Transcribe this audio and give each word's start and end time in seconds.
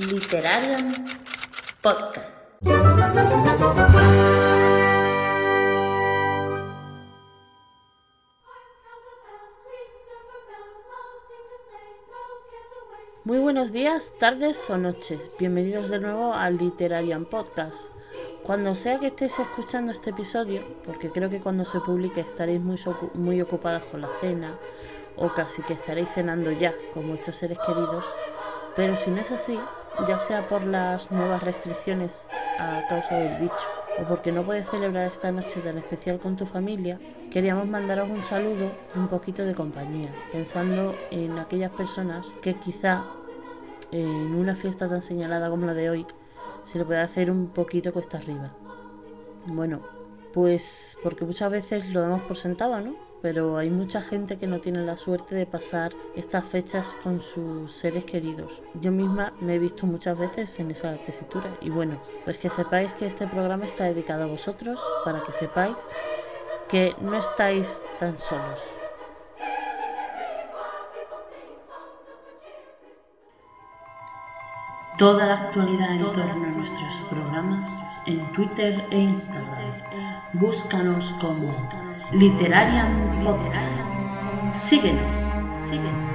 Literarium 0.00 0.92
Podcast. 1.80 2.40
Muy 13.22 13.38
buenos 13.38 13.70
días, 13.70 14.14
tardes 14.18 14.68
o 14.68 14.78
noches. 14.78 15.30
Bienvenidos 15.38 15.88
de 15.88 16.00
nuevo 16.00 16.34
al 16.34 16.56
Literarian 16.58 17.24
Podcast. 17.26 17.92
Cuando 18.42 18.74
sea 18.74 18.98
que 18.98 19.06
estéis 19.06 19.38
escuchando 19.38 19.92
este 19.92 20.10
episodio, 20.10 20.64
porque 20.84 21.10
creo 21.10 21.30
que 21.30 21.38
cuando 21.38 21.64
se 21.64 21.78
publique 21.78 22.20
estaréis 22.20 22.60
muy, 22.60 22.80
muy 23.14 23.40
ocupadas 23.40 23.84
con 23.84 24.00
la 24.00 24.08
cena 24.20 24.58
o 25.16 25.28
casi 25.28 25.62
que 25.62 25.74
estaréis 25.74 26.08
cenando 26.08 26.50
ya 26.50 26.74
con 26.92 27.06
vuestros 27.06 27.36
seres 27.36 27.60
queridos, 27.64 28.04
pero 28.74 28.96
si 28.96 29.12
no 29.12 29.20
es 29.20 29.30
así, 29.30 29.56
ya 30.06 30.18
sea 30.18 30.48
por 30.48 30.64
las 30.64 31.10
nuevas 31.10 31.42
restricciones 31.42 32.28
a 32.58 32.82
causa 32.88 33.16
del 33.16 33.40
bicho 33.40 33.68
o 33.98 34.04
porque 34.04 34.32
no 34.32 34.42
puedes 34.42 34.68
celebrar 34.68 35.06
esta 35.06 35.30
noche 35.30 35.60
tan 35.60 35.78
especial 35.78 36.18
con 36.18 36.36
tu 36.36 36.46
familia, 36.46 36.98
queríamos 37.30 37.68
mandaros 37.68 38.10
un 38.10 38.22
saludo 38.22 38.72
y 38.94 38.98
un 38.98 39.08
poquito 39.08 39.44
de 39.44 39.54
compañía, 39.54 40.10
pensando 40.32 40.94
en 41.10 41.38
aquellas 41.38 41.70
personas 41.70 42.34
que 42.42 42.54
quizá 42.54 43.04
en 43.92 44.34
una 44.34 44.56
fiesta 44.56 44.88
tan 44.88 45.02
señalada 45.02 45.48
como 45.48 45.66
la 45.66 45.74
de 45.74 45.90
hoy 45.90 46.06
se 46.64 46.78
le 46.78 46.84
puede 46.84 47.00
hacer 47.00 47.30
un 47.30 47.48
poquito 47.48 47.92
cuesta 47.92 48.18
arriba. 48.18 48.52
Bueno, 49.46 49.80
pues 50.32 50.98
porque 51.02 51.24
muchas 51.24 51.50
veces 51.50 51.88
lo 51.90 52.00
damos 52.00 52.22
por 52.22 52.36
sentado, 52.36 52.80
¿no? 52.80 53.13
Pero 53.24 53.56
hay 53.56 53.70
mucha 53.70 54.02
gente 54.02 54.36
que 54.36 54.46
no 54.46 54.60
tiene 54.60 54.84
la 54.84 54.98
suerte 54.98 55.34
de 55.34 55.46
pasar 55.46 55.94
estas 56.14 56.44
fechas 56.44 56.94
con 57.02 57.22
sus 57.22 57.72
seres 57.72 58.04
queridos. 58.04 58.62
Yo 58.82 58.92
misma 58.92 59.32
me 59.40 59.54
he 59.54 59.58
visto 59.58 59.86
muchas 59.86 60.18
veces 60.18 60.60
en 60.60 60.70
esa 60.70 60.94
tesitura. 60.98 61.56
Y 61.62 61.70
bueno, 61.70 61.98
pues 62.26 62.36
que 62.36 62.50
sepáis 62.50 62.92
que 62.92 63.06
este 63.06 63.26
programa 63.26 63.64
está 63.64 63.84
dedicado 63.84 64.24
a 64.24 64.26
vosotros, 64.26 64.78
para 65.06 65.22
que 65.22 65.32
sepáis 65.32 65.78
que 66.68 66.94
no 67.00 67.16
estáis 67.16 67.82
tan 67.98 68.18
solos. 68.18 68.60
Toda 74.98 75.26
la 75.26 75.34
actualidad 75.34 75.90
en 75.90 76.04
torno 76.12 76.44
a 76.44 76.50
nuestros 76.52 76.94
programas 77.10 77.68
en 78.06 78.24
Twitter 78.32 78.80
e 78.92 78.98
Instagram. 79.00 79.72
Búscanos 80.34 81.12
como 81.20 81.52
Literarian 82.12 83.24
Podcast. 83.24 83.92
Síguenos, 84.48 85.16
síguenos. 85.68 86.14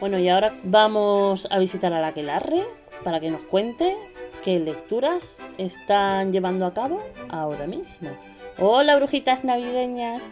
Bueno, 0.00 0.18
y 0.18 0.28
ahora 0.28 0.52
vamos 0.64 1.46
a 1.52 1.60
visitar 1.60 1.92
a 1.92 2.00
la 2.00 2.12
Quelarre 2.14 2.64
para 3.04 3.20
que 3.20 3.30
nos 3.30 3.42
cuente 3.42 3.96
qué 4.42 4.58
lecturas 4.58 5.38
están 5.56 6.32
llevando 6.32 6.66
a 6.66 6.74
cabo 6.74 7.00
ahora 7.28 7.68
mismo. 7.68 8.10
Hola, 8.58 8.96
brujitas 8.96 9.44
navideñas. 9.44 10.24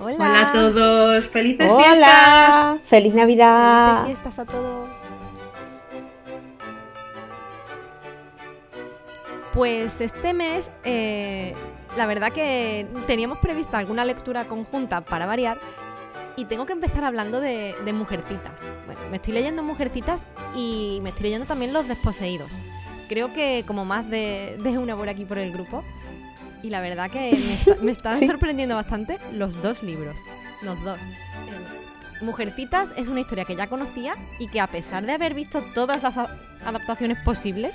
Hola. 0.00 0.48
a 0.48 0.52
todos, 0.52 1.28
felices 1.28 1.70
Hola. 1.70 1.84
fiestas. 1.84 2.78
Feliz 2.88 3.14
Navidad. 3.14 4.02
Felices 4.02 4.20
fiestas 4.22 4.38
a 4.38 4.44
todos. 4.50 4.88
Pues 9.52 10.00
este 10.00 10.32
mes, 10.32 10.70
eh, 10.84 11.54
la 11.96 12.06
verdad 12.06 12.32
que 12.32 12.86
teníamos 13.06 13.38
prevista 13.38 13.78
alguna 13.78 14.04
lectura 14.04 14.44
conjunta 14.44 15.00
para 15.00 15.26
variar 15.26 15.58
y 16.36 16.44
tengo 16.44 16.64
que 16.66 16.72
empezar 16.72 17.04
hablando 17.04 17.40
de, 17.40 17.74
de 17.84 17.92
Mujercitas. 17.92 18.60
Bueno, 18.86 19.00
me 19.10 19.16
estoy 19.16 19.34
leyendo 19.34 19.62
Mujercitas 19.62 20.22
y 20.54 21.00
me 21.02 21.10
estoy 21.10 21.24
leyendo 21.24 21.46
también 21.46 21.72
Los 21.72 21.88
Desposeídos. 21.88 22.50
Creo 23.08 23.32
que 23.34 23.64
como 23.66 23.84
más 23.84 24.08
de, 24.08 24.56
de 24.62 24.78
una 24.78 24.96
por 24.96 25.08
aquí 25.08 25.24
por 25.24 25.38
el 25.38 25.52
grupo. 25.52 25.84
Y 26.62 26.70
la 26.70 26.80
verdad 26.80 27.10
que 27.10 27.30
me, 27.32 27.52
está- 27.54 27.76
me 27.82 27.90
están 27.92 28.16
Sí. 28.18 28.26
sorprendiendo 28.26 28.74
bastante 28.74 29.18
los 29.32 29.62
dos 29.62 29.82
libros. 29.82 30.16
Los 30.62 30.82
dos. 30.84 30.98
Mujercitas 32.20 32.92
es 32.96 33.08
una 33.08 33.20
historia 33.20 33.44
que 33.46 33.56
ya 33.56 33.66
conocía 33.68 34.14
y 34.38 34.48
que 34.48 34.60
a 34.60 34.66
pesar 34.66 35.06
de 35.06 35.12
haber 35.12 35.32
visto 35.32 35.62
todas 35.74 36.02
las 36.02 36.16
adaptaciones 36.66 37.18
posibles, 37.24 37.72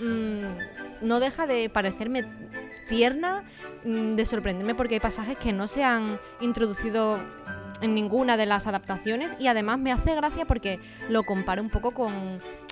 mm, 0.00 1.06
no 1.06 1.20
deja 1.20 1.46
de 1.46 1.70
parecerme 1.70 2.24
tierna, 2.90 3.42
mm, 3.84 4.14
de 4.14 4.24
sorprenderme 4.26 4.74
porque 4.74 4.94
hay 4.96 5.00
pasajes 5.00 5.38
que 5.38 5.54
no 5.54 5.68
se 5.68 5.84
han 5.84 6.18
introducido 6.42 7.18
en 7.80 7.94
ninguna 7.94 8.36
de 8.36 8.44
las 8.44 8.66
adaptaciones 8.66 9.32
y 9.38 9.46
además 9.46 9.78
me 9.78 9.92
hace 9.92 10.14
gracia 10.14 10.44
porque 10.44 10.78
lo 11.08 11.22
comparo 11.22 11.62
un 11.62 11.70
poco 11.70 11.92
con, 11.92 12.12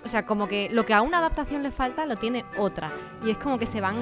o 0.03 0.07
sea, 0.09 0.23
como 0.27 0.47
que 0.47 0.69
lo 0.71 0.85
que 0.85 0.93
a 0.93 1.01
una 1.01 1.17
adaptación 1.19 1.63
le 1.63 1.71
falta 1.71 2.05
lo 2.05 2.17
tiene 2.17 2.43
otra 2.59 2.91
y 3.25 3.31
es 3.31 3.37
como 3.37 3.57
que 3.57 3.65
se 3.65 3.79
van, 3.81 3.95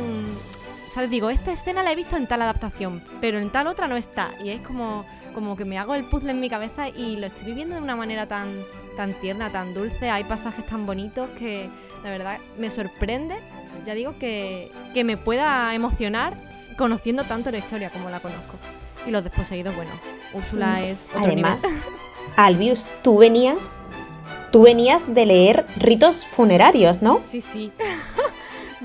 ¿sabes? 0.96 1.10
Digo, 1.10 1.30
esta 1.30 1.52
escena 1.52 1.84
la 1.84 1.92
he 1.92 1.96
visto 1.96 2.16
en 2.16 2.26
tal 2.26 2.42
adaptación, 2.42 3.04
pero 3.20 3.38
en 3.38 3.50
tal 3.50 3.68
otra 3.68 3.90
no 3.90 3.98
está 3.98 4.30
y 4.42 4.50
es 4.50 4.62
como 4.62 5.06
como 5.34 5.58
que 5.58 5.66
me 5.66 5.78
hago 5.78 5.94
el 5.96 6.06
puzzle 6.06 6.32
en 6.32 6.40
mi 6.40 6.50
cabeza 6.50 6.88
y 6.88 7.18
lo 7.18 7.28
estoy 7.28 7.48
viviendo 7.48 7.76
de 7.76 7.82
una 7.82 7.98
manera 7.98 8.26
tan 8.26 8.48
tan 8.96 9.12
tierna, 9.16 9.50
tan 9.52 9.74
dulce, 9.74 10.10
hay 10.10 10.24
pasajes 10.24 10.66
tan 10.66 10.86
bonitos 10.86 11.30
que 11.38 11.70
la 12.02 12.10
verdad 12.10 12.38
me 12.58 12.72
sorprende, 12.72 13.36
ya 13.86 13.94
digo 13.94 14.18
que 14.18 14.72
que 14.94 15.04
me 15.04 15.18
pueda 15.18 15.76
emocionar 15.76 16.34
conociendo 16.78 17.26
tanto 17.26 17.52
la 17.52 17.58
historia 17.58 17.90
como 17.90 18.10
la 18.10 18.22
conozco. 18.22 18.56
Y 19.06 19.12
los 19.12 19.22
desposeídos, 19.22 19.76
bueno, 19.76 19.92
Úrsula 20.34 20.82
es 20.82 21.06
otro 21.10 21.26
Además, 21.26 21.64
nivel. 21.64 21.82
Albius, 22.38 22.88
tú 23.04 23.18
venías, 23.18 23.82
tú 24.52 24.64
venías 24.64 25.14
de 25.14 25.26
leer 25.26 25.66
ritos 25.76 26.26
funerarios, 26.26 27.02
¿no? 27.02 27.20
Sí, 27.30 27.42
sí. 27.42 27.74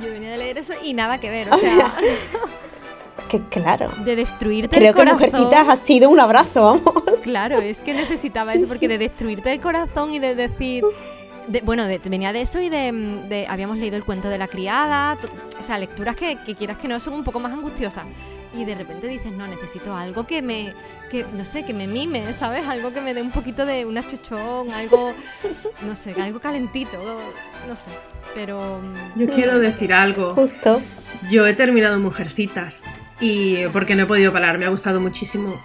Yo 0.03 0.11
venía 0.13 0.31
de 0.31 0.37
leer 0.39 0.59
eso 0.59 0.73
y 0.83 0.93
nada 0.95 1.19
que 1.19 1.31
ver, 1.31 1.53
o 1.53 1.59
sea, 1.59 1.95
Que 3.29 3.41
claro. 3.45 3.91
de 4.05 4.17
destruirte 4.17 4.75
Creo 4.77 4.89
el 4.89 4.95
que 4.95 4.99
corazón. 4.99 5.21
Mujercitas 5.31 5.69
ha 5.69 5.77
sido 5.77 6.11
un 6.11 6.19
abrazo, 6.19 6.63
vamos. 6.85 7.05
Claro, 7.23 7.61
es 7.61 7.79
que 7.79 7.93
necesitaba 7.95 8.51
Sí, 8.53 8.59
eso, 8.59 8.67
porque 8.69 8.87
sí. 8.87 8.89
de 8.89 8.99
destruirte 8.99 9.53
el 9.53 9.61
corazón 9.61 10.13
y 10.13 10.19
de 10.19 10.35
decir. 10.35 10.83
de- 11.47 11.61
bueno, 11.61 11.85
de- 11.87 11.99
venía 11.99 12.33
de 12.33 12.41
eso 12.41 12.61
y 12.61 12.69
de, 12.69 12.91
de- 13.29 13.47
Habíamos 13.49 13.77
leído 13.79 13.97
el 13.97 14.05
cuento 14.05 14.29
de 14.29 14.39
la 14.39 14.49
criada, 14.49 15.17
o 15.59 15.63
sea, 15.63 15.79
lecturas 15.79 16.17
que, 16.17 16.39
que 16.45 16.55
quieras 16.57 16.79
que 16.79 16.89
no 16.89 16.99
son 16.99 17.15
un 17.15 17.25
poco 17.25 17.39
más 17.41 17.53
angustiosas. 17.53 18.05
Y 18.53 18.65
de 18.65 18.75
repente 18.75 19.07
dices, 19.07 19.31
no, 19.33 19.47
necesito 19.47 19.95
algo 19.95 20.27
que 20.27 20.43
me. 20.43 20.75
que 21.11 21.25
no 21.37 21.45
sé, 21.45 21.65
que 21.65 21.73
me 21.73 21.87
mime, 21.87 22.33
¿sabes? 22.39 22.67
Algo 22.67 22.93
que 22.93 23.01
me 23.01 23.15
dé 23.15 23.23
un 23.23 23.31
poquito 23.31 23.65
de 23.65 23.85
un 23.87 23.97
achuchón, 23.97 24.71
algo. 24.73 25.15
no 25.87 25.95
sé, 25.95 26.15
algo 26.21 26.41
calentito, 26.41 26.99
no 27.69 27.77
sé. 27.77 27.91
Pero. 28.35 28.81
mm, 28.83 29.21
Yo 29.21 29.29
quiero 29.29 29.59
decir 29.61 29.93
algo. 29.93 30.35
Justo. 30.35 30.83
Yo 31.31 31.47
he 31.47 31.53
terminado 31.55 31.99
Mujercitas 31.99 32.83
y 33.21 33.67
porque 33.73 33.95
no 33.95 34.05
he 34.05 34.07
podido 34.07 34.33
parar, 34.33 34.59
me 34.59 34.65
ha 34.67 34.71
gustado 34.71 35.01
muchísimo. 35.01 35.61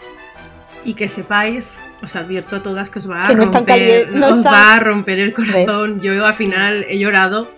Y 0.84 0.94
que 0.94 1.08
sepáis, 1.10 1.80
os 2.04 2.16
advierto 2.16 2.58
a 2.58 2.60
todas 2.62 2.92
que 2.92 3.00
os 3.00 3.10
va 3.10 3.24
a 3.24 3.28
Que 3.28 3.36
no 3.36 3.46
romper, 3.46 4.12
no 4.12 4.28
os 4.28 4.46
va 4.46 4.74
a 4.74 4.80
romper 4.80 5.20
el 5.20 5.34
corazón. 5.34 6.00
Yo 6.02 6.24
al 6.24 6.36
final 6.36 6.86
he 6.88 7.00
llorado. 7.00 7.50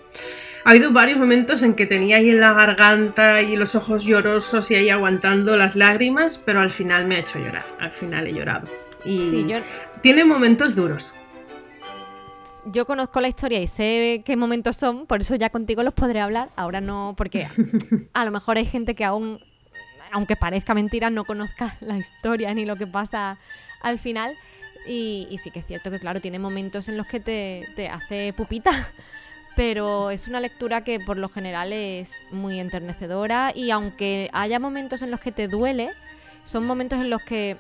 Ha 0.68 0.72
habido 0.72 0.92
varios 0.92 1.18
momentos 1.18 1.64
en 1.64 1.76
que 1.76 1.86
tenía 1.86 2.18
ahí 2.18 2.30
en 2.30 2.42
la 2.42 2.52
garganta 2.52 3.42
y 3.42 3.56
los 3.56 3.74
ojos 3.76 4.04
llorosos 4.04 4.70
y 4.70 4.76
ahí 4.76 4.90
aguantando 4.90 5.56
las 5.56 5.78
lágrimas, 5.78 6.38
pero 6.38 6.60
al 6.60 6.72
final 6.74 7.08
me 7.08 7.16
ha 7.16 7.20
hecho 7.20 7.40
llorar. 7.40 7.64
Al 7.80 7.90
final 7.92 8.28
he 8.28 8.34
llorado. 8.34 8.68
Y 9.06 9.30
Sí, 9.30 9.46
yo, 9.48 9.60
tiene 10.02 10.26
momentos 10.26 10.76
duros. 10.76 11.16
yo 12.66 12.86
conozco 12.86 13.22
la 13.22 13.30
historia 13.30 13.62
y 13.62 13.68
sé 13.68 14.24
qué 14.26 14.36
momentos 14.36 14.76
son, 14.76 15.06
por 15.06 15.22
eso 15.22 15.36
ya 15.36 15.50
contigo 15.52 15.84
los 15.84 15.94
podré 15.94 16.20
hablar. 16.20 16.50
Ahora 16.58 16.82
no, 16.82 17.14
porque 17.16 17.48
a 18.14 18.26
lo 18.26 18.32
mejor 18.32 18.58
hay 18.58 18.66
gente 18.66 18.94
que 18.94 19.06
aún, 19.06 19.40
aunque 20.12 20.36
parezca 20.36 20.74
mentira, 20.74 21.10
no 21.10 21.24
conozca 21.24 21.78
la 21.80 21.98
historia 21.98 22.54
ni 22.54 22.66
lo 22.66 22.76
que 22.76 22.88
pasa 22.88 23.38
al 23.82 24.00
final. 24.00 24.34
Y, 24.86 25.30
y 25.32 25.38
sí 25.38 25.50
que 25.50 25.60
es 25.60 25.66
cierto 25.66 25.92
que, 25.92 26.00
claro, 26.00 26.20
tiene 26.20 26.40
momentos 26.40 26.90
en 26.90 26.98
los 26.98 27.08
que 27.08 27.22
te, 27.22 27.66
te 27.78 27.88
hace 27.88 28.34
pupita. 28.36 28.72
Pero 29.58 30.12
es 30.12 30.28
una 30.30 30.40
lectura 30.40 30.84
que 30.86 31.00
por 31.02 31.18
lo 31.18 31.28
general 31.30 31.74
es 31.74 32.14
muy 32.32 32.60
enternecedora 32.60 33.52
y 33.54 33.72
aunque 33.72 34.30
haya 34.32 34.60
momentos 34.60 35.02
en 35.02 35.12
los 35.12 35.20
que 35.20 35.34
te 35.34 35.48
duele, 35.50 35.90
son 36.46 36.66
momentos 36.66 37.00
en 37.02 37.10
los 37.10 37.22
que 37.24 37.58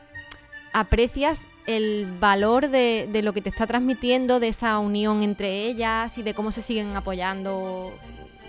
aprecias 0.73 1.47
el 1.65 2.05
valor 2.19 2.69
de, 2.69 3.09
de 3.11 3.21
lo 3.23 3.33
que 3.33 3.41
te 3.41 3.49
está 3.49 3.67
transmitiendo, 3.67 4.39
de 4.39 4.49
esa 4.49 4.77
unión 4.79 5.23
entre 5.23 5.63
ellas 5.65 6.17
y 6.17 6.23
de 6.23 6.33
cómo 6.33 6.51
se 6.51 6.61
siguen 6.61 6.95
apoyando 6.95 7.91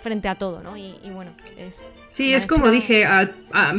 frente 0.03 0.29
a 0.29 0.35
todo, 0.37 0.63
¿no? 0.63 0.77
Y, 0.77 0.95
y 1.03 1.11
bueno, 1.11 1.33
es... 1.57 1.89
Sí, 2.09 2.33
es 2.33 2.47
como 2.47 2.71
dije, 2.71 3.05
a- 3.05 3.31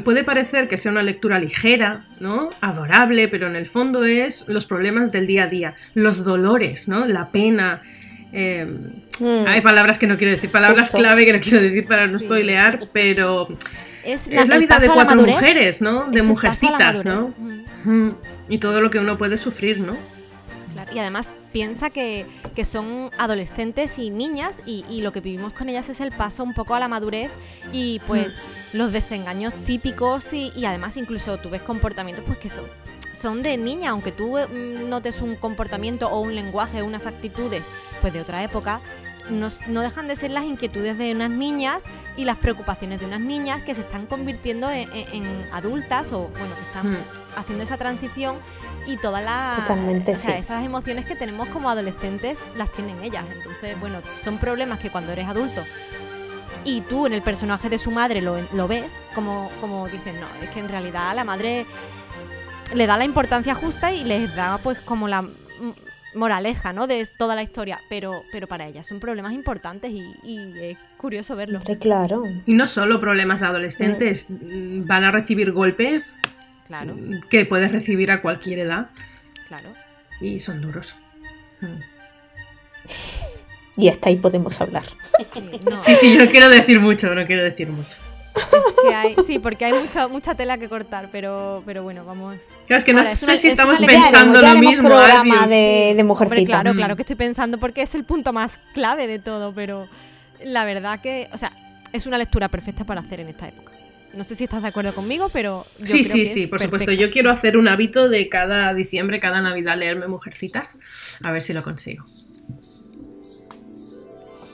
puede 0.04 0.24
parecer 0.24 0.68
que 0.68 0.78
sea 0.78 0.92
una 0.92 1.02
lectura 1.04 1.40
ligera, 1.40 2.06
¿no? 2.20 2.50
Adorable, 2.60 3.28
pero 3.28 3.48
en 3.48 3.56
el 3.56 3.66
fondo 3.68 4.04
es 4.04 4.46
los 4.48 4.66
problemas 4.66 5.12
del 5.12 5.28
día 5.28 5.44
a 5.44 5.48
día, 5.48 5.76
los 5.94 6.24
dolores, 6.26 6.88
¿no? 6.88 7.06
La 7.06 7.30
pena. 7.30 7.82
Eh, 8.34 8.68
Mm. 9.22 9.48
Hay 9.48 9.60
palabras 9.60 9.98
que 9.98 10.08
no 10.08 10.16
quiero 10.18 10.32
decir, 10.32 10.50
palabras 10.50 10.84
Justo. 10.88 11.00
clave 11.00 11.26
que 11.26 11.34
no 11.34 11.42
quiero 11.42 11.60
decir 11.62 11.86
para 11.86 12.08
no 12.08 12.18
Sí. 12.20 12.24
spoilear, 12.26 12.88
pero 12.94 13.50
Es 14.06 14.30
Es 14.30 14.48
la 14.48 14.58
vida 14.58 14.80
de 14.80 14.88
cuatro 14.88 15.18
madurez. 15.18 15.36
mujeres, 15.36 15.82
¿no? 15.82 16.06
De 16.10 16.22
mujercitas, 16.24 17.04
¿no? 17.04 17.34
Mm. 17.38 17.60
Mm, 18.08 18.16
Y 18.48 18.58
todo 18.60 18.80
lo 18.80 18.90
que 18.90 18.98
uno 19.00 19.18
puede 19.18 19.36
sufrir, 19.36 19.82
¿no? 19.82 19.98
Claro, 20.74 20.92
Y 20.96 21.00
además 21.00 21.30
piensa 21.52 21.90
que, 21.90 22.26
que 22.56 22.64
son 22.64 23.12
adolescentes 23.18 24.00
y 24.00 24.10
niñas 24.10 24.62
y, 24.66 24.86
y 24.90 25.02
lo 25.02 25.12
que 25.12 25.20
vivimos 25.20 25.52
con 25.52 25.68
ellas 25.68 25.90
es 25.90 26.00
el 26.00 26.12
paso 26.14 26.44
un 26.44 26.54
poco 26.54 26.74
a 26.76 26.80
la 26.80 26.88
madurez 26.88 27.30
y 27.74 28.00
pues 28.08 28.38
los 28.72 28.94
desengaños 28.94 29.54
típicos 29.66 30.32
y, 30.32 30.54
y 30.56 30.64
además 30.64 30.96
incluso 30.96 31.38
tú 31.40 31.50
ves 31.50 31.62
comportamientos 31.62 32.24
pues 32.26 32.38
que 32.40 32.50
son, 32.50 32.64
son 33.12 33.42
de 33.44 33.58
niña, 33.58 33.90
aunque 33.90 34.14
tú 34.14 34.38
mm, 34.38 34.88
notes 34.88 35.22
un 35.22 35.36
comportamiento 35.36 36.08
o 36.08 36.22
un 36.22 36.36
lenguaje, 36.36 36.82
unas 36.84 37.06
actitudes 37.06 37.64
pues 38.02 38.14
de 38.14 38.22
otra 38.22 38.44
época, 38.44 38.82
no, 39.30 39.48
s- 39.48 39.64
no 39.68 39.82
dejan 39.82 40.08
de 40.08 40.16
ser 40.16 40.32
las 40.32 40.44
inquietudes 40.46 40.98
de 40.98 41.12
unas 41.14 41.30
niñas 41.30 41.84
y 42.18 42.26
las 42.26 42.38
preocupaciones 42.38 43.00
de 43.00 43.06
unas 43.06 43.20
niñas 43.22 43.62
que 43.64 43.76
se 43.76 43.82
están 43.82 44.06
convirtiendo 44.08 44.70
en, 44.72 44.92
en- 44.94 45.26
en 45.26 45.50
adultas 45.54 46.12
o 46.12 46.28
bueno, 46.28 46.56
que 46.56 46.62
están 46.62 46.92
Mm. 46.92 46.98
haciendo 47.38 47.64
esa 47.64 47.78
transición 47.78 48.38
y 48.88 48.98
todas 48.98 49.24
las 49.24 49.58
Totalmente, 49.58 50.14
o 50.14 50.16
sea, 50.16 50.34
sí. 50.36 50.40
esas 50.42 50.66
emociones 50.66 51.06
que 51.06 51.16
tenemos 51.16 51.48
como 51.50 51.70
adolescentes 51.70 52.40
las 52.58 52.72
tienen 52.72 53.04
ellas. 53.04 53.24
Entonces, 53.32 53.80
bueno, 53.80 54.00
son 54.24 54.38
problemas 54.40 54.80
que 54.80 54.90
cuando 54.90 55.12
eres 55.12 55.28
adulto 55.28 55.62
y 56.66 56.82
tú 56.82 57.06
en 57.06 57.14
el 57.14 57.22
personaje 57.22 57.70
de 57.70 57.78
su 57.78 57.92
madre 57.92 58.22
lo, 58.22 58.38
lo 58.54 58.68
ves, 58.68 58.92
como, 59.16 59.50
como 59.62 59.88
dicen, 59.88 60.20
no, 60.20 60.28
es 60.44 60.50
que 60.50 60.60
en 60.60 60.70
realidad 60.70 61.14
la 61.16 61.24
madre 61.24 61.66
le 62.74 62.86
da 62.88 62.98
la 62.98 63.06
importancia 63.06 63.56
justa 63.56 63.92
y 63.92 64.04
les 64.04 64.36
da 64.36 64.58
pues 64.58 64.80
como 64.80 65.08
la 65.08 65.24
moraleja, 66.14 66.74
¿no? 66.74 66.88
De 66.88 67.08
toda 67.18 67.36
la 67.36 67.44
historia, 67.44 67.80
pero, 67.90 68.24
pero 68.32 68.48
para 68.48 68.68
ellas 68.68 68.88
son 68.88 69.00
problemas 69.00 69.34
importantes 69.34 69.92
y, 69.92 70.04
y 70.24 70.54
es 70.62 70.78
curioso 70.98 71.36
verlo. 71.36 71.62
Claro. 71.80 72.24
Y 72.46 72.54
no 72.54 72.68
solo 72.68 73.00
problemas 73.00 73.42
adolescentes, 73.42 74.26
mm, 74.30 74.86
van 74.86 75.04
a 75.04 75.12
recibir 75.12 75.52
golpes 75.52 76.18
Claro, 76.68 76.94
mm, 76.96 77.22
que 77.30 77.46
puedes 77.46 77.72
recibir 77.72 78.12
a 78.12 78.22
cualquier 78.22 78.60
edad 78.60 78.90
claro. 79.48 79.70
y 80.22 80.40
son 80.40 80.62
duros. 80.62 80.96
Y 83.76 83.90
hasta 83.90 84.10
ahí 84.10 84.18
podemos 84.18 84.60
hablar. 84.62 84.84
Sí, 85.34 85.42
no, 85.70 85.84
Sí, 85.84 85.96
sí, 85.96 86.14
yo 86.14 86.26
no 86.26 86.30
quiero 86.30 86.48
decir 86.50 86.80
mucho, 86.80 87.14
no 87.16 87.26
quiero 87.26 87.44
decir 87.44 87.70
mucho. 87.70 87.98
Es 88.36 88.76
que 88.88 88.96
hay, 88.96 89.16
sí, 89.26 89.40
porque 89.40 89.66
hay 89.66 89.74
mucha, 89.74 90.08
mucha 90.08 90.36
tela 90.36 90.58
que 90.58 90.70
cortar, 90.70 91.10
pero, 91.12 91.62
pero 91.66 91.84
bueno, 91.84 92.06
vamos. 92.06 92.38
Claro, 92.68 92.78
es 92.80 92.84
que 92.86 92.94
no 92.94 93.00
Ahora, 93.00 93.12
es 93.12 93.20
sé 93.20 93.26
una- 93.26 93.38
si 93.38 93.48
es 93.48 93.54
estamos 93.54 93.80
pensando 93.80 94.40
haremos- 94.40 94.54
lo 94.64 94.70
mismo, 94.70 94.88
programa 94.90 95.48
de, 95.48 95.56
de 95.56 95.90
Hombre, 95.92 96.04
mujercita. 96.04 96.46
claro, 96.46 96.74
Mm. 96.74 96.78
claro 96.78 96.96
que 96.96 97.02
estoy 97.04 97.16
pensando 97.16 97.58
porque 97.58 97.82
es 97.82 97.96
el 97.96 98.04
punto 98.04 98.32
más 98.34 98.60
clave 98.74 99.08
de 99.08 99.20
todo, 99.20 99.52
pero 99.54 99.88
la 100.44 100.66
verdad 100.66 101.00
que, 101.02 101.28
o 101.34 101.38
sea, 101.38 101.52
es 101.92 102.06
una 102.06 102.18
lectura 102.18 102.48
perfecta 102.50 102.84
para 102.86 103.02
hacer 103.02 103.20
en 103.20 103.30
esta 103.30 103.48
época. 103.48 103.72
No 104.14 104.24
sé 104.24 104.34
si 104.36 104.44
estás 104.46 104.62
de 104.64 104.70
acuerdo 104.70 104.94
conmigo, 104.94 105.30
pero 105.32 105.66
yo 105.80 105.86
Sí, 105.86 106.02
creo 106.04 106.14
sí, 106.14 106.24
que 106.24 106.34
sí, 106.34 106.44
es 106.44 106.50
por 106.50 106.60
supuesto. 106.60 106.86
perfecta. 106.86 106.94
Yo 107.06 107.12
quiero 107.12 107.30
hacer 107.32 107.58
un 107.58 107.68
hábito 107.68 108.10
de 108.10 108.28
cada 108.28 108.74
diciembre, 108.74 109.20
cada 109.20 109.40
Navidad, 109.42 109.78
leerme 109.78 110.08
Mujercitas. 110.08 110.80
A 111.24 111.32
ver 111.32 111.42
si 111.44 111.54
lo 111.54 111.62
consigo. 111.62 112.06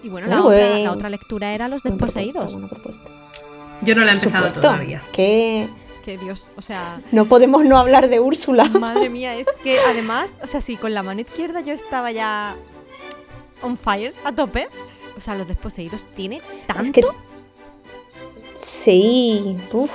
Y 0.03 0.09
bueno, 0.09 0.27
la, 0.27 0.43
otra, 0.43 0.79
la 0.79 0.91
otra 0.91 1.09
lectura 1.09 1.53
era 1.53 1.67
Los 1.67 1.81
Desposeídos. 1.83 2.53
propuesta. 2.69 3.09
Yo 3.81 3.95
no 3.95 4.01
la 4.03 4.11
he 4.11 4.15
empezado 4.15 4.49
supuesto, 4.49 4.61
todavía. 4.61 5.01
Que 5.11 5.67
Que 6.03 6.17
Dios, 6.17 6.47
o 6.55 6.61
sea, 6.61 7.01
no 7.11 7.25
podemos 7.25 7.65
no 7.65 7.77
hablar 7.77 8.09
de 8.09 8.19
Úrsula. 8.19 8.65
madre 8.69 9.09
mía, 9.09 9.35
es 9.35 9.47
que 9.63 9.79
además, 9.87 10.33
o 10.43 10.47
sea, 10.47 10.61
sí, 10.61 10.77
con 10.77 10.93
la 10.93 11.03
mano 11.03 11.21
izquierda 11.21 11.61
yo 11.61 11.73
estaba 11.73 12.11
ya 12.11 12.55
on 13.61 13.77
fire, 13.77 14.13
a 14.23 14.31
tope. 14.31 14.67
O 15.17 15.21
sea, 15.21 15.35
Los 15.35 15.47
Desposeídos 15.47 16.05
tiene 16.15 16.41
tanto. 16.67 16.83
Es 16.83 16.91
que 16.91 17.01
sí, 18.55 19.57
uf, 19.71 19.91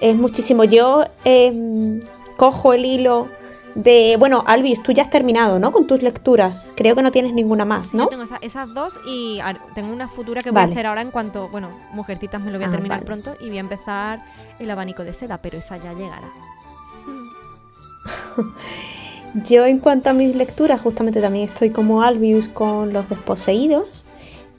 es 0.00 0.14
muchísimo. 0.14 0.64
Yo 0.64 1.04
em, 1.24 2.00
cojo 2.36 2.72
el 2.72 2.84
hilo 2.84 3.28
de, 3.74 4.16
bueno, 4.18 4.42
Alvis, 4.46 4.82
tú 4.82 4.92
ya 4.92 5.02
has 5.02 5.10
terminado, 5.10 5.58
¿no? 5.58 5.70
Con 5.72 5.86
tus 5.86 6.02
lecturas. 6.02 6.72
Creo 6.76 6.94
que 6.96 7.02
no 7.02 7.10
tienes 7.12 7.32
ninguna 7.32 7.64
más, 7.64 7.92
Yo 7.92 7.98
¿no? 7.98 8.06
tengo 8.08 8.22
esa- 8.24 8.38
esas 8.40 8.72
dos 8.74 8.92
y 9.06 9.40
tengo 9.74 9.92
una 9.92 10.08
futura 10.08 10.42
que 10.42 10.50
voy 10.50 10.62
a 10.62 10.64
hacer 10.64 10.86
ahora 10.86 11.00
en 11.02 11.10
cuanto, 11.10 11.48
bueno, 11.48 11.70
Mujercitas 11.92 12.40
me 12.40 12.50
lo 12.50 12.58
voy 12.58 12.64
a 12.64 12.68
Ah, 12.68 12.72
terminar 12.72 12.98
vale. 12.98 13.06
pronto 13.06 13.34
y 13.40 13.48
voy 13.48 13.58
a 13.58 13.60
empezar 13.60 14.24
el 14.58 14.70
abanico 14.70 15.04
de 15.04 15.12
seda, 15.14 15.38
pero 15.38 15.58
esa 15.58 15.76
ya 15.76 15.92
llegará. 15.92 16.30
Yo 19.44 19.64
en 19.64 19.78
cuanto 19.78 20.10
a 20.10 20.12
mis 20.12 20.34
lecturas, 20.34 20.80
justamente 20.80 21.20
también 21.20 21.44
estoy 21.48 21.70
como 21.70 22.02
Albius 22.02 22.48
con 22.48 22.92
los 22.92 23.08
desposeídos. 23.08 24.06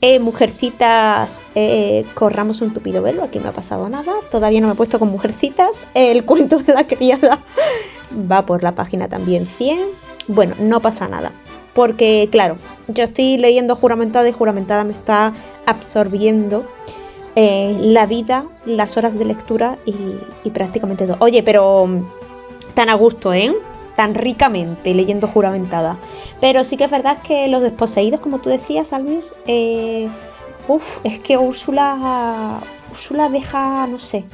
Eh, 0.00 0.18
mujercitas, 0.18 1.44
eh, 1.54 2.04
corramos 2.14 2.60
un 2.60 2.72
tupido 2.72 3.02
velo, 3.02 3.22
aquí 3.22 3.38
no 3.38 3.50
ha 3.50 3.52
pasado 3.52 3.88
nada. 3.88 4.12
Todavía 4.30 4.60
no 4.60 4.66
me 4.66 4.72
he 4.72 4.76
puesto 4.76 4.98
con 4.98 5.10
mujercitas. 5.10 5.86
El 5.94 6.24
cuento 6.24 6.58
de 6.58 6.72
la 6.72 6.86
criada 6.86 7.38
va 8.30 8.46
por 8.46 8.62
la 8.62 8.74
página 8.74 9.08
también 9.08 9.46
100. 9.46 9.78
Bueno, 10.28 10.54
no 10.58 10.80
pasa 10.80 11.08
nada. 11.08 11.32
Porque, 11.74 12.28
claro, 12.30 12.58
yo 12.88 13.04
estoy 13.04 13.38
leyendo 13.38 13.76
juramentada 13.76 14.28
y 14.28 14.32
juramentada 14.32 14.84
me 14.84 14.92
está 14.92 15.32
absorbiendo 15.66 16.66
eh, 17.34 17.76
la 17.80 18.04
vida, 18.06 18.44
las 18.66 18.96
horas 18.98 19.18
de 19.18 19.24
lectura 19.24 19.78
y, 19.86 20.50
prácticamente 20.50 21.06
todo. 21.06 21.16
Oye, 21.20 21.42
pero 21.42 21.86
mm, 21.86 22.02
tan 22.74 22.90
a 22.90 22.94
gusto, 22.94 23.32
¿eh? 23.32 23.54
Tan 23.96 24.14
ricamente 24.14 24.94
leyendo 24.94 25.26
juramentada. 25.28 25.96
Pero 26.40 26.62
sí 26.62 26.76
que 26.76 26.84
es 26.84 26.90
verdad 26.90 27.18
que 27.22 27.48
los 27.48 27.62
desposeídos, 27.62 28.20
como 28.20 28.38
tú 28.38 28.50
decías, 28.50 28.92
Albius, 28.92 29.32
eh, 29.46 30.08
uf, 30.68 30.98
es 31.04 31.20
que 31.20 31.38
Úrsula, 31.38 32.60
Úrsula 32.90 33.30
deja, 33.30 33.86
no 33.86 33.98
sé, 33.98 34.24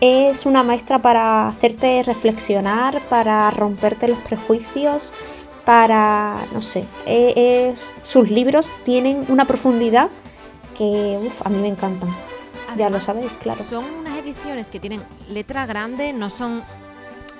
es 0.00 0.46
una 0.46 0.62
maestra 0.62 1.00
para 1.00 1.48
hacerte 1.48 2.02
reflexionar, 2.04 3.00
para 3.08 3.50
romperte 3.50 4.08
los 4.08 4.18
prejuicios, 4.18 5.12
para, 5.64 6.38
no 6.52 6.62
sé, 6.62 6.84
eh, 7.06 7.74
sus 8.02 8.30
libros 8.30 8.70
tienen 8.84 9.24
una 9.28 9.44
profundidad 9.44 10.08
que 10.76 11.18
uf, 11.22 11.46
a 11.46 11.50
mí 11.50 11.58
me 11.60 11.68
encantan. 11.68 12.08
ya 12.76 12.88
lo 12.88 12.98
sabéis, 13.00 13.30
claro. 13.42 13.62
Son 13.62 13.84
unas 13.84 14.16
ediciones 14.18 14.68
que 14.70 14.80
tienen 14.80 15.02
letra 15.28 15.66
grande, 15.66 16.12
no 16.12 16.30
son 16.30 16.62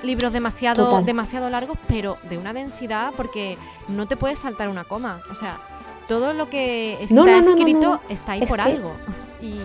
libros 0.03 0.33
demasiado, 0.33 0.85
Total. 0.87 1.05
demasiado 1.07 1.49
largos, 1.51 1.79
pero 1.89 2.19
de 2.29 2.37
una 2.39 2.53
densidad 2.53 3.12
porque 3.17 3.57
no 3.89 4.07
te 4.07 4.17
puedes 4.17 4.39
saltar 4.39 4.69
una 4.69 4.85
coma. 4.85 5.23
O 5.31 5.35
sea, 5.35 5.59
todo 6.09 6.33
lo 6.35 6.49
que 6.51 6.99
está 7.03 7.15
No, 7.15 7.25
no, 7.27 7.33
no, 7.33 7.43
no, 7.43 7.51
escrito 7.57 8.01
está 8.09 8.33
ahí 8.33 8.41
Es 8.43 8.49
por 8.49 8.59
que- 8.59 8.62
algo. 8.71 8.93
Y, 9.43 9.59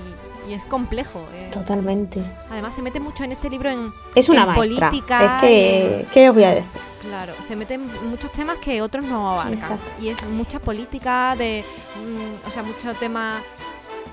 y 0.50 0.54
es 0.54 0.66
complejo. 0.66 1.26
eh. 1.34 1.50
Totalmente. 1.52 2.22
Además, 2.50 2.74
se 2.76 2.82
mete 2.82 3.00
mucho 3.00 3.24
en 3.24 3.32
este 3.32 3.50
libro 3.50 3.70
en. 3.70 3.92
Es 4.16 4.30
una 4.30 4.42
en 4.42 4.48
maestra. 4.48 4.90
política, 4.90 5.26
es 5.26 5.42
que, 5.42 6.06
¿qué 6.14 6.30
os 6.30 6.36
voy 6.36 6.44
a 6.44 6.52
decir? 6.56 6.70
Claro, 7.04 7.34
se 7.46 7.56
meten 7.56 7.88
muchos 8.10 8.32
temas 8.32 8.58
que 8.58 8.82
otros 8.82 9.06
no 9.06 9.32
abarcan. 9.32 9.54
Exacto. 9.54 9.92
Y 10.02 10.10
es 10.10 10.28
mucha 10.28 10.60
política, 10.60 11.36
de, 11.38 11.64
mm, 12.04 12.48
o 12.48 12.52
sea, 12.52 12.64
mucho 12.64 12.94
tema 12.96 13.42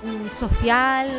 mm, 0.03 0.35
social 0.37 1.09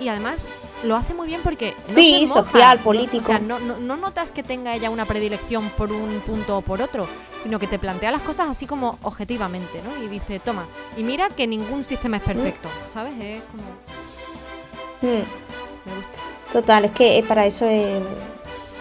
y, 0.00 0.04
y 0.04 0.08
además 0.08 0.46
lo 0.84 0.96
hace 0.96 1.14
muy 1.14 1.26
bien 1.26 1.40
porque 1.42 1.74
no 1.76 1.82
Sí, 1.84 2.26
moja, 2.28 2.42
social, 2.42 2.76
no- 2.78 2.84
político. 2.84 3.24
o 3.24 3.26
sea, 3.26 3.38
no, 3.38 3.58
no- 3.58 3.78
no 3.78 3.96
notas 3.96 4.30
que 4.32 4.42
tenga 4.42 4.74
ella 4.74 4.90
una 4.90 5.06
predilección 5.06 5.70
por 5.70 5.90
un 5.90 6.20
punto 6.20 6.58
o 6.58 6.60
por 6.60 6.82
otro, 6.82 7.06
sino 7.42 7.58
que 7.58 7.66
te 7.66 7.78
plantea 7.78 8.10
las 8.12 8.20
cosas 8.20 8.48
así 8.50 8.66
como 8.66 8.98
objetivamente, 9.02 9.80
¿no? 9.82 10.04
Y 10.04 10.08
dice, 10.08 10.40
toma, 10.40 10.66
y 10.96 11.02
mira 11.02 11.30
que 11.30 11.46
ningún 11.46 11.84
sistema 11.84 12.18
es 12.18 12.22
perfecto, 12.22 12.68
¿sabes? 12.86 13.14
Es 13.18 13.42
como, 13.44 13.62
Mm, 15.06 15.88
me 15.90 15.96
gusta. 15.96 16.18
Total, 16.52 16.84
es 16.86 16.90
que 16.92 17.18
eh, 17.18 17.22
para 17.26 17.46
eso 17.46 17.66
es, 17.66 17.98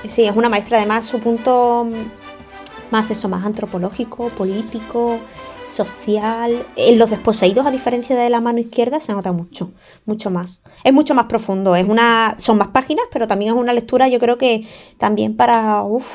sí, 0.08 0.26
es 0.26 0.36
una 0.36 0.50
maestra. 0.50 0.78
Además, 0.78 1.06
su 1.06 1.20
punto 1.20 1.86
mm, 1.90 2.92
más 2.92 3.10
eso, 3.12 3.28
más 3.30 3.46
antropológico, 3.46 4.30
político, 4.30 5.20
social. 5.68 6.66
En 6.76 7.00
los 7.00 7.10
desposeídos, 7.10 7.66
a 7.66 7.72
diferencia 7.72 8.16
de 8.16 8.30
la 8.30 8.42
mano 8.42 8.60
izquierda, 8.60 9.00
se 9.00 9.12
nota 9.14 9.32
mucho, 9.32 9.72
mucho 10.06 10.30
más. 10.30 10.62
Es 10.84 10.94
mucho 10.94 11.16
más 11.16 11.26
profundo. 11.26 11.76
Es 11.76 11.88
una, 11.88 12.36
son 12.38 12.58
más 12.60 12.68
páginas, 12.68 13.06
pero 13.12 13.28
también 13.28 13.54
es 13.54 13.60
una 13.60 13.74
lectura, 13.74 14.08
yo 14.08 14.20
creo 14.20 14.38
que 14.38 14.68
también 15.00 15.36
para, 15.36 15.82
uf, 15.82 16.06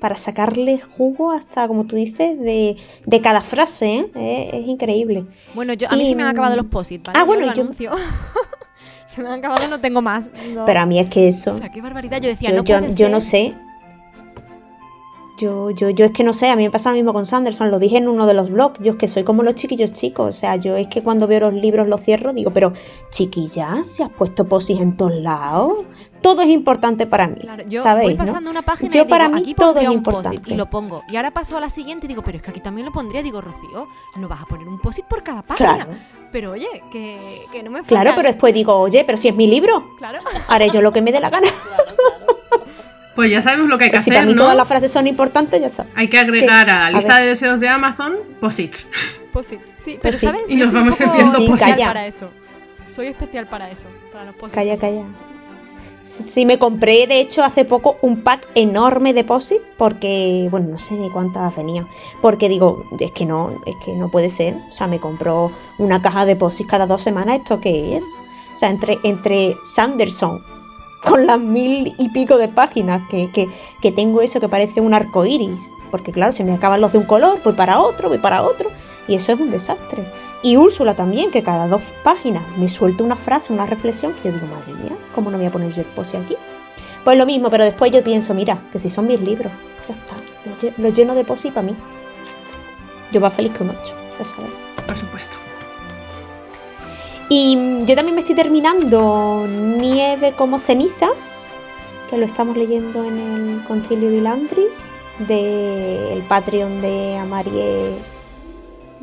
para 0.00 0.16
sacarle 0.16 0.80
jugo 0.80 1.30
hasta, 1.30 1.68
como 1.68 1.84
tú 1.86 1.94
dices, 1.94 2.38
de, 2.40 2.76
de 3.06 3.20
cada 3.20 3.40
frase. 3.40 4.10
¿eh? 4.16 4.50
Es, 4.52 4.62
es 4.62 4.66
increíble. 4.68 5.26
Bueno, 5.54 5.74
yo, 5.74 5.86
a 5.88 5.94
mí 5.96 6.04
Y, 6.04 6.08
se 6.08 6.16
me 6.16 6.24
han 6.24 6.30
acabado 6.30 6.54
mm, 6.54 6.56
los 6.58 6.66
posits, 6.66 7.04
¿vale? 7.04 7.18
ah, 7.18 7.22
Yo 7.22 7.26
bueno, 7.26 7.46
lo 7.46 7.54
yo- 7.54 7.62
anuncio. 7.62 7.92
se 9.14 9.22
me 9.22 9.28
han 9.28 9.38
acabado, 9.38 9.66
no 9.68 9.80
tengo 9.80 10.02
más. 10.02 10.28
no. 10.54 10.64
Pero 10.64 10.80
a 10.80 10.86
mí 10.86 10.98
es 10.98 11.08
que 11.08 11.28
eso. 11.28 11.52
O 11.54 11.58
sea, 11.58 11.70
qué 11.70 11.80
barbaridad. 11.80 12.20
Yo 12.20 12.28
decía, 12.28 12.50
yo, 12.50 12.56
no 12.56 12.64
yo- 12.64 12.78
puede 12.80 12.94
yo 12.94 13.08
no 13.08 13.20
sé. 13.20 13.54
Yo, 15.36 15.70
yo, 15.72 15.90
yo 15.90 16.04
es 16.04 16.12
que 16.12 16.22
no 16.22 16.32
sé, 16.32 16.48
a 16.48 16.54
mí 16.54 16.62
me 16.62 16.70
pasa 16.70 16.90
lo 16.90 16.94
mismo 16.96 17.12
con 17.12 17.26
Sanderson, 17.26 17.72
lo 17.72 17.80
dije 17.80 17.96
en 17.96 18.06
uno 18.06 18.24
de 18.26 18.34
los 18.34 18.50
blogs, 18.50 18.78
yo 18.78 18.92
es 18.92 18.98
que 18.98 19.08
soy 19.08 19.24
como 19.24 19.42
los 19.42 19.56
chiquillos 19.56 19.92
chicos, 19.92 20.28
o 20.28 20.32
sea, 20.32 20.54
yo 20.54 20.76
es 20.76 20.86
que 20.86 21.02
cuando 21.02 21.26
veo 21.26 21.40
los 21.40 21.54
libros 21.54 21.88
los 21.88 22.02
cierro, 22.02 22.32
digo, 22.32 22.52
pero 22.52 22.72
chiquilla, 23.10 23.82
se 23.82 24.04
has 24.04 24.10
puesto 24.12 24.46
posis 24.46 24.80
en 24.80 24.96
todos 24.96 25.12
lados, 25.16 25.78
todo 26.24 26.42
es 26.42 26.48
importante 26.48 27.06
para 27.06 27.28
mí. 27.28 27.36
Claro, 27.40 27.62
yo 27.68 27.82
¿sabéis, 27.82 28.10
voy 28.16 28.18
no? 28.18 28.24
pasando 28.24 28.50
una 28.50 28.62
página 28.62 28.88
Yo 28.90 29.00
y 29.02 29.04
digo, 29.04 29.08
para 29.10 29.28
mí 29.28 29.40
aquí 29.40 29.54
todo 29.54 29.78
es 29.78 29.88
importante. 29.90 30.42
y 30.52 30.56
lo 30.56 30.68
pongo. 30.70 31.02
Y 31.08 31.16
ahora 31.16 31.30
paso 31.30 31.56
a 31.56 31.60
la 31.60 31.70
siguiente 31.70 32.06
y 32.06 32.08
digo, 32.08 32.22
pero 32.22 32.38
es 32.38 32.42
que 32.42 32.50
aquí 32.50 32.60
también 32.60 32.86
lo 32.86 32.92
pondría. 32.92 33.22
Digo, 33.22 33.40
Rocío, 33.40 33.86
no 34.16 34.26
vas 34.28 34.42
a 34.42 34.46
poner 34.46 34.66
un 34.66 34.78
post-it 34.80 35.04
por 35.04 35.22
cada 35.22 35.42
página. 35.42 35.76
Claro, 35.76 35.90
Pero 36.32 36.52
oye, 36.52 36.66
que, 36.90 37.42
que 37.52 37.62
no 37.62 37.70
me 37.70 37.82
claro, 37.82 38.10
follan. 38.10 38.16
pero 38.16 38.28
después 38.28 38.52
digo, 38.54 38.74
oye, 38.76 39.04
pero 39.04 39.18
si 39.18 39.28
es 39.28 39.34
mi 39.36 39.46
libro, 39.46 39.84
Claro. 39.98 40.18
haré 40.48 40.70
yo 40.70 40.80
lo 40.82 40.92
que 40.92 41.02
me 41.02 41.12
dé 41.12 41.20
la 41.20 41.30
gana. 41.30 41.46
Claro, 41.64 41.84
claro. 41.96 42.64
Pues 43.14 43.30
ya 43.30 43.42
sabemos 43.42 43.68
lo 43.68 43.78
que 43.78 43.84
hay 43.84 43.90
que 43.90 43.98
Pero 43.98 44.02
si 44.04 44.10
para 44.10 44.20
hacer, 44.22 44.26
mí 44.28 44.34
¿no? 44.34 44.42
todas 44.42 44.56
las 44.56 44.66
frases 44.66 44.90
son 44.90 45.06
importantes, 45.06 45.60
ya 45.60 45.68
sabes. 45.68 45.92
Hay 45.94 46.08
que 46.08 46.18
agregar 46.18 46.64
¿Qué? 46.64 46.70
a 46.72 46.90
la 46.90 46.90
lista 46.90 47.20
de 47.20 47.26
deseos 47.26 47.60
de 47.60 47.68
Amazon 47.68 48.16
posits. 48.40 48.88
Post-its. 49.32 49.68
Sí, 49.76 49.98
pero 50.00 50.00
Pues 50.02 50.18
sí. 50.18 50.26
¿sabes? 50.26 50.42
Y 50.48 50.56
Yo 50.58 50.64
nos 50.64 50.74
vamos 50.74 50.96
poco 50.96 51.10
enviando 51.10 51.38
Sí, 51.38 51.52
calla. 51.64 51.86
para 51.86 52.06
eso. 52.08 52.30
Soy 52.92 53.06
especial 53.08 53.46
para 53.46 53.70
eso, 53.70 53.82
para 54.12 54.24
los 54.24 54.34
post-its. 54.34 54.54
Calla, 54.54 54.76
calla. 54.78 55.04
Sí, 56.04 56.44
me 56.44 56.58
compré 56.58 57.06
de 57.06 57.18
hecho 57.18 57.42
hace 57.42 57.64
poco 57.64 57.96
un 58.02 58.22
pack 58.22 58.46
enorme 58.54 59.14
de 59.14 59.24
POSIT 59.24 59.62
porque, 59.78 60.48
bueno, 60.50 60.68
no 60.72 60.78
sé 60.78 60.94
ni 60.94 61.08
cuántas 61.08 61.56
venían. 61.56 61.86
Porque 62.20 62.50
digo, 62.50 62.84
es 63.00 63.10
que 63.12 63.24
no, 63.24 63.52
es 63.64 63.74
que 63.82 63.94
no 63.94 64.10
puede 64.10 64.28
ser. 64.28 64.54
O 64.68 64.72
sea, 64.72 64.86
me 64.86 65.00
compró 65.00 65.50
una 65.78 66.02
caja 66.02 66.26
de 66.26 66.36
POSIT 66.36 66.66
cada 66.66 66.86
dos 66.86 67.02
semanas. 67.02 67.38
¿Esto 67.38 67.58
qué 67.58 67.96
es? 67.96 68.04
O 68.52 68.56
sea, 68.56 68.68
entre, 68.68 68.98
entre 69.02 69.56
Sanderson 69.64 70.44
con 71.02 71.26
las 71.26 71.40
mil 71.40 71.94
y 71.98 72.08
pico 72.10 72.36
de 72.38 72.48
páginas 72.48 73.02
que, 73.10 73.30
que, 73.32 73.48
que 73.80 73.92
tengo 73.92 74.20
eso 74.20 74.40
que 74.40 74.48
parece 74.48 74.82
un 74.82 74.92
arco 74.92 75.24
iris. 75.24 75.70
Porque 75.90 76.12
claro, 76.12 76.32
se 76.32 76.44
me 76.44 76.52
acaban 76.52 76.82
los 76.82 76.92
de 76.92 76.98
un 76.98 77.04
color, 77.04 77.40
voy 77.42 77.54
para 77.54 77.80
otro, 77.80 78.10
voy 78.10 78.18
para 78.18 78.42
otro. 78.42 78.70
Y 79.08 79.14
eso 79.14 79.32
es 79.32 79.40
un 79.40 79.50
desastre. 79.50 80.04
Y 80.44 80.56
Úrsula 80.58 80.94
también, 80.94 81.30
que 81.32 81.42
cada 81.42 81.66
dos 81.66 81.82
páginas 82.04 82.42
me 82.58 82.68
suelta 82.68 83.02
una 83.02 83.16
frase, 83.16 83.52
una 83.52 83.64
reflexión, 83.66 84.12
que 84.12 84.28
yo 84.28 84.34
digo, 84.34 84.46
madre 84.46 84.74
mía, 84.74 84.92
¿cómo 85.14 85.30
no 85.30 85.38
voy 85.38 85.46
a 85.46 85.50
poner 85.50 85.72
yo 85.72 85.80
el 85.80 85.88
pose 85.88 86.18
aquí? 86.18 86.36
Pues 87.02 87.16
lo 87.18 87.24
mismo, 87.26 87.48
pero 87.50 87.64
después 87.64 87.90
yo 87.90 88.04
pienso, 88.04 88.34
mira, 88.34 88.62
que 88.70 88.78
si 88.78 88.88
son 88.90 89.06
mis 89.06 89.20
libros, 89.20 89.50
ya 89.88 89.94
está, 89.94 90.16
lo 90.44 90.56
lle- 90.56 90.74
lo 90.76 90.88
lleno 90.90 91.14
de 91.14 91.24
pose 91.24 91.50
para 91.50 91.66
mí. 91.66 91.74
Yo 93.10 93.20
más 93.20 93.32
feliz 93.32 93.52
que 93.52 93.62
un 93.62 93.70
8, 93.70 93.94
ya 94.18 94.24
sabes. 94.24 94.50
Por 94.86 94.96
supuesto. 94.98 95.32
Y 97.30 97.56
mm, 97.56 97.86
yo 97.86 97.94
también 97.96 98.14
me 98.14 98.20
estoy 98.20 98.34
terminando 98.34 99.46
Nieve 99.48 100.32
como 100.36 100.58
cenizas, 100.58 101.52
que 102.10 102.18
lo 102.18 102.26
estamos 102.26 102.54
leyendo 102.56 103.02
en 103.04 103.18
el 103.18 103.64
Concilio 103.64 104.10
de 104.10 104.20
Landris, 104.20 104.90
del 105.20 106.22
Patreon 106.24 106.82
de 106.82 107.16
Amarie. 107.16 107.94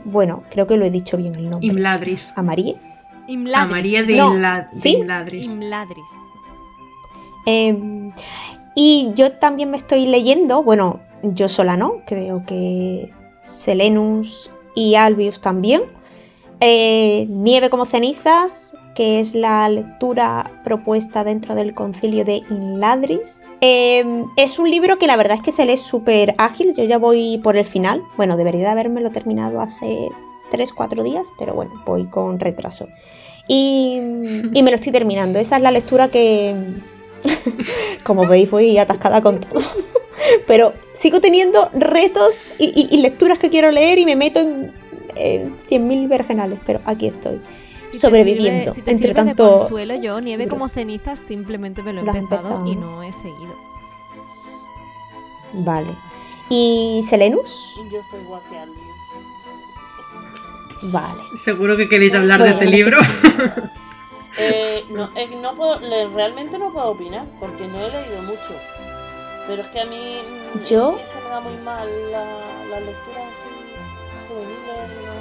Bueno, 0.05 0.43
creo 0.51 0.67
que 0.67 0.77
lo 0.77 0.85
he 0.85 0.91
dicho 0.91 1.17
bien 1.17 1.35
el 1.35 1.49
nombre. 1.49 1.67
Imladris. 1.67 2.33
Amarie. 2.35 2.75
A 3.27 3.31
Imladris. 3.31 3.71
María 3.71 4.03
de, 4.03 4.15
No, 4.15 4.33
Imla- 4.33 4.69
¿sí? 4.73 4.95
Imladris. 4.97 5.51
Imladris. 5.51 6.05
Eh, 7.45 8.09
y 8.75 9.11
yo 9.15 9.31
también 9.33 9.71
me 9.71 9.77
estoy 9.77 10.05
leyendo, 10.05 10.63
bueno, 10.63 10.99
yo 11.23 11.49
sola 11.49 11.77
no, 11.77 11.95
creo 12.05 12.45
que 12.45 13.11
Selenus 13.43 14.51
y 14.75 14.95
Albius 14.95 15.41
también. 15.41 15.81
eh, 16.63 17.25
Nieve 17.29 17.69
como 17.71 17.85
cenizas, 17.87 18.75
que 18.95 19.19
es 19.19 19.33
la 19.33 19.67
lectura 19.67 20.61
propuesta 20.63 21.23
dentro 21.23 21.55
del 21.55 21.73
concilio 21.73 22.23
de 22.23 22.43
Inladris. 22.51 23.41
Eh, 23.61 24.25
es 24.37 24.59
un 24.59 24.69
libro 24.69 24.97
que 24.97 25.07
la 25.07 25.15
verdad 25.15 25.37
es 25.37 25.43
que 25.43 25.51
se 25.51 25.65
lee 25.65 25.77
súper 25.77 26.33
ágil, 26.37 26.73
yo 26.75 26.83
ya 26.83 26.97
voy 26.97 27.39
por 27.43 27.55
el 27.57 27.65
final. 27.65 28.03
Bueno, 28.17 28.35
debería 28.35 28.61
de 28.61 28.69
habérmelo 28.69 29.11
terminado 29.11 29.61
hace 29.61 30.09
3-4 30.51 31.03
días, 31.03 31.31
pero 31.37 31.53
bueno, 31.53 31.71
voy 31.85 32.07
con 32.07 32.39
retraso. 32.39 32.87
Y, 33.47 33.99
me 33.99 34.69
lo 34.69 34.75
estoy 34.75 34.91
terminando. 34.91 35.39
Esa 35.39 35.57
es 35.57 35.61
la 35.61 35.71
lectura 35.71 36.09
que, 36.09 36.55
como 38.03 38.25
veis, 38.27 38.49
voy 38.49 38.77
atascada 38.77 39.21
con 39.21 39.39
todo. 39.39 39.61
Pero 40.47 40.73
sigo 40.93 41.19
teniendo 41.19 41.69
retos 41.73 42.53
y 42.59 42.97
lecturas 42.97 43.39
que 43.39 43.49
quiero 43.49 43.71
leer 43.71 43.97
y 43.97 44.05
me 44.05 44.15
meto 44.15 44.39
en, 44.39 44.71
en 45.15 45.57
100.000 45.69 46.07
vergenales, 46.07 46.59
pero 46.65 46.79
aquí 46.85 47.07
estoy. 47.07 47.41
Si 47.91 47.99
te 47.99 48.07
sobreviviendo. 48.07 48.65
sirve- 48.71 48.75
si 48.75 48.81
te 48.81 48.91
entre 48.91 49.07
sirve 49.09 49.21
de 49.23 49.27
tanto. 49.35 49.57
consuelo, 49.59 49.95
yo 49.95 50.19
nieve 50.21 50.47
como 50.47 50.67
cenizas 50.67 51.19
simplemente 51.19 51.83
me 51.83 51.93
lo 51.93 51.99
he 52.01 52.03
empezado 52.17 52.47
empezado, 52.49 52.67
y 52.67 52.75
¿no? 52.75 53.03
he 53.03 53.11
seguido. 53.13 53.53
Vale. 55.53 55.93
¿Y 56.49 57.01
Selenus? 57.07 57.75
Yo 57.91 57.99
estoy 57.99 58.21
igual 58.21 58.41
que. 58.49 58.61
Vale. 60.87 61.21
Seguro 61.43 61.77
que 61.77 61.87
queréis 61.87 62.13
hablar 62.15 62.39
Bueno, 62.39 62.57
de 62.57 62.63
este 62.65 62.75
libro. 62.77 62.97
Eh, 64.37 64.85
no, 64.89 65.09
no 65.41 65.55
puedo, 65.55 65.77
realmente 66.15 66.57
no 66.57 66.71
puedo 66.71 66.87
opinar 66.91 67.25
porque 67.37 67.67
no 67.67 67.77
he 67.81 67.91
leído 67.91 68.21
mucho. 68.23 68.55
Pero 69.45 69.61
es 69.61 69.67
que 69.67 69.81
a 69.81 69.85
mí 69.85 70.21
mm, 70.55 70.63
Yo- 70.63 70.93
sí 70.97 71.01
se 71.05 71.19
me 71.21 71.29
da 71.29 71.41
muy 71.41 71.57
mal 71.57 71.85
la, 72.11 72.23
la 72.69 72.79
lectura 72.79 73.27
así 73.29 73.49
juveniles. 74.29 75.20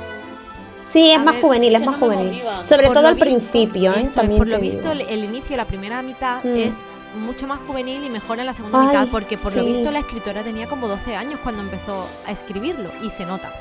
Sí, 0.90 1.10
es 1.12 1.18
A 1.18 1.22
más 1.22 1.34
ver, 1.34 1.42
juvenil, 1.42 1.74
es 1.74 1.80
que 1.80 1.86
más 1.86 1.96
juvenil. 1.96 2.42
Sobre 2.64 2.86
Por 2.86 2.94
todo 2.96 3.06
al 3.08 3.14
visto, 3.14 3.26
principio, 3.30 3.92
¿eh? 3.94 4.00
eso 4.02 4.12
También 4.14 4.38
por 4.38 4.48
lo 4.48 4.58
digo. 4.58 4.72
visto, 4.74 4.90
el, 4.92 5.00
el 5.02 5.24
inicio, 5.24 5.56
la 5.56 5.64
primera 5.64 6.02
mitad, 6.02 6.42
Mm. 6.42 6.56
es 6.56 6.78
mucho 7.24 7.46
más 7.46 7.60
juvenil 7.66 8.04
y 8.04 8.10
mejor 8.10 8.38
en 8.40 8.46
la 8.46 8.54
segunda 8.54 8.80
Ay, 8.80 8.86
mitad, 8.88 9.08
porque 9.10 9.36
por 9.38 9.54
lo 9.54 9.64
visto 9.64 9.90
la 9.90 10.00
escritora 10.00 10.42
tenía 10.42 10.66
como 10.68 10.88
12 10.88 11.14
años 11.16 11.38
cuando 11.42 11.62
empezó 11.62 12.06
a 12.26 12.30
escribirlo 12.32 12.90
y 13.02 13.10
se 13.10 13.24
nota. 13.24 13.52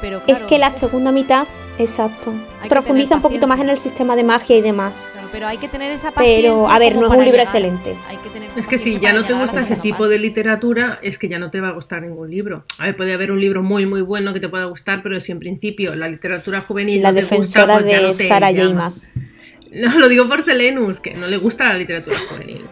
Pero 0.00 0.20
Es 0.26 0.42
que 0.42 0.58
la 0.58 0.70
segunda 0.70 1.10
mitad, 1.12 1.46
exacto, 1.78 2.32
profundiza 2.68 3.16
un 3.16 3.22
poquito 3.22 3.46
más 3.46 3.60
en 3.60 3.68
el 3.68 3.78
sistema 3.78 4.16
de 4.16 4.24
magia 4.24 4.56
y 4.56 4.60
demás. 4.60 5.10
claro, 5.12 5.28
pero 5.32 5.46
hay 5.46 5.58
que 5.58 5.68
tener 5.68 5.92
esa 5.92 6.10
paciencia. 6.10 6.50
Pero, 6.50 6.68
a 6.68 6.78
ver, 6.78 6.94
no 6.94 7.02
es 7.02 7.08
un 7.08 7.16
libro 7.24 7.32
llegar. 7.32 7.46
excelente. 7.46 7.96
Hay 8.08 8.16
que 8.18 8.28
tener 8.30 8.48
esa 8.50 8.60
Es 8.60 8.66
que 8.66 8.78
si 8.78 8.98
ya 8.98 9.12
no 9.12 9.24
te 9.24 9.34
gusta 9.34 9.60
ese 9.60 9.76
tipo 9.76 10.08
de 10.08 10.18
literatura, 10.18 10.98
es 11.02 11.18
que 11.18 11.28
ya 11.28 11.38
no 11.38 11.50
te 11.50 11.60
va 11.60 11.68
a 11.68 11.72
gustar 11.72 12.02
ningún 12.02 12.30
libro. 12.30 12.64
A 12.78 12.84
ver, 12.84 12.96
puede 12.96 13.12
haber 13.12 13.32
un 13.32 13.40
libro 13.40 13.62
muy, 13.62 13.86
muy 13.86 14.02
bueno 14.02 14.32
que 14.32 14.40
te 14.40 14.48
pueda 14.48 14.64
gustar, 14.66 15.02
pero 15.02 15.20
si 15.20 15.32
en 15.32 15.38
principio 15.38 15.94
la 15.94 16.08
literatura 16.08 16.60
juvenil 16.60 17.02
La 17.02 17.10
no 17.10 17.16
te 17.16 17.20
gusta, 17.22 17.34
defensora 17.36 17.74
pues 17.74 17.86
ya 17.90 17.96
de 17.98 18.02
no 18.02 18.12
te 18.12 18.28
Sara. 18.28 18.50
No, 19.74 19.98
lo 19.98 20.08
digo 20.08 20.28
por 20.28 20.40
Selenus, 20.40 21.00
que 21.00 21.14
no 21.14 21.26
le 21.26 21.36
gusta 21.36 21.64
la 21.64 21.74
literatura 21.74 22.16
juvenil. 22.30 22.64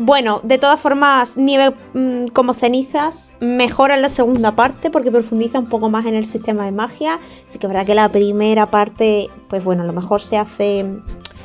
Bueno, 0.00 0.40
de 0.44 0.58
todas 0.58 0.78
formas, 0.78 1.36
Nieve 1.36 1.74
mm, 1.92 2.26
como 2.28 2.54
cenizas 2.54 3.34
mejora 3.40 3.96
en 3.96 4.02
la 4.02 4.08
segunda 4.08 4.52
parte 4.52 4.90
porque 4.90 5.10
profundiza 5.10 5.58
un 5.58 5.66
poco 5.66 5.90
más 5.90 6.06
en 6.06 6.14
el 6.14 6.24
sistema 6.24 6.64
de 6.64 6.70
magia. 6.70 7.18
Sí 7.46 7.58
que 7.58 7.66
verdad 7.66 7.84
que 7.84 7.96
la 7.96 8.08
primera 8.08 8.66
parte, 8.66 9.28
pues 9.48 9.64
bueno, 9.64 9.82
a 9.82 9.86
lo 9.86 9.92
mejor 9.92 10.22
se 10.22 10.36
hace, 10.36 10.86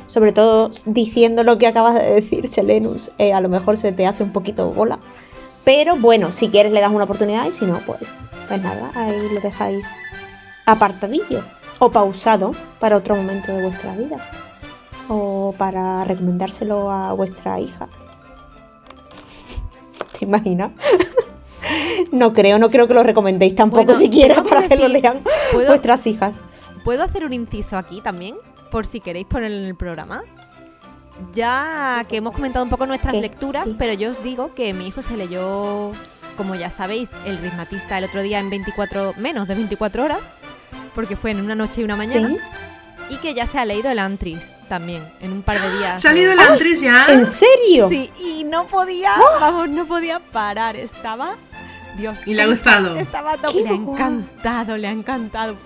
sobre 0.06 0.30
todo 0.30 0.70
diciendo 0.86 1.42
lo 1.42 1.58
que 1.58 1.66
acabas 1.66 1.94
de 1.94 2.08
decir, 2.14 2.46
Selenus, 2.46 3.10
eh, 3.18 3.32
a 3.32 3.40
lo 3.40 3.48
mejor 3.48 3.76
se 3.76 3.90
te 3.90 4.06
hace 4.06 4.22
un 4.22 4.32
poquito 4.32 4.70
bola. 4.70 5.00
Pero 5.64 5.96
bueno, 5.96 6.30
si 6.30 6.48
quieres 6.48 6.70
le 6.70 6.80
das 6.80 6.92
una 6.92 7.04
oportunidad 7.04 7.46
y 7.46 7.52
si 7.52 7.64
no, 7.64 7.80
pues, 7.84 8.14
pues 8.46 8.62
nada, 8.62 8.92
ahí 8.94 9.30
lo 9.34 9.40
dejáis 9.40 9.92
apartadillo 10.64 11.42
o 11.80 11.90
pausado 11.90 12.54
para 12.78 12.96
otro 12.96 13.16
momento 13.16 13.50
de 13.50 13.62
vuestra 13.62 13.96
vida. 13.96 14.18
O 15.08 15.52
para 15.58 16.04
recomendárselo 16.04 16.88
a 16.88 17.12
vuestra 17.14 17.58
hija. 17.58 17.88
¿Te 20.24 20.28
imaginas? 20.28 20.72
No 22.12 22.32
creo, 22.34 22.58
no 22.58 22.70
creo 22.70 22.86
que 22.86 22.94
lo 22.94 23.02
recomendéis 23.02 23.54
tampoco 23.54 23.84
Bueno, 23.84 23.98
siquiera 23.98 24.42
para 24.42 24.68
que 24.68 24.76
lo 24.76 24.86
lean 24.88 25.20
¿puedo- 25.52 25.68
vuestras 25.68 26.06
hijas. 26.06 26.34
¿Puedo 26.84 27.02
hacer 27.02 27.24
un 27.24 27.32
inciso 27.32 27.76
aquí 27.78 28.00
también? 28.02 28.36
Por 28.70 28.86
si 28.86 29.00
queréis 29.00 29.26
ponerlo 29.26 29.56
en 29.56 29.64
el 29.64 29.74
programa. 29.74 30.22
Ya 31.34 32.04
que 32.08 32.18
hemos 32.18 32.34
comentado 32.34 32.64
un 32.64 32.70
poco 32.70 32.86
nuestras 32.86 33.14
¿Qué? 33.14 33.20
lecturas, 33.20 33.70
Sí. 33.70 33.76
pero 33.78 33.92
yo 33.94 34.10
os 34.10 34.22
digo 34.22 34.54
que 34.54 34.72
mi 34.74 34.86
hijo 34.88 35.00
se 35.02 35.16
leyó, 35.16 35.92
como 36.36 36.54
ya 36.54 36.70
sabéis, 36.70 37.10
El 37.24 37.38
Ritmatista 37.38 37.96
el 37.98 38.04
otro 38.04 38.20
día 38.22 38.38
en 38.40 38.50
24, 38.50 39.14
menos 39.16 39.48
de 39.48 39.54
24 39.54 40.04
horas, 40.04 40.20
porque 40.94 41.16
fue 41.16 41.30
en 41.30 41.40
una 41.40 41.54
noche 41.54 41.80
y 41.80 41.84
una 41.84 41.96
mañana, 41.96 42.28
¿Sí? 42.28 42.36
y 43.10 43.16
que 43.16 43.34
ya 43.34 43.46
se 43.46 43.58
ha 43.58 43.64
leído 43.64 43.90
el 43.90 43.98
Antris 43.98 44.40
también, 44.68 45.06
en 45.20 45.32
un 45.32 45.42
par 45.42 45.60
de 45.60 45.78
días. 45.78 45.96
¿Ha 45.96 46.00
salido 46.08 46.32
el 46.32 46.40
Antris 46.40 46.80
ya? 46.80 47.06
¿En 47.08 47.24
serio? 47.26 47.88
Sí, 47.88 48.10
y 48.18 48.44
no 48.44 48.66
podía, 48.66 49.12
vamos, 49.40 49.68
no 49.68 49.86
podía 49.86 50.20
parar, 50.20 50.76
estaba... 50.76 51.36
Dios. 51.96 52.16
¿Y 52.26 52.34
le 52.34 52.42
ha 52.42 52.46
gustado? 52.46 52.96
Estaba 52.96 53.32
a 53.32 53.36
¡Qué 53.36 53.42
tope. 53.42 53.62
Le 53.62 53.68
ha 53.68 53.72
encantado, 53.72 54.76
le 54.76 54.88
ha 54.88 54.90
encantado. 54.90 55.56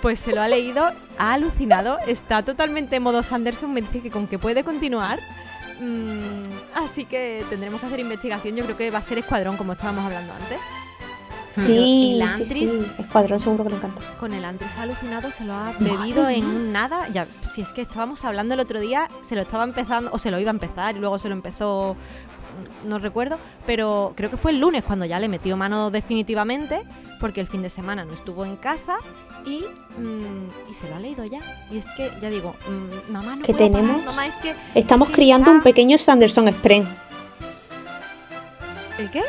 Pues 0.00 0.20
se 0.20 0.32
lo 0.32 0.40
ha 0.40 0.48
leído, 0.48 0.92
ha 1.18 1.32
alucinado, 1.32 1.98
está 2.06 2.44
totalmente 2.44 2.96
en 2.96 3.02
modo 3.02 3.22
Sanderson, 3.22 3.72
me 3.72 3.82
dice 3.82 4.02
que 4.02 4.10
con 4.10 4.28
que 4.28 4.38
puede 4.38 4.62
continuar. 4.64 5.18
Mm, 5.80 6.44
así 6.74 7.04
que 7.04 7.44
tendremos 7.50 7.80
que 7.80 7.86
hacer 7.86 7.98
investigación, 8.00 8.54
yo 8.54 8.64
creo 8.64 8.76
que 8.76 8.90
va 8.90 8.98
a 8.98 9.02
ser 9.02 9.18
escuadrón, 9.18 9.56
como 9.56 9.72
estábamos 9.72 10.04
hablando 10.04 10.32
antes. 10.32 10.58
Sí, 11.52 12.14
¿Y 12.14 12.18
la 12.18 12.34
sí, 12.34 12.44
sí. 12.44 12.68
Antris? 12.68 12.90
Escuadrón 12.98 13.40
seguro 13.40 13.64
que 13.64 13.70
le 13.70 13.76
encanta. 13.76 14.00
Con 14.18 14.32
el 14.34 14.44
Antris 14.44 14.76
alucinado, 14.78 15.30
se 15.30 15.44
lo 15.44 15.52
ha 15.52 15.72
Madre 15.78 15.96
bebido 15.96 16.28
en 16.28 16.44
un 16.46 16.72
nada. 16.72 17.08
Ya, 17.08 17.26
si 17.54 17.60
es 17.60 17.72
que 17.72 17.82
estábamos 17.82 18.24
hablando 18.24 18.54
el 18.54 18.60
otro 18.60 18.80
día, 18.80 19.08
se 19.22 19.34
lo 19.34 19.42
estaba 19.42 19.64
empezando, 19.64 20.10
o 20.12 20.18
se 20.18 20.30
lo 20.30 20.40
iba 20.40 20.50
a 20.50 20.54
empezar, 20.54 20.96
y 20.96 20.98
luego 20.98 21.18
se 21.18 21.28
lo 21.28 21.34
empezó, 21.34 21.96
no 22.86 22.98
recuerdo, 22.98 23.38
pero 23.66 24.12
creo 24.16 24.30
que 24.30 24.36
fue 24.36 24.50
el 24.52 24.60
lunes 24.60 24.82
cuando 24.84 25.04
ya 25.04 25.18
le 25.20 25.28
metió 25.28 25.56
mano 25.56 25.90
definitivamente, 25.90 26.82
porque 27.20 27.40
el 27.40 27.48
fin 27.48 27.62
de 27.62 27.70
semana 27.70 28.04
no 28.04 28.14
estuvo 28.14 28.44
en 28.44 28.56
casa 28.56 28.96
y, 29.46 29.58
mm, 29.98 30.70
y 30.70 30.74
se 30.74 30.88
lo 30.88 30.96
ha 30.96 30.98
leído 31.00 31.24
ya. 31.24 31.40
Y 31.70 31.76
es 31.78 31.86
que, 31.96 32.10
ya 32.20 32.30
digo, 32.30 32.54
mm, 32.68 33.12
mamá, 33.12 33.36
no 33.36 33.42
¿Qué 33.42 33.52
puedo 33.54 33.70
parar, 33.72 33.86
tenemos? 33.86 34.06
mamá, 34.06 34.26
es 34.26 34.34
que 34.36 34.54
Estamos 34.74 35.08
que 35.08 35.14
criando 35.14 35.50
un 35.50 35.62
pequeño 35.62 35.98
Sanderson 35.98 36.48
Spren. 36.48 36.86
¿El 38.98 39.10
qué? 39.10 39.22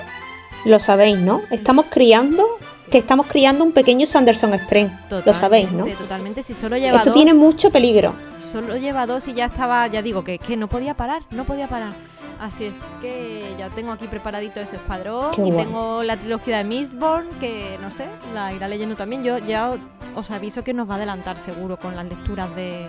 Lo 0.66 0.80
sabéis, 0.80 1.20
¿no? 1.20 1.42
Estamos 1.52 1.88
criando, 1.90 2.46
que 2.90 2.98
estamos 2.98 3.28
criando 3.28 3.64
un 3.66 3.72
pequeño 3.74 4.06
Sanderson 4.06 4.54
Spring. 4.54 4.90
Lo 5.26 5.34
sabéis, 5.34 5.72
¿no? 5.72 5.86
Totalmente, 5.86 6.42
si 6.44 6.54
solo 6.56 6.78
lleva 6.78 6.98
Esto 6.98 7.10
dos, 7.10 7.16
tiene 7.16 7.34
mucho 7.34 7.70
peligro. 7.70 8.14
Solo 8.40 8.78
lleva 8.78 9.06
dos 9.06 9.28
y 9.28 9.34
ya 9.34 9.46
estaba, 9.46 9.88
ya 9.88 10.02
digo, 10.02 10.24
que, 10.24 10.40
que 10.40 10.56
no 10.56 10.68
podía 10.70 10.94
parar, 10.96 11.24
no 11.32 11.44
podía 11.44 11.68
parar. 11.68 11.94
Así 12.40 12.66
es 12.66 12.76
que 13.02 13.56
ya 13.58 13.70
tengo 13.70 13.92
aquí 13.92 14.08
preparadito 14.08 14.60
ese 14.60 14.76
escuadrón 14.76 15.32
Qué 15.32 15.42
y 15.42 15.52
guay. 15.52 15.66
tengo 15.66 16.04
la 16.04 16.18
trilogía 16.18 16.58
de 16.58 16.64
Mistborn, 16.66 17.30
que 17.40 17.78
no 17.82 17.90
sé, 17.92 18.06
la 18.34 18.54
irá 18.54 18.68
leyendo 18.68 18.96
también. 18.96 19.24
Yo 19.24 19.38
ya 19.38 19.74
os 20.16 20.32
aviso 20.32 20.64
que 20.64 20.74
nos 20.74 20.90
va 20.90 20.94
a 20.94 20.98
adelantar 20.98 21.38
seguro 21.38 21.78
con 21.78 21.96
las 21.96 22.06
lecturas 22.06 22.54
de, 22.56 22.88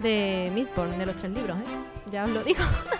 de 0.00 0.50
Mistborn, 0.54 0.98
de 0.98 1.06
los 1.06 1.16
tres 1.16 1.32
libros, 1.32 1.58
¿eh? 1.58 2.10
Ya 2.10 2.24
os 2.24 2.30
lo 2.30 2.42
digo. 2.42 2.60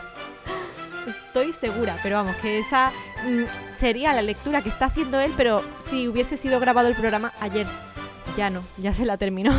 Estoy 1.08 1.54
segura, 1.54 1.96
pero 2.02 2.16
vamos, 2.16 2.36
que 2.36 2.58
esa 2.58 2.90
mm, 3.24 3.44
sería 3.78 4.12
la 4.12 4.20
lectura 4.20 4.60
que 4.60 4.68
está 4.68 4.86
haciendo 4.86 5.18
él, 5.18 5.32
pero 5.38 5.62
si 5.80 6.06
hubiese 6.06 6.36
sido 6.36 6.60
grabado 6.60 6.88
el 6.88 6.94
programa 6.94 7.32
ayer, 7.40 7.66
ya 8.36 8.50
no, 8.50 8.62
ya 8.76 8.92
se 8.92 9.06
la 9.06 9.16
terminó. 9.16 9.52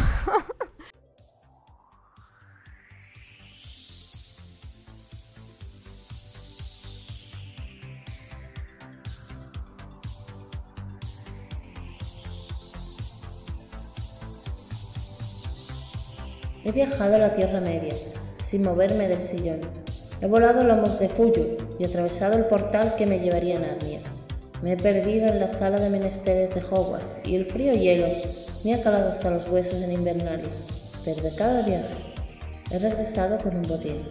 He 16.63 16.71
viajado 16.71 17.15
a 17.15 17.17
la 17.17 17.33
Tierra 17.33 17.59
Media, 17.59 17.95
sin 18.43 18.61
moverme 18.61 19.07
del 19.07 19.23
sillón. 19.23 19.88
He 20.21 20.27
volado 20.27 20.63
lomos 20.65 20.99
de 20.99 21.07
Fuyur 21.07 21.57
y 21.79 21.85
atravesado 21.85 22.33
el 22.33 22.45
portal 22.45 22.95
que 22.97 23.05
me 23.05 23.19
llevaría 23.19 23.57
a 23.57 23.61
Narnia. 23.61 23.99
Me 24.61 24.73
he 24.73 24.77
perdido 24.77 25.27
en 25.27 25.39
la 25.39 25.49
sala 25.49 25.79
de 25.79 25.89
menesteres 25.89 26.53
de 26.53 26.61
Hogwarts 26.61 27.19
y 27.23 27.35
el 27.35 27.45
frío 27.45 27.71
hielo 27.71 28.07
me 28.65 28.73
ha 28.73 28.83
calado 28.83 29.09
hasta 29.09 29.29
los 29.29 29.47
huesos 29.47 29.81
en 29.81 29.93
Invernalia. 29.93 30.49
Pero 31.05 31.23
de 31.23 31.35
cada 31.35 31.61
viaje 31.61 31.95
he 32.69 32.79
regresado 32.79 33.37
con 33.37 33.55
un 33.55 33.61
botín. 33.61 34.09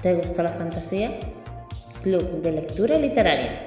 ¿Te 0.00 0.14
gusta 0.14 0.42
la 0.42 0.52
fantasía? 0.52 1.10
Club 2.02 2.40
de 2.40 2.52
Lectura 2.52 2.96
Literaria. 2.96 3.66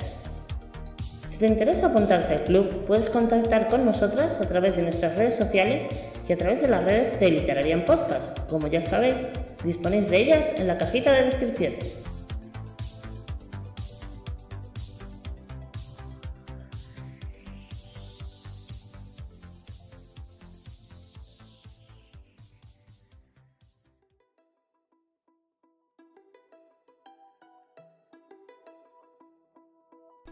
Si 1.30 1.38
te 1.38 1.46
interesa 1.46 1.88
apuntarte 1.88 2.34
al 2.34 2.44
club, 2.44 2.86
puedes 2.88 3.10
contactar 3.10 3.70
con 3.70 3.86
nosotras 3.86 4.42
a 4.42 4.48
través 4.48 4.76
de 4.76 4.82
nuestras 4.82 5.16
redes 5.16 5.36
sociales 5.36 5.84
y 6.28 6.34
a 6.34 6.38
través 6.38 6.62
de 6.62 6.70
las 6.70 6.84
redes 6.84 7.20
de 7.20 7.30
Literarian 7.30 7.86
Podcast. 7.86 8.40
Como 8.50 8.68
ya 8.68 8.82
sabéis, 8.82 9.16
disponéis 9.66 10.10
de 10.10 10.22
ellas 10.22 10.54
en 10.56 10.68
la 10.68 10.78
cajita 10.78 11.12
de 11.12 11.24
descripción. 11.24 11.74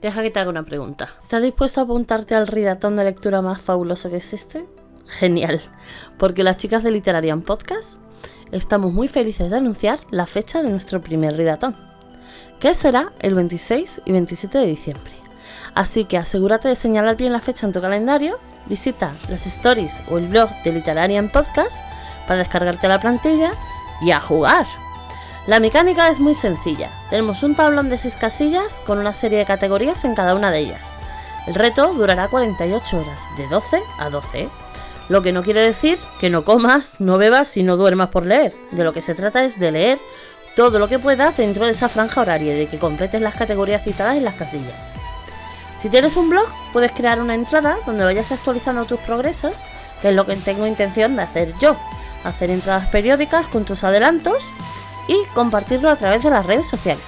Deja 0.02 0.22
que 0.22 0.32
te 0.32 0.40
haga 0.40 0.50
una 0.50 0.66
pregunta. 0.66 1.08
¿Estás 1.22 1.42
dispuesto 1.42 1.80
a 1.80 1.86
apuntarte 1.86 2.36
al 2.36 2.48
ridatón 2.48 2.98
de 2.98 3.06
lectura 3.06 3.42
más 3.42 3.62
fabuloso 3.62 4.10
que 4.10 4.18
existe? 4.18 4.66
Genial, 5.08 5.62
porque 6.20 6.44
las 6.44 6.58
chicas 6.58 6.84
de 6.84 6.92
Literarian 6.92 7.42
Podcast 7.42 8.03
estamos 8.54 8.94
muy 8.94 9.08
felices 9.08 9.50
de 9.50 9.58
anunciar 9.58 10.00
la 10.12 10.26
fecha 10.26 10.62
de 10.62 10.70
nuestro 10.70 11.02
primer 11.02 11.36
ridatón, 11.36 11.76
que 12.60 12.74
será 12.74 13.12
el 13.20 13.34
26 13.34 14.02
y 14.06 14.12
27 14.12 14.58
de 14.58 14.66
diciembre. 14.68 15.14
Así 15.76 16.06
que 16.06 16.18
asegúrate 16.18 16.68
de 16.68 16.76
señalar 16.76 17.18
bien 17.18 17.34
la 17.34 17.42
fecha 17.42 17.66
en 17.66 17.74
tu 17.74 17.82
calendario, 17.82 18.40
visita 18.68 19.14
las 19.30 19.46
stories 19.48 20.02
o 20.10 20.18
el 20.18 20.28
blog 20.28 20.50
de 20.64 20.72
Literarian 20.72 21.30
Podcast 21.30 21.84
para 22.28 22.40
descargarte 22.40 22.88
la 22.88 23.00
plantilla 23.00 23.52
y 24.02 24.12
a 24.12 24.20
jugar. 24.20 24.68
La 25.48 25.60
mecánica 25.60 26.08
es 26.08 26.20
muy 26.20 26.36
sencilla. 26.36 26.90
Tenemos 27.10 27.44
un 27.44 27.56
tablón 27.56 27.90
de 27.90 27.98
6 27.98 28.16
casillas 28.16 28.82
con 28.86 29.00
una 29.00 29.14
serie 29.14 29.40
de 29.40 29.46
categorías 29.46 30.06
en 30.06 30.16
cada 30.16 30.36
una 30.36 30.52
de 30.52 30.60
ellas. 30.60 30.98
El 31.48 31.56
reto 31.56 31.94
durará 31.94 32.30
48 32.30 32.98
horas, 32.98 33.24
de 33.36 33.48
12 33.48 33.82
a 33.98 34.10
12. 34.10 34.50
Lo 35.10 35.22
que 35.22 35.32
no 35.32 35.44
quiere 35.44 35.62
decir 35.62 36.00
que 36.20 36.30
no 36.30 36.44
comas, 36.44 37.00
no 37.00 37.18
bebas 37.18 37.58
y 37.58 37.64
no 37.64 37.78
duermas 37.78 38.10
por 38.10 38.26
leer. 38.26 38.54
De 38.72 38.84
lo 38.84 38.94
que 38.94 39.02
se 39.02 39.16
trata 39.16 39.44
es 39.44 39.60
de 39.60 39.72
leer 39.72 40.00
todo 40.56 40.80
lo 40.80 40.88
que 40.88 41.00
puedas 41.00 41.36
dentro 41.36 41.66
de 41.66 41.72
esa 41.72 41.90
franja 41.90 42.22
horaria 42.22 42.56
y 42.56 42.60
de 42.60 42.68
que 42.68 42.80
completes 42.80 43.22
las 43.22 43.36
categorías 43.36 43.84
citadas 43.84 44.18
en 44.18 44.24
las 44.24 44.36
casillas. 44.36 44.94
Si 45.80 45.90
tienes 45.90 46.16
un 46.16 46.30
blog, 46.30 46.48
puedes 46.72 46.94
crear 46.94 47.20
una 47.20 47.36
entrada 47.36 47.78
donde 47.86 48.06
vayas 48.06 48.32
actualizando 48.32 48.86
tus 48.86 49.00
progresos, 49.02 49.64
que 50.02 50.10
es 50.10 50.16
lo 50.16 50.26
que 50.26 50.36
tengo 50.38 50.66
intención 50.66 51.16
de 51.16 51.24
hacer 51.24 51.54
yo. 51.60 51.76
Hacer 52.24 52.52
entradas 52.52 52.88
periódicas 52.88 53.48
con 53.48 53.66
tus 53.66 53.84
adelantos 53.84 54.50
y 55.10 55.18
compartirlo 55.34 55.90
a 55.90 55.98
través 55.98 56.24
de 56.24 56.30
las 56.30 56.46
redes 56.46 56.68
sociales. 56.68 57.04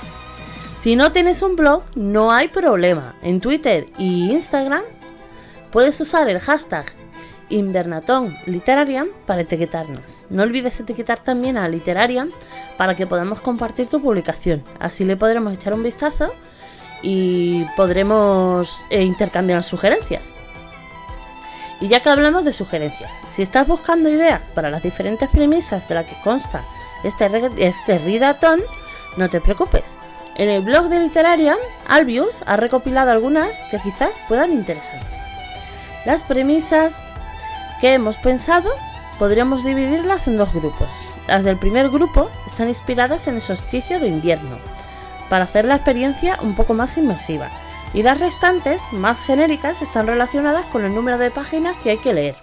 Si 0.78 0.98
no 0.98 1.14
tienes 1.14 1.42
un 1.42 1.56
blog, 1.56 1.84
no 1.96 2.34
hay 2.34 2.50
problema. 2.50 3.16
En 3.22 3.40
Twitter 3.40 3.88
y 3.98 4.32
Instagram 4.32 4.84
puedes 5.72 6.00
usar 6.02 6.28
el 6.28 6.40
hashtag 6.40 6.86
Invernaton 7.50 8.36
Literarian 8.46 9.08
para 9.26 9.42
etiquetarnos. 9.42 10.26
No 10.30 10.44
olvides 10.44 10.80
etiquetar 10.80 11.20
también 11.20 11.58
a 11.58 11.68
Literarian 11.68 12.32
para 12.78 12.96
que 12.96 13.08
podamos 13.08 13.40
compartir 13.40 13.88
tu 13.88 14.02
publicación. 14.02 14.64
Así 14.80 15.06
le 15.06 15.18
podremos 15.18 15.54
echar 15.54 15.74
un 15.74 15.84
vistazo 15.84 16.34
y 17.02 17.66
podremos 17.76 18.86
eh, 18.90 19.04
intercambiar 19.04 19.64
sugerencias. 19.64 20.34
Y 21.82 21.88
ya 21.88 22.00
que 22.00 22.10
hablamos 22.10 22.46
de 22.46 22.54
sugerencias, 22.54 23.12
si 23.28 23.42
estás 23.42 23.68
buscando 23.68 24.10
ideas 24.10 24.48
para 24.48 24.70
las 24.70 24.82
diferentes 24.82 25.30
premisas 25.30 25.88
de 25.90 25.96
las 25.96 26.06
que 26.06 26.16
consta 26.24 26.64
este, 27.04 27.30
este 27.58 28.00
ridatón, 28.00 28.62
no 29.18 29.30
te 29.30 29.42
preocupes. 29.42 29.98
En 30.36 30.50
el 30.50 30.64
blog 30.64 30.90
de 30.90 31.00
Literaria, 31.00 31.58
Albius 31.88 32.44
ha 32.46 32.58
recopilado 32.58 33.12
algunas 33.12 33.66
que 33.66 33.80
quizás 33.80 34.20
puedan 34.28 34.52
interesarte. 34.52 35.06
Las 36.06 36.24
premisas 36.24 37.08
hemos 37.94 38.18
pensado 38.18 38.70
podríamos 39.20 39.64
dividirlas 39.64 40.28
en 40.28 40.38
dos 40.38 40.54
grupos. 40.54 41.14
Las 41.28 41.44
del 41.44 41.58
primer 41.58 41.90
grupo 41.90 42.30
están 42.46 42.68
inspiradas 42.68 43.28
en 43.28 43.36
el 43.36 43.42
solsticio 43.42 44.00
de 44.00 44.08
invierno, 44.08 44.58
para 45.30 45.46
hacer 45.46 45.66
la 45.66 45.76
experiencia 45.76 46.38
un 46.42 46.56
poco 46.56 46.74
más 46.74 46.98
inmersiva, 46.98 47.50
y 47.94 48.04
las 48.04 48.20
restantes, 48.20 48.84
más 48.92 49.20
genéricas, 49.26 49.82
están 49.82 50.08
relacionadas 50.08 50.66
con 50.66 50.84
el 50.84 50.94
número 50.94 51.18
de 51.18 51.32
páginas 51.32 51.76
que 51.84 51.92
hay 51.92 51.98
que 51.98 52.14
leer. 52.14 52.36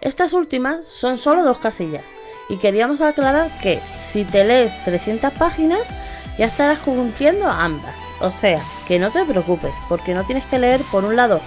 Estas 0.00 0.32
últimas 0.32 0.86
son 0.86 1.18
solo 1.18 1.44
dos 1.44 1.58
casillas, 1.58 2.16
y 2.48 2.56
queríamos 2.56 3.00
aclarar 3.00 3.50
que 3.60 3.80
si 3.98 4.24
te 4.24 4.44
lees 4.44 4.82
300 4.84 5.32
páginas, 5.34 5.94
ya 6.38 6.46
estarás 6.46 6.78
cumpliendo 6.80 7.48
ambas. 7.48 8.00
O 8.20 8.30
sea, 8.30 8.60
que 8.86 8.98
no 8.98 9.10
te 9.10 9.24
preocupes, 9.24 9.74
porque 9.88 10.14
no 10.14 10.24
tienes 10.24 10.44
que 10.44 10.58
leer 10.58 10.80
por 10.90 11.04
un 11.04 11.16
lado 11.16 11.40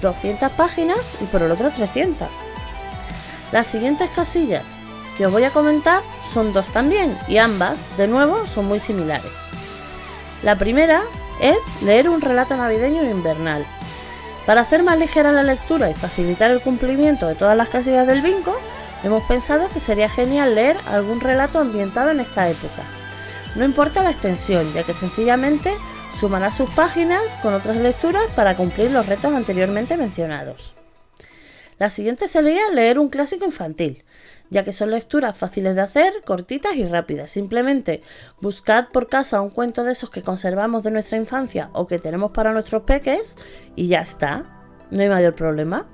200 0.00 0.50
páginas 0.52 1.14
y 1.20 1.24
por 1.24 1.42
el 1.42 1.52
otro 1.52 1.70
300. 1.70 2.28
Las 3.52 3.66
siguientes 3.66 4.10
casillas 4.10 4.64
que 5.16 5.26
os 5.26 5.32
voy 5.32 5.44
a 5.44 5.50
comentar 5.50 6.02
son 6.32 6.52
dos 6.52 6.68
también, 6.68 7.18
y 7.28 7.36
ambas, 7.36 7.94
de 7.98 8.08
nuevo, 8.08 8.46
son 8.46 8.66
muy 8.66 8.80
similares. 8.80 9.30
La 10.42 10.56
primera 10.56 11.02
es 11.40 11.58
leer 11.82 12.08
un 12.08 12.20
relato 12.20 12.56
navideño 12.56 13.02
invernal. 13.02 13.66
Para 14.46 14.62
hacer 14.62 14.82
más 14.82 14.98
ligera 14.98 15.30
la 15.30 15.42
lectura 15.42 15.90
y 15.90 15.94
facilitar 15.94 16.50
el 16.50 16.60
cumplimiento 16.60 17.28
de 17.28 17.34
todas 17.34 17.56
las 17.56 17.68
casillas 17.68 18.06
del 18.06 18.22
bingo, 18.22 18.58
hemos 19.04 19.22
pensado 19.24 19.68
que 19.68 19.80
sería 19.80 20.08
genial 20.08 20.54
leer 20.54 20.76
algún 20.86 21.20
relato 21.20 21.58
ambientado 21.58 22.10
en 22.10 22.20
esta 22.20 22.48
época. 22.48 22.82
No 23.54 23.64
importa 23.64 24.02
la 24.02 24.10
extensión, 24.10 24.72
ya 24.72 24.82
que 24.82 24.94
sencillamente 24.94 25.76
sumará 26.18 26.50
sus 26.50 26.70
páginas 26.70 27.36
con 27.42 27.52
otras 27.54 27.76
lecturas 27.76 28.24
para 28.34 28.56
cumplir 28.56 28.90
los 28.90 29.06
retos 29.06 29.34
anteriormente 29.34 29.96
mencionados. 29.96 30.74
La 31.82 31.88
siguiente 31.88 32.28
sería 32.28 32.70
leer 32.72 33.00
un 33.00 33.08
clásico 33.08 33.44
infantil, 33.44 34.04
ya 34.50 34.62
que 34.62 34.72
son 34.72 34.92
lecturas 34.92 35.36
fáciles 35.36 35.74
de 35.74 35.82
hacer, 35.82 36.22
cortitas 36.24 36.76
y 36.76 36.86
rápidas. 36.86 37.32
Simplemente 37.32 38.02
buscad 38.40 38.90
por 38.92 39.08
casa 39.08 39.40
un 39.40 39.50
cuento 39.50 39.82
de 39.82 39.90
esos 39.90 40.08
que 40.08 40.22
conservamos 40.22 40.84
de 40.84 40.92
nuestra 40.92 41.18
infancia 41.18 41.70
o 41.72 41.88
que 41.88 41.98
tenemos 41.98 42.30
para 42.30 42.52
nuestros 42.52 42.84
peques 42.84 43.34
y 43.74 43.88
ya 43.88 43.98
está. 43.98 44.44
No 44.92 45.02
hay 45.02 45.08
mayor 45.08 45.34
problema. 45.34 45.88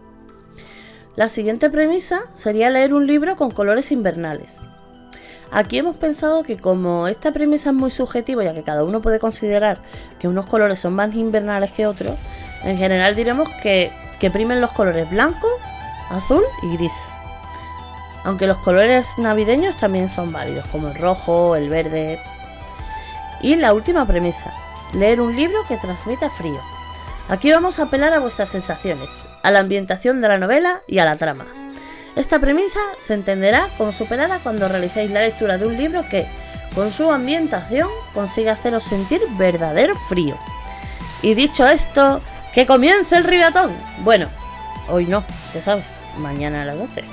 La 1.17 1.29
siguiente 1.29 1.71
premisa 1.71 2.21
sería 2.35 2.69
leer 2.69 2.93
un 2.93 3.07
libro 3.07 3.37
con 3.37 3.51
colores 3.51 3.91
invernales. 3.91 4.61
Aquí 5.51 5.79
hemos 5.79 5.97
pensado 5.97 6.43
que 6.43 6.59
como 6.59 7.09
esta 7.09 7.33
premisa 7.33 7.71
es 7.71 7.77
muy 7.77 7.91
subjetiva, 7.91 8.45
ya 8.45 8.53
que 8.53 8.63
cada 8.63 8.85
uno 8.85 9.01
puede 9.01 9.21
considerar 9.21 9.81
que 10.19 10.29
unos 10.29 10.45
colores 10.45 10.81
son 10.81 10.93
más 10.93 11.15
invernales 11.15 11.73
que 11.73 11.87
otros, 11.87 12.13
en 12.63 12.77
general 12.77 13.17
diremos 13.17 13.49
que, 13.63 13.91
que 14.21 14.31
primen 14.31 14.61
los 14.61 14.73
colores 14.73 15.09
blanco, 15.09 15.49
azul 16.11 16.43
y 16.63 16.77
gris. 16.77 17.13
Aunque 18.25 18.47
los 18.47 18.59
colores 18.59 19.17
navideños 19.19 19.77
también 19.77 20.09
son 20.09 20.33
válidos, 20.33 20.67
como 20.67 20.89
el 20.89 20.95
rojo, 20.95 21.57
el 21.57 21.71
verde. 21.71 22.21
Y 23.41 23.57
la 23.57 23.73
última 23.73 24.07
premisa. 24.07 24.53
leer 24.93 25.21
un 25.21 25.37
libro 25.37 25.59
que 25.69 25.77
transmita 25.77 26.31
frío. 26.31 26.61
Aquí 27.29 27.53
vamos 27.53 27.79
a 27.79 27.85
apelar 27.85 28.15
a 28.15 28.21
vuestras 28.21 28.49
sensaciones, 28.49 29.29
a 29.43 29.51
la 29.51 29.59
ambientación 29.59 30.23
de 30.23 30.29
la 30.29 30.39
novela 30.39 30.81
y 30.87 30.99
a 30.99 31.05
la 31.05 31.17
trama. 31.17 31.45
Esta 32.17 32.39
premisa 32.39 32.81
se 32.99 33.15
entenderá 33.15 33.69
como 33.77 33.93
superada 33.93 34.39
cuando 34.43 34.67
realicéis 34.67 35.11
la 35.11 35.21
lectura 35.21 35.59
de 35.59 35.67
un 35.67 35.77
libro 35.77 36.09
que, 36.09 36.27
con 36.75 36.91
su 36.91 37.11
ambientación, 37.13 37.89
consigue 38.15 38.51
haceros 38.51 38.85
sentir 38.85 39.21
verdadero 39.37 39.95
frío. 39.95 40.37
Y 41.23 41.35
dicho 41.35 41.67
esto, 41.67 42.23
¡que 42.55 42.67
comience 42.67 43.17
el 43.17 43.25
ridatón! 43.25 43.73
Bueno, 44.05 44.29
hoy 44.89 45.05
no, 45.05 45.23
ya 45.53 45.61
sabes, 45.61 45.93
mañana 46.19 46.63
a 46.63 46.65
las 46.65 46.79
12. 46.79 47.05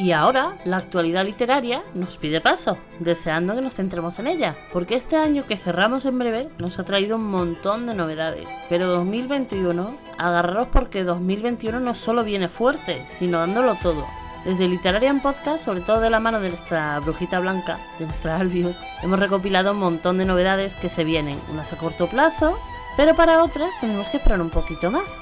Y 0.00 0.12
ahora 0.12 0.56
la 0.64 0.78
actualidad 0.78 1.26
literaria 1.26 1.84
nos 1.92 2.16
pide 2.16 2.40
paso, 2.40 2.78
deseando 3.00 3.54
que 3.54 3.60
nos 3.60 3.74
centremos 3.74 4.18
en 4.18 4.28
ella, 4.28 4.56
porque 4.72 4.94
este 4.94 5.16
año 5.16 5.46
que 5.46 5.58
cerramos 5.58 6.06
en 6.06 6.18
breve 6.18 6.48
nos 6.56 6.78
ha 6.78 6.84
traído 6.84 7.16
un 7.16 7.26
montón 7.26 7.86
de 7.86 7.94
novedades, 7.94 8.50
pero 8.70 8.86
2021, 8.86 9.98
agarraros 10.16 10.68
porque 10.68 11.04
2021 11.04 11.80
no 11.80 11.94
solo 11.94 12.24
viene 12.24 12.48
fuerte, 12.48 13.02
sino 13.08 13.40
dándolo 13.40 13.74
todo. 13.74 14.06
Desde 14.44 14.68
Literarian 14.68 15.20
Podcast, 15.20 15.62
sobre 15.62 15.82
todo 15.82 16.00
de 16.00 16.08
la 16.08 16.18
mano 16.18 16.40
de 16.40 16.48
nuestra 16.48 16.98
brujita 17.00 17.40
blanca, 17.40 17.78
de 17.98 18.06
nuestra 18.06 18.36
Albios, 18.36 18.78
hemos 19.02 19.18
recopilado 19.18 19.72
un 19.72 19.78
montón 19.78 20.16
de 20.16 20.24
novedades 20.24 20.76
que 20.76 20.88
se 20.88 21.04
vienen, 21.04 21.38
unas 21.52 21.74
a 21.74 21.76
corto 21.76 22.06
plazo, 22.06 22.58
pero 22.96 23.14
para 23.14 23.44
otras 23.44 23.78
tenemos 23.80 24.08
que 24.08 24.16
esperar 24.16 24.40
un 24.40 24.48
poquito 24.48 24.90
más. 24.90 25.20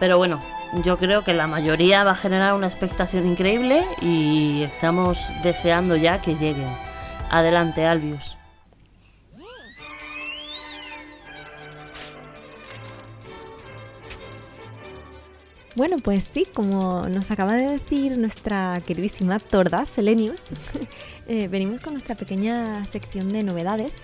Pero 0.00 0.18
bueno, 0.18 0.40
yo 0.82 0.98
creo 0.98 1.22
que 1.22 1.32
la 1.32 1.46
mayoría 1.46 2.02
va 2.02 2.12
a 2.12 2.16
generar 2.16 2.54
una 2.54 2.66
expectación 2.66 3.28
increíble 3.28 3.84
y 4.00 4.62
estamos 4.64 5.32
deseando 5.44 5.94
ya 5.94 6.20
que 6.20 6.34
lleguen. 6.34 6.76
Adelante, 7.30 7.86
Albius. 7.86 8.39
Bueno, 15.76 15.98
pues 15.98 16.26
sí, 16.32 16.46
como 16.52 17.08
nos 17.08 17.30
acaba 17.30 17.54
de 17.54 17.68
decir 17.68 18.18
nuestra 18.18 18.82
queridísima 18.86 19.38
Torda, 19.38 19.86
Selenius, 19.86 20.42
eh, 21.28 21.48
venimos 21.48 21.80
con 21.80 21.92
nuestra 21.92 22.16
pequeña 22.16 22.84
sección 22.86 23.28
de 23.28 23.42
novedades. 23.42 23.94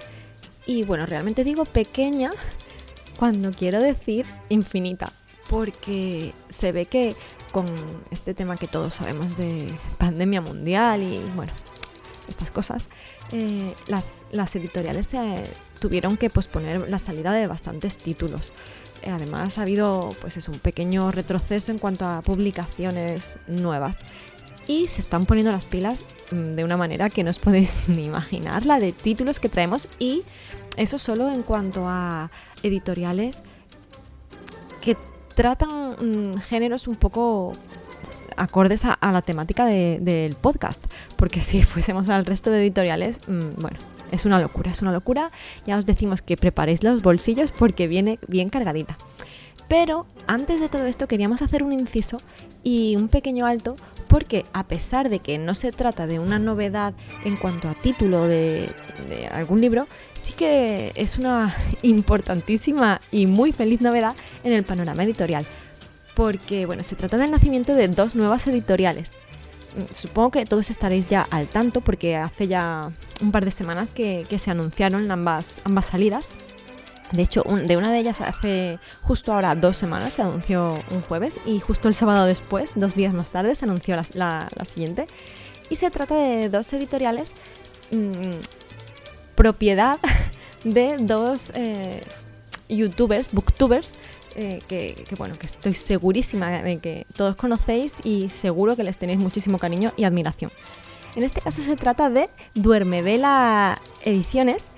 Y 0.66 0.84
bueno, 0.84 1.06
realmente 1.06 1.44
digo 1.44 1.64
pequeña 1.64 2.32
cuando 3.18 3.52
quiero 3.52 3.80
decir 3.80 4.26
infinita 4.48 5.12
porque 5.48 6.32
se 6.48 6.72
ve 6.72 6.86
que 6.86 7.16
con 7.52 7.66
este 8.10 8.34
tema 8.34 8.56
que 8.56 8.66
todos 8.66 8.94
sabemos 8.94 9.36
de 9.36 9.72
pandemia 9.98 10.40
mundial 10.40 11.02
y 11.02 11.18
bueno, 11.34 11.52
estas 12.28 12.50
cosas, 12.50 12.88
eh, 13.32 13.74
las, 13.86 14.56
editoriales 14.56 15.10
tuvieron 15.80 16.16
que 16.16 16.30
posponer 16.30 16.88
la 16.88 16.98
salida 16.98 17.32
de 17.32 17.46
bastantes 17.46 17.96
títulos. 17.96 18.52
Además 19.10 19.58
ha 19.58 19.62
habido 19.62 20.14
pues 20.20 20.36
es 20.36 20.48
un 20.48 20.58
pequeño 20.58 21.10
retroceso 21.10 21.72
en 21.72 21.78
cuanto 21.78 22.06
a 22.06 22.22
publicaciones 22.22 23.38
nuevas. 23.46 23.96
Y 24.68 24.88
se 24.88 25.00
están 25.00 25.26
poniendo 25.26 25.52
las 25.52 25.64
pilas 25.64 26.04
mm, 26.32 26.54
de 26.54 26.64
una 26.64 26.76
manera 26.76 27.08
que 27.08 27.22
no 27.22 27.30
os 27.30 27.38
podéis 27.38 27.72
ni 27.88 28.04
imaginar 28.04 28.66
la 28.66 28.80
de 28.80 28.92
títulos 28.92 29.40
que 29.40 29.48
traemos. 29.48 29.88
Y 29.98 30.22
eso 30.76 30.98
solo 30.98 31.30
en 31.30 31.42
cuanto 31.42 31.84
a 31.86 32.30
editoriales 32.62 33.42
que 34.80 34.96
tratan 35.34 36.32
mm, 36.32 36.38
géneros 36.40 36.88
un 36.88 36.96
poco 36.96 37.54
acordes 38.36 38.84
a, 38.84 38.98
la 39.12 39.22
temática 39.22 39.64
del 39.66 40.36
podcast, 40.36 40.84
porque 41.16 41.40
si 41.42 41.62
fuésemos 41.64 42.08
al 42.08 42.24
resto 42.24 42.50
de 42.50 42.60
editoriales, 42.60 43.20
mm, 43.26 43.60
bueno, 43.60 43.78
es 44.12 44.24
una 44.24 44.40
locura, 44.40 44.70
es 44.70 44.82
una 44.82 44.92
locura. 44.92 45.30
Ya 45.66 45.76
os 45.76 45.86
decimos 45.86 46.22
que 46.22 46.36
preparéis 46.36 46.82
los 46.82 47.02
bolsillos 47.02 47.52
porque 47.52 47.88
viene 47.88 48.18
bien 48.28 48.50
cargadita. 48.50 48.96
Pero 49.68 50.06
antes 50.26 50.60
de 50.60 50.68
todo 50.68 50.86
esto 50.86 51.08
queríamos 51.08 51.42
hacer 51.42 51.62
un 51.62 51.72
inciso 51.72 52.18
y 52.62 52.96
un 52.96 53.08
pequeño 53.08 53.46
alto 53.46 53.76
porque 54.08 54.44
a 54.52 54.66
pesar 54.66 55.08
de 55.08 55.18
que 55.18 55.38
no 55.38 55.54
se 55.54 55.72
trata 55.72 56.06
de 56.06 56.18
una 56.18 56.38
novedad 56.38 56.94
en 57.24 57.36
cuanto 57.36 57.68
a 57.68 57.74
título 57.74 58.26
de, 58.26 58.70
algún 59.30 59.60
libro, 59.60 59.88
sí 60.14 60.32
que 60.32 60.92
es 60.94 61.18
una 61.18 61.54
importantísima 61.82 63.00
y 63.10 63.26
muy 63.26 63.52
feliz 63.52 63.80
novedad 63.80 64.14
en 64.44 64.52
el 64.52 64.62
panorama 64.62 65.04
editorial. 65.04 65.46
Porque, 66.14 66.64
bueno, 66.64 66.82
se 66.82 66.96
trata 66.96 67.18
del 67.18 67.30
nacimiento 67.30 67.74
de 67.74 67.88
dos 67.88 68.16
nuevas 68.16 68.46
editoriales. 68.46 69.12
Supongo 69.92 70.30
que 70.30 70.46
todos 70.46 70.70
estaréis 70.70 71.08
ya 71.08 71.22
al 71.22 71.48
tanto 71.48 71.80
porque 71.80 72.16
hace 72.16 72.48
ya 72.48 72.90
un 73.20 73.32
par 73.32 73.44
de 73.44 73.50
semanas 73.50 73.92
que, 73.92 74.26
se 74.38 74.50
anunciaron 74.50 75.10
ambas, 75.10 75.60
ambas 75.64 75.86
salidas. 75.86 76.30
De 77.12 77.22
hecho, 77.22 77.42
de 77.42 77.76
una 77.76 77.92
de 77.92 77.98
ellas 78.00 78.20
hace 78.20 78.80
justo 79.02 79.32
ahora 79.32 79.54
dos 79.54 79.76
semanas 79.76 80.14
se 80.14 80.22
anunció 80.22 80.74
un 80.90 81.02
jueves 81.02 81.38
y 81.46 81.60
justo 81.60 81.88
el 81.88 81.94
sábado 81.94 82.26
después, 82.26 82.72
dos 82.74 82.94
días 82.94 83.14
más 83.14 83.30
tarde, 83.30 83.54
se 83.54 83.64
anunció 83.64 83.96
la, 84.14 84.48
siguiente. 84.64 85.06
Y 85.70 85.76
se 85.76 85.90
trata 85.90 86.16
de 86.16 86.48
dos 86.48 86.72
editoriales 86.72 87.32
mm, 87.90 88.38
propiedad 89.36 89.98
de 90.64 90.96
dos 90.98 91.52
eh, 91.54 92.02
youtubers, 92.68 93.30
booktubers, 93.32 93.96
eh, 94.36 94.60
que, 94.68 95.04
bueno, 95.16 95.36
que 95.38 95.46
estoy 95.46 95.74
segurísima 95.74 96.62
de 96.62 96.78
que 96.78 97.06
todos 97.16 97.36
conocéis 97.36 97.96
y 98.04 98.28
seguro 98.28 98.76
que 98.76 98.84
les 98.84 98.98
tenéis 98.98 99.18
muchísimo 99.18 99.58
cariño 99.58 99.92
y 99.96 100.04
admiración. 100.04 100.52
En 101.16 101.22
este 101.22 101.40
caso 101.40 101.62
se 101.62 101.76
trata 101.76 102.10
de 102.10 102.28
Duerme 102.54 103.02
Vela 103.02 103.80
Ediciones 104.04 104.70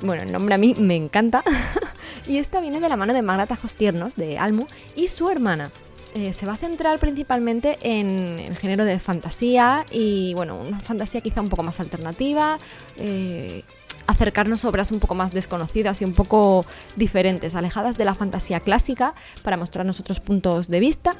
bueno, 0.00 0.22
el 0.22 0.32
nombre 0.32 0.54
a 0.54 0.58
mí 0.58 0.74
me 0.78 0.94
encanta. 0.94 1.42
y 2.26 2.38
esta 2.38 2.60
viene 2.60 2.80
de 2.80 2.88
la 2.88 2.96
mano 2.96 3.14
de 3.14 3.22
Magda 3.22 3.46
Tajos 3.46 3.74
Tiernos, 3.76 4.16
de 4.16 4.38
Almu, 4.38 4.66
y 4.94 5.08
su 5.08 5.30
hermana. 5.30 5.70
Eh, 6.14 6.32
se 6.32 6.46
va 6.46 6.54
a 6.54 6.56
centrar 6.56 6.98
principalmente 6.98 7.78
en 7.82 8.38
el 8.38 8.56
género 8.56 8.84
de 8.84 8.98
fantasía 8.98 9.84
y, 9.90 10.34
bueno, 10.34 10.58
una 10.58 10.80
fantasía 10.80 11.20
quizá 11.20 11.40
un 11.40 11.48
poco 11.48 11.62
más 11.62 11.80
alternativa. 11.80 12.58
Eh, 12.96 13.62
acercarnos 14.06 14.64
a 14.64 14.68
obras 14.68 14.90
un 14.90 15.00
poco 15.00 15.14
más 15.14 15.32
desconocidas 15.32 16.00
y 16.02 16.04
un 16.04 16.14
poco 16.14 16.64
diferentes, 16.96 17.54
alejadas 17.54 17.98
de 17.98 18.04
la 18.04 18.14
fantasía 18.14 18.60
clásica, 18.60 19.14
para 19.42 19.56
mostrarnos 19.56 20.00
otros 20.00 20.20
puntos 20.20 20.68
de 20.68 20.80
vista. 20.80 21.16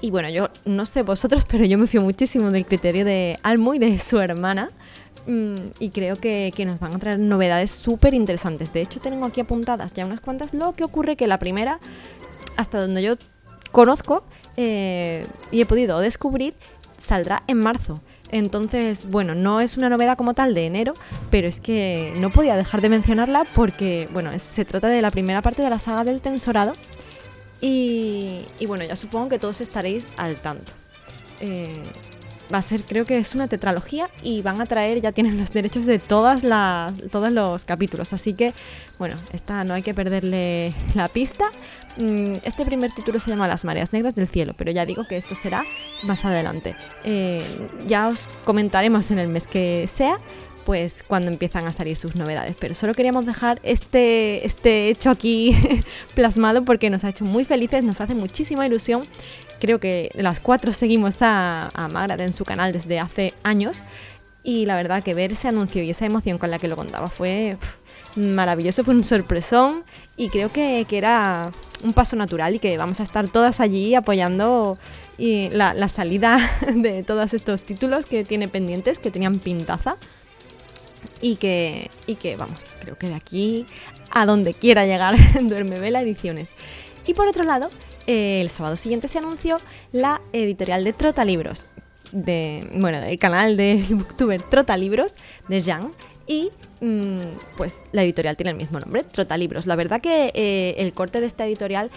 Y 0.00 0.10
bueno, 0.10 0.28
yo 0.28 0.48
no 0.64 0.84
sé 0.84 1.02
vosotros, 1.02 1.44
pero 1.48 1.64
yo 1.64 1.78
me 1.78 1.86
fío 1.86 2.02
muchísimo 2.02 2.50
del 2.50 2.66
criterio 2.66 3.04
de 3.04 3.38
Almu 3.42 3.74
y 3.74 3.78
de 3.78 3.98
su 3.98 4.18
hermana. 4.18 4.70
Mm, 5.26 5.54
y 5.78 5.90
creo 5.90 6.16
que, 6.16 6.52
nos 6.66 6.80
van 6.80 6.94
a 6.94 6.98
traer 6.98 7.18
novedades 7.18 7.70
súper 7.70 8.12
interesantes. 8.12 8.72
De 8.72 8.82
hecho, 8.82 9.00
tengo 9.00 9.24
aquí 9.24 9.40
apuntadas 9.40 9.94
ya 9.94 10.04
unas 10.04 10.20
cuantas. 10.20 10.52
Lo 10.52 10.72
que 10.72 10.84
ocurre 10.84 11.16
que 11.16 11.28
la 11.28 11.38
primera, 11.38 11.78
hasta 12.56 12.80
donde 12.80 13.02
yo 13.02 13.14
conozco 13.70 14.24
eh, 14.56 15.26
y 15.50 15.60
he 15.60 15.66
podido 15.66 16.00
descubrir, 16.00 16.54
saldrá 16.96 17.44
en 17.46 17.58
marzo. 17.58 18.00
Entonces, 18.32 19.06
bueno, 19.08 19.34
no 19.34 19.60
es 19.60 19.76
una 19.76 19.90
novedad 19.90 20.16
como 20.16 20.32
tal 20.32 20.54
de 20.54 20.66
enero, 20.66 20.94
pero 21.30 21.46
es 21.46 21.60
que 21.60 22.14
no 22.16 22.30
podía 22.30 22.56
dejar 22.56 22.80
de 22.80 22.88
mencionarla 22.88 23.44
porque, 23.54 24.08
bueno, 24.10 24.30
se 24.38 24.64
trata 24.64 24.88
de 24.88 25.02
la 25.02 25.10
primera 25.10 25.42
parte 25.42 25.62
de 25.62 25.68
la 25.68 25.78
saga 25.78 26.02
del 26.02 26.20
Tensorado. 26.22 26.74
Y, 27.60 28.44
bueno, 28.66 28.84
ya 28.84 28.96
supongo 28.96 29.28
que 29.28 29.38
todos 29.38 29.60
estaréis 29.60 30.04
al 30.16 30.40
tanto. 30.40 30.72
Eh, 31.40 31.84
va 32.52 32.58
a 32.58 32.62
ser, 32.62 32.82
creo 32.82 33.04
que 33.04 33.18
es 33.18 33.34
una 33.34 33.48
tetralogía 33.48 34.08
y 34.22 34.42
van 34.42 34.60
a 34.60 34.66
traer, 34.66 35.00
ya 35.00 35.12
tienen 35.12 35.38
los 35.38 35.52
derechos 35.52 35.86
de 35.86 35.98
todas 35.98 36.42
las, 36.42 36.92
todos 37.10 37.32
los 37.32 37.64
capítulos. 37.64 38.12
Así 38.12 38.34
que, 38.34 38.52
bueno, 38.98 39.16
esta 39.32 39.62
no 39.64 39.74
hay 39.74 39.82
que 39.82 39.94
perderle 39.94 40.74
la 40.94 41.08
pista. 41.08 41.50
Mm, 41.96 42.36
este 42.42 42.64
primer 42.64 42.92
título 42.92 43.20
se 43.20 43.30
llama 43.30 43.48
Las 43.48 43.64
mareas 43.64 43.92
negras 43.92 44.14
del 44.14 44.28
cielo, 44.28 44.54
pero 44.56 44.70
ya 44.70 44.86
digo 44.86 45.04
que 45.06 45.16
esto 45.16 45.34
será 45.34 45.62
más 46.04 46.24
adelante. 46.24 46.74
Eh, 47.04 47.42
ya 47.86 48.08
os 48.08 48.20
comentaremos 48.44 49.10
en 49.10 49.18
el 49.18 49.28
mes 49.28 49.46
que 49.46 49.86
sea 49.88 50.18
pues 50.64 51.02
cuando 51.02 51.28
empiezan 51.28 51.66
a 51.66 51.72
salir 51.72 51.96
sus 51.96 52.14
novedades. 52.14 52.54
Pero 52.58 52.74
solo 52.74 52.94
queríamos 52.94 53.26
dejar 53.26 53.58
este, 53.64 54.46
este 54.46 54.90
hecho 54.90 55.10
aquí 55.10 55.56
plasmado 56.14 56.64
porque 56.64 56.88
nos 56.88 57.02
ha 57.02 57.08
hecho 57.08 57.24
muy 57.24 57.44
felices, 57.44 57.82
nos 57.82 58.00
hace 58.00 58.14
muchísima 58.14 58.64
ilusión 58.66 59.02
creo 59.62 59.78
que 59.78 60.10
las 60.14 60.40
cuatro 60.40 60.72
seguimos 60.72 61.22
a, 61.22 61.70
a 61.72 62.14
en 62.16 62.34
su 62.34 62.44
canal 62.44 62.72
desde 62.72 62.98
hace 62.98 63.32
años 63.44 63.80
y 64.42 64.66
la 64.66 64.74
verdad 64.74 65.04
que 65.04 65.14
ver 65.14 65.30
ese 65.30 65.46
anuncio 65.46 65.84
y 65.84 65.90
esa 65.90 66.04
emoción 66.04 66.36
con 66.36 66.50
la 66.50 66.58
que 66.58 66.66
lo 66.66 66.74
contaba 66.74 67.08
fue 67.08 67.58
maravilloso, 68.16 68.82
fue 68.82 68.92
un 68.92 69.04
sorpresón 69.04 69.84
y 70.16 70.28
creo 70.28 70.52
que, 70.52 70.86
era 70.90 71.52
un 71.82 71.92
paso 71.92 72.16
natural 72.16 72.54
y 72.54 72.58
que 72.58 72.76
vamos 72.76 73.00
a 73.00 73.02
estar 73.02 73.28
todas 73.28 73.60
allí 73.60 73.94
apoyando 73.94 74.78
y 75.18 75.48
la, 75.50 75.88
salida 75.88 76.38
de 76.74 77.02
todos 77.02 77.34
estos 77.34 77.62
títulos 77.62 78.06
que 78.06 78.24
tiene 78.24 78.48
pendientes, 78.48 78.98
que 78.98 79.10
tenían 79.10 79.38
pintaza 79.38 79.96
y 81.20 81.36
que, 81.36 81.90
y 82.06 82.16
que 82.16 82.36
vamos, 82.36 82.58
creo 82.80 82.96
que 82.96 83.08
de 83.08 83.14
aquí 83.14 83.66
a 84.10 84.26
donde 84.26 84.54
quiera 84.54 84.86
llegar 84.86 85.16
Duerme 85.42 85.78
Vela 85.78 86.02
Ediciones. 86.02 86.50
Y 87.06 87.14
por 87.14 87.26
otro 87.26 87.42
lado, 87.42 87.70
el 88.06 88.48
sábado 88.50 88.76
siguiente 88.76 89.08
se 89.08 89.18
anunció 89.18 89.60
la 89.92 90.20
editorial 90.32 90.84
de 90.84 90.92
Trota 90.92 91.24
Libros. 91.24 91.68
de, 92.12 92.68
bueno, 92.74 93.00
del 93.00 93.18
canal 93.18 93.56
de 93.56 93.84
booktuber 93.90 94.42
Trotalibros 94.42 95.16
de 95.48 95.60
Jean 95.60 95.92
y 96.32 96.50
mm, 96.80 97.56
pues 97.56 97.84
la 97.92 98.02
editorial 98.02 98.36
tiene 98.36 98.50
el 98.50 98.56
mismo 98.56 98.80
nombre, 98.80 99.02
Trotalibros. 99.04 99.66
La 99.66 99.76
verdad 99.76 100.00
que 100.00 100.32
eh, 100.34 100.74
el 100.78 100.92
corte 100.92 101.20
de 101.20 101.26
esta 101.26 101.46
editorial 101.46 101.90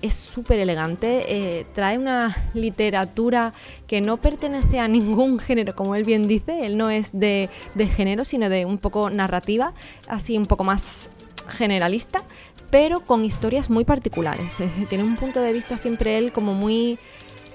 es 0.00 0.14
súper 0.14 0.60
elegante, 0.60 1.24
eh, 1.28 1.66
trae 1.74 1.98
una 1.98 2.36
literatura 2.54 3.52
que 3.88 4.00
no 4.00 4.16
pertenece 4.16 4.78
a 4.78 4.86
ningún 4.86 5.38
género, 5.46 5.74
como 5.74 5.94
él 5.94 6.04
bien 6.04 6.28
dice, 6.28 6.66
él 6.66 6.76
no 6.76 6.90
es 6.90 7.18
de, 7.18 7.48
de 7.74 7.86
género, 7.86 8.24
sino 8.24 8.48
de 8.48 8.64
un 8.64 8.78
poco 8.78 9.10
narrativa, 9.10 9.72
así 10.06 10.36
un 10.36 10.46
poco 10.46 10.64
más 10.64 11.10
generalista, 11.48 12.22
pero 12.70 13.00
con 13.00 13.24
historias 13.24 13.70
muy 13.70 13.84
particulares. 13.84 14.54
tiene 14.88 15.02
un 15.02 15.16
punto 15.16 15.40
de 15.40 15.52
vista 15.52 15.78
siempre 15.78 16.18
él 16.18 16.32
como 16.32 16.52
muy, 16.54 16.98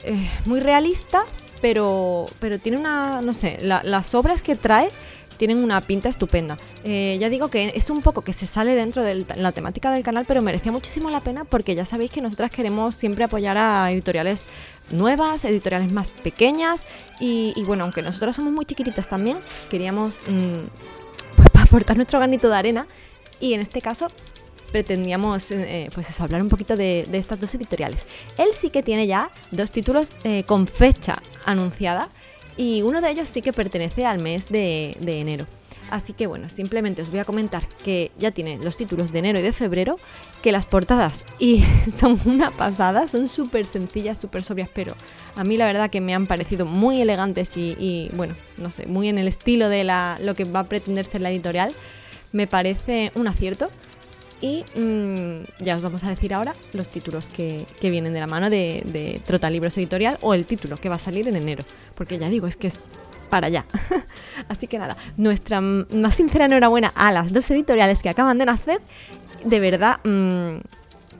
eh, 0.03 0.29
muy 0.45 0.59
realista, 0.59 1.23
pero, 1.61 2.27
pero 2.39 2.59
tiene 2.59 2.77
una, 2.77 3.21
no 3.21 3.33
sé, 3.33 3.59
las 3.61 4.13
obras 4.15 4.43
que 4.43 4.57
trae 4.57 4.89
tienen 5.37 5.63
una 5.63 5.81
pinta 5.81 6.09
estupenda. 6.09 6.57
Eh, 6.83 7.17
ya 7.19 7.29
digo 7.29 7.49
que 7.49 7.71
es 7.75 7.89
un 7.89 8.01
poco 8.01 8.21
que 8.21 8.33
se 8.33 8.45
sale 8.45 8.75
dentro 8.75 9.03
de 9.03 9.25
la 9.35 9.51
temática 9.51 9.91
del 9.91 10.03
canal, 10.03 10.25
pero 10.27 10.41
merecía 10.41 10.71
muchísimo 10.71 11.09
la 11.09 11.21
pena 11.21 11.43
porque 11.43 11.75
ya 11.75 11.85
sabéis 11.85 12.11
que 12.11 12.21
nosotras 12.21 12.51
queremos 12.51 12.95
siempre 12.95 13.23
apoyar 13.23 13.57
a 13.57 13.91
editoriales 13.91 14.45
nuevas, 14.91 15.45
editoriales 15.45 15.91
más 15.91 16.11
pequeñas 16.11 16.85
y, 17.19 17.53
bueno, 17.65 17.83
aunque 17.83 18.01
nosotras 18.01 18.35
somos 18.35 18.53
muy 18.53 18.65
chiquititas 18.65 19.07
también, 19.07 19.39
queríamos 19.69 20.13
mm, 20.29 21.37
pues, 21.37 21.49
aportar 21.63 21.95
nuestro 21.95 22.19
granito 22.19 22.49
de 22.49 22.55
arena 22.55 22.87
y 23.39 23.53
en 23.53 23.61
este 23.61 23.81
caso 23.81 24.07
pretendíamos 24.71 25.51
eh, 25.51 25.89
pues 25.93 26.09
eso, 26.09 26.23
hablar 26.23 26.41
un 26.41 26.49
poquito 26.49 26.75
de, 26.75 27.07
estas 27.13 27.39
dos 27.39 27.53
editoriales. 27.53 28.07
Él 28.37 28.49
sí 28.53 28.71
que 28.71 28.81
tiene 28.81 29.05
ya 29.05 29.29
dos 29.51 29.71
títulos 29.71 30.13
eh, 30.23 30.43
con 30.43 30.67
fecha 30.67 31.21
anunciada 31.45 32.09
y 32.57 32.81
uno 32.81 33.01
de 33.01 33.09
ellos 33.09 33.29
sí 33.29 33.41
que 33.41 33.53
pertenece 33.53 34.05
al 34.05 34.21
mes 34.21 34.47
de, 34.47 34.95
enero. 34.99 35.45
Así 35.89 36.13
que 36.13 36.27
bueno, 36.27 36.49
simplemente 36.49 37.01
os 37.01 37.11
voy 37.11 37.19
a 37.19 37.25
comentar 37.25 37.67
que 37.83 38.11
ya 38.17 38.31
tiene 38.31 38.57
los 38.57 38.77
títulos 38.77 39.11
de 39.11 39.19
enero 39.19 39.39
y 39.39 39.41
de 39.41 39.53
febrero, 39.53 39.97
que 40.41 40.51
las 40.51 40.65
portadas 40.65 41.23
y 41.39 41.63
son 41.91 42.19
una 42.25 42.51
pasada, 42.51 43.07
son 43.07 43.27
súper 43.27 43.65
sencillas, 43.65 44.17
súper 44.17 44.43
sobrias, 44.43 44.69
pero 44.73 44.95
a 45.35 45.43
mí 45.43 45.57
la 45.57 45.65
verdad 45.65 45.89
que 45.89 46.01
me 46.01 46.15
han 46.15 46.25
parecido 46.25 46.65
muy 46.65 47.01
elegantes 47.01 47.55
y, 47.57 48.09
bueno, 48.13 48.35
no 48.57 48.71
sé, 48.71 48.87
muy 48.87 49.07
en 49.07 49.17
el 49.17 49.27
estilo 49.27 49.69
de 49.69 49.83
la, 49.83 50.17
lo 50.21 50.33
que 50.33 50.45
va 50.45 50.61
a 50.61 50.63
pretender 50.65 51.05
ser 51.05 51.21
la 51.21 51.31
editorial. 51.31 51.73
Me 52.31 52.47
parece 52.47 53.11
un 53.13 53.27
acierto. 53.27 53.69
Y 54.43 54.65
mm, 54.77 55.63
ya 55.63 55.77
os 55.77 55.81
vamos 55.81 56.03
a 56.03 56.09
decir 56.09 56.33
ahora 56.33 56.53
los 56.73 56.89
títulos 56.89 57.29
que, 57.29 57.65
vienen 57.81 58.11
de 58.11 58.19
la 58.19 58.27
mano 58.27 58.49
de, 58.49 58.83
de 58.85 59.21
Trota 59.25 59.49
Libros 59.49 59.77
Editorial 59.77 60.17
o 60.19 60.33
el 60.33 60.43
título 60.43 60.75
que 60.75 60.89
va 60.89 60.95
a 60.95 60.99
salir 60.99 61.29
en 61.29 61.37
enero. 61.37 61.63
Porque 61.95 62.19
ya 62.19 62.27
digo, 62.27 62.45
es 62.45 62.57
que 62.57 62.67
es 62.67 62.83
para 63.29 63.47
allá. 63.47 63.65
Así 64.49 64.67
que 64.67 64.77
nada, 64.77 64.97
nuestra 65.15 65.61
más 65.61 66.15
sincera 66.15 66.43
enhorabuena 66.43 66.91
a 66.93 67.13
las 67.13 67.31
dos 67.31 67.49
editoriales 67.51 68.01
que 68.01 68.09
acaban 68.09 68.37
de 68.37 68.45
nacer. 68.45 68.81
De 69.45 69.61
verdad, 69.61 70.01
mm, 70.03 70.59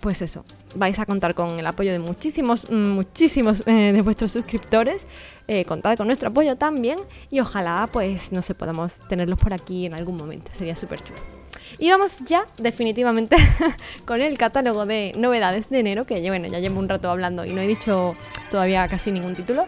pues 0.02 0.22
eso, 0.22 0.44
vais 0.76 1.00
a 1.00 1.06
contar 1.06 1.34
con 1.34 1.58
el 1.58 1.66
apoyo 1.66 1.94
de 1.94 2.00
muchísimos, 2.00 2.70
muchísimos 2.70 3.64
eh, 3.68 3.94
de 3.94 4.02
vuestros 4.02 4.34
suscriptores. 4.34 5.08
Eh, 5.48 5.64
contad 5.64 5.96
con 5.96 6.08
nuestro 6.08 6.28
apoyo 6.28 6.58
también 6.58 7.00
y 7.32 7.40
ojalá 7.40 7.88
pues 7.90 8.34
no 8.34 8.42
sé, 8.42 8.54
podamos 8.54 9.00
tenerlos 9.08 9.40
por 9.40 9.54
aquí 9.54 9.86
en 9.86 9.94
algún 9.94 10.18
momento. 10.18 10.52
Sería 10.52 10.76
súper 10.76 11.02
chulo. 11.02 11.43
Y 11.78 11.90
vamos 11.90 12.20
ya 12.26 12.46
definitivamente 12.58 13.36
con 14.06 14.22
el 14.22 14.38
catálogo 14.38 14.86
de 14.86 15.14
novedades 15.16 15.70
de 15.70 15.80
enero, 15.80 16.06
que 16.06 16.20
bueno, 16.28 16.48
ya 16.48 16.60
llevo 16.60 16.80
un 16.80 16.90
rato 16.90 17.10
hablando 17.10 17.46
y 17.46 17.54
no 17.54 17.62
he 17.62 17.68
dicho 17.68 18.16
todavía 18.52 18.88
casi 18.88 19.12
ningún 19.12 19.36
título. 19.36 19.66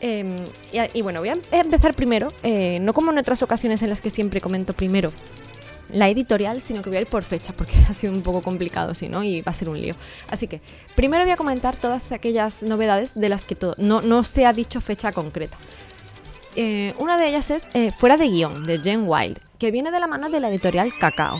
Em, 0.00 0.44
y, 0.92 1.02
bueno, 1.02 1.20
voy 1.20 1.30
a 1.30 1.38
empezar 1.52 1.94
primero, 1.94 2.32
eh, 2.42 2.78
no 2.80 2.92
como 2.92 3.12
en 3.12 3.18
otras 3.18 3.42
ocasiones 3.42 3.82
en 3.82 3.88
las 3.88 4.00
que 4.00 4.10
siempre 4.10 4.40
comento 4.40 4.74
primero 4.74 5.12
la 5.92 6.08
editorial, 6.08 6.60
sino 6.60 6.82
que 6.82 6.90
voy 6.90 6.98
a 6.98 7.00
ir 7.02 7.06
por 7.06 7.22
fecha, 7.22 7.52
porque 7.52 7.74
ha 7.88 7.94
sido 7.94 8.12
un 8.12 8.22
poco 8.22 8.42
complicado, 8.42 8.94
si 8.94 9.08
no, 9.08 9.22
y 9.22 9.42
va 9.42 9.52
a 9.52 9.54
ser 9.54 9.68
un 9.68 9.80
lío. 9.80 9.94
Así 10.28 10.48
que, 10.48 10.60
primero 10.94 11.24
voy 11.24 11.32
a 11.32 11.36
comentar 11.36 11.76
todas 11.76 12.12
aquellas 12.12 12.62
novedades 12.62 13.14
de 13.14 13.28
las 13.28 13.44
que 13.44 13.56
no, 13.78 14.02
no 14.02 14.22
se 14.24 14.46
ha 14.46 14.52
dicho 14.52 14.80
fecha 14.80 15.12
concreta. 15.12 15.56
Eh, 16.58 16.94
una 16.98 17.18
de 17.18 17.28
ellas 17.28 17.50
es 17.50 17.68
eh, 17.74 17.90
Fuera 17.90 18.16
de 18.16 18.28
guion, 18.28 18.64
de 18.64 18.78
Jen 18.78 19.04
Wild, 19.06 19.38
que 19.58 19.70
viene 19.70 19.90
de 19.90 20.00
la 20.00 20.06
mano 20.06 20.30
de 20.30 20.40
la 20.40 20.48
editorial 20.48 20.90
Cacao. 20.98 21.38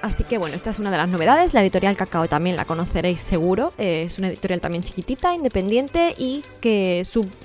Así 0.00 0.22
que 0.22 0.38
bueno, 0.38 0.54
esta 0.54 0.70
es 0.70 0.78
una 0.78 0.92
de 0.92 0.96
las 0.96 1.08
novedades. 1.08 1.54
La 1.54 1.60
editorial 1.62 1.96
Cacao 1.96 2.28
también 2.28 2.54
la 2.54 2.64
conoceréis 2.64 3.18
seguro. 3.18 3.72
Eh, 3.78 4.04
es 4.06 4.18
una 4.18 4.28
editorial 4.28 4.60
también 4.60 4.84
chiquitita, 4.84 5.34
independiente 5.34 6.14
y 6.16 6.44
que 6.60 7.02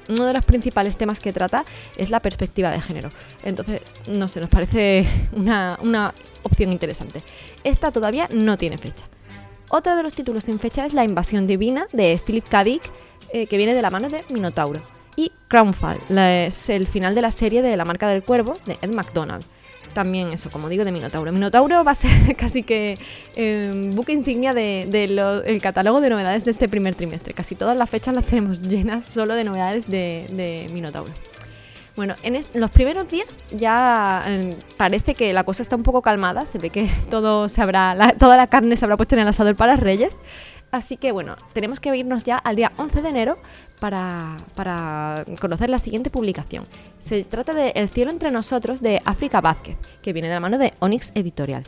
uno 0.07 0.25
de 0.25 0.33
los 0.33 0.45
principales 0.45 0.97
temas 0.97 1.19
que 1.19 1.33
trata 1.33 1.65
es 1.97 2.11
la 2.11 2.19
perspectiva 2.19 2.69
de 2.69 2.79
género. 2.79 3.09
Entonces, 3.43 3.81
no 4.07 4.27
sé, 4.27 4.39
nos 4.39 4.49
parece 4.49 5.07
una, 5.31 6.13
opción 6.43 6.71
interesante. 6.71 7.23
Esta 7.63 7.91
todavía 7.91 8.29
no 8.31 8.57
tiene 8.59 8.77
fecha. 8.77 9.05
Otro 9.69 9.95
de 9.95 10.03
los 10.03 10.13
títulos 10.13 10.43
sin 10.43 10.59
fecha 10.59 10.85
es 10.85 10.93
La 10.93 11.03
invasión 11.03 11.47
divina 11.47 11.87
de 11.91 12.21
Philip 12.23 12.47
K. 12.47 12.63
Dick, 12.63 12.83
que 13.31 13.57
viene 13.57 13.73
de 13.73 13.81
la 13.81 13.89
mano 13.89 14.09
de 14.09 14.23
Minotauro 14.29 14.96
y 15.17 15.31
Crownfall, 15.49 15.99
es 16.15 16.69
el 16.69 16.87
final 16.87 17.15
de 17.15 17.21
la 17.21 17.31
serie 17.31 17.61
de 17.61 17.75
La 17.75 17.83
marca 17.83 18.07
del 18.07 18.23
cuervo 18.23 18.57
de 18.65 18.77
Ed 18.81 18.91
McDonald. 18.91 19.43
También 19.93 20.31
eso, 20.31 20.51
como 20.51 20.69
digo, 20.69 20.85
de 20.85 20.91
Minotauro. 20.91 21.31
Minotauro 21.31 21.83
va 21.83 21.91
a 21.91 21.95
ser 21.95 22.35
casi 22.37 22.61
que 22.61 22.99
eh, 23.35 23.91
buque 23.95 24.13
insignia 24.13 24.53
del 24.53 24.91
de, 24.91 25.59
catálogo 25.61 26.01
de 26.01 26.11
novedades 26.11 26.45
de 26.45 26.51
este 26.51 26.69
primer 26.69 26.93
trimestre. 26.93 27.33
Casi 27.33 27.55
todas 27.55 27.75
las 27.75 27.89
fechas 27.89 28.13
las 28.13 28.27
tenemos 28.27 28.61
llenas 28.61 29.05
solo 29.05 29.33
de 29.33 29.43
novedades 29.43 29.89
de, 29.89 30.69
Minotauro. 30.71 31.11
Bueno, 31.95 32.13
en, 32.21 32.39
los 32.53 32.69
primeros 32.69 33.09
días 33.09 33.41
ya 33.49 34.23
em, 34.27 34.53
parece 34.77 35.15
que 35.15 35.33
la 35.33 35.43
cosa 35.43 35.63
está 35.63 35.75
un 35.75 35.81
poco 35.81 36.03
calmada, 36.03 36.45
se 36.45 36.59
ve 36.59 36.69
que 36.69 36.87
todo 37.09 37.49
se 37.49 37.59
habrá, 37.59 38.13
toda 38.19 38.37
la 38.37 38.45
carne 38.45 38.75
se 38.75 38.85
habrá 38.85 38.97
puesto 38.97 39.15
en 39.15 39.21
el 39.21 39.27
asador 39.27 39.55
para 39.55 39.77
Reyes, 39.77 40.19
Así 40.71 40.97
que 40.97 41.11
bueno, 41.11 41.35
tenemos 41.53 41.79
que 41.79 41.95
irnos 41.95 42.23
ya 42.23 42.37
al 42.37 42.55
día 42.55 42.71
11 42.77 43.01
de 43.01 43.09
enero 43.09 43.37
para, 43.79 44.37
conocer 45.39 45.69
la 45.69 45.79
siguiente 45.79 46.09
publicación. 46.09 46.65
Se 46.99 47.23
trata 47.23 47.53
de 47.53 47.69
El 47.69 47.89
cielo 47.89 48.11
entre 48.11 48.31
nosotros 48.31 48.81
de 48.81 49.01
África 49.05 49.39
Vázquez, 49.39 49.77
que 50.03 50.13
viene 50.13 50.27
de 50.27 50.33
la 50.33 50.39
mano 50.39 50.57
de 50.57 50.73
Onyx 50.79 51.11
Editorial. 51.15 51.63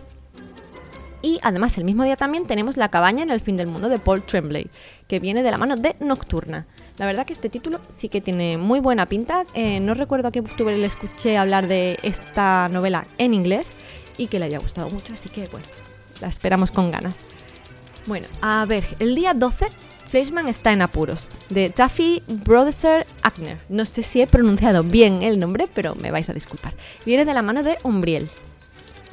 Y 1.22 1.40
además 1.44 1.78
el 1.78 1.84
mismo 1.84 2.04
día 2.04 2.16
también 2.16 2.46
tenemos 2.46 2.78
La 2.78 2.90
cabaña 2.90 3.24
en 3.24 3.30
el 3.30 3.42
fin 3.42 3.58
del 3.58 3.68
mundo 3.68 3.90
de 3.90 4.00
Paul 4.00 4.24
Tremblay, 4.24 4.70
que 5.08 5.20
viene 5.20 5.44
de 5.44 5.52
la 5.52 5.58
mano 5.58 5.76
de 5.76 5.96
Nocturna. 6.00 6.66
La 6.98 7.06
verdad 7.06 7.26
que 7.26 7.34
este 7.34 7.50
título 7.50 7.80
sí 7.88 8.10
que 8.10 8.22
tiene 8.22 8.58
muy 8.58 8.80
buena 8.80 9.06
pinta. 9.06 9.46
Eh, 9.54 9.80
no 9.80 9.94
recuerdo 9.94 10.30
a 10.30 10.32
qué 10.32 10.42
booktuber 10.42 10.78
le 10.78 10.86
escuché 10.86 11.38
hablar 11.38 11.68
de 11.68 12.00
esta 12.04 12.70
novela 12.70 13.08
en 13.18 13.34
inglés 13.34 13.72
y 14.18 14.28
que 14.28 14.40
le 14.40 14.46
haya 14.46 14.60
gustado 14.60 14.90
mucho, 14.90 15.14
así 15.14 15.30
que 15.30 15.48
bueno, 15.48 15.66
la 16.20 16.28
esperamos 16.28 16.72
con 16.72 16.92
ganas. 16.92 17.16
Bueno, 18.10 18.28
a 18.42 18.66
ver, 18.66 18.84
el 18.98 19.14
día 19.14 19.36
12 19.36 19.68
Fleischmann 20.10 20.48
está 20.48 20.72
en 20.72 20.82
apuros, 20.82 21.28
de 21.50 21.70
Taffy 21.70 22.24
Brodeser 22.28 23.06
Agner. 23.22 23.60
No 23.70 23.86
sé 23.86 24.02
si 24.02 24.20
he 24.20 24.26
pronunciado 24.26 24.82
bien 24.82 25.22
el 25.22 25.38
nombre, 25.38 25.68
pero 25.72 25.94
me 25.94 26.10
vais 26.10 26.28
a 26.28 26.34
disculpar. 26.34 26.74
Viene 27.06 27.24
de 27.24 27.36
la 27.36 27.44
mano 27.44 27.62
de 27.62 27.78
Umbriel. 27.84 28.32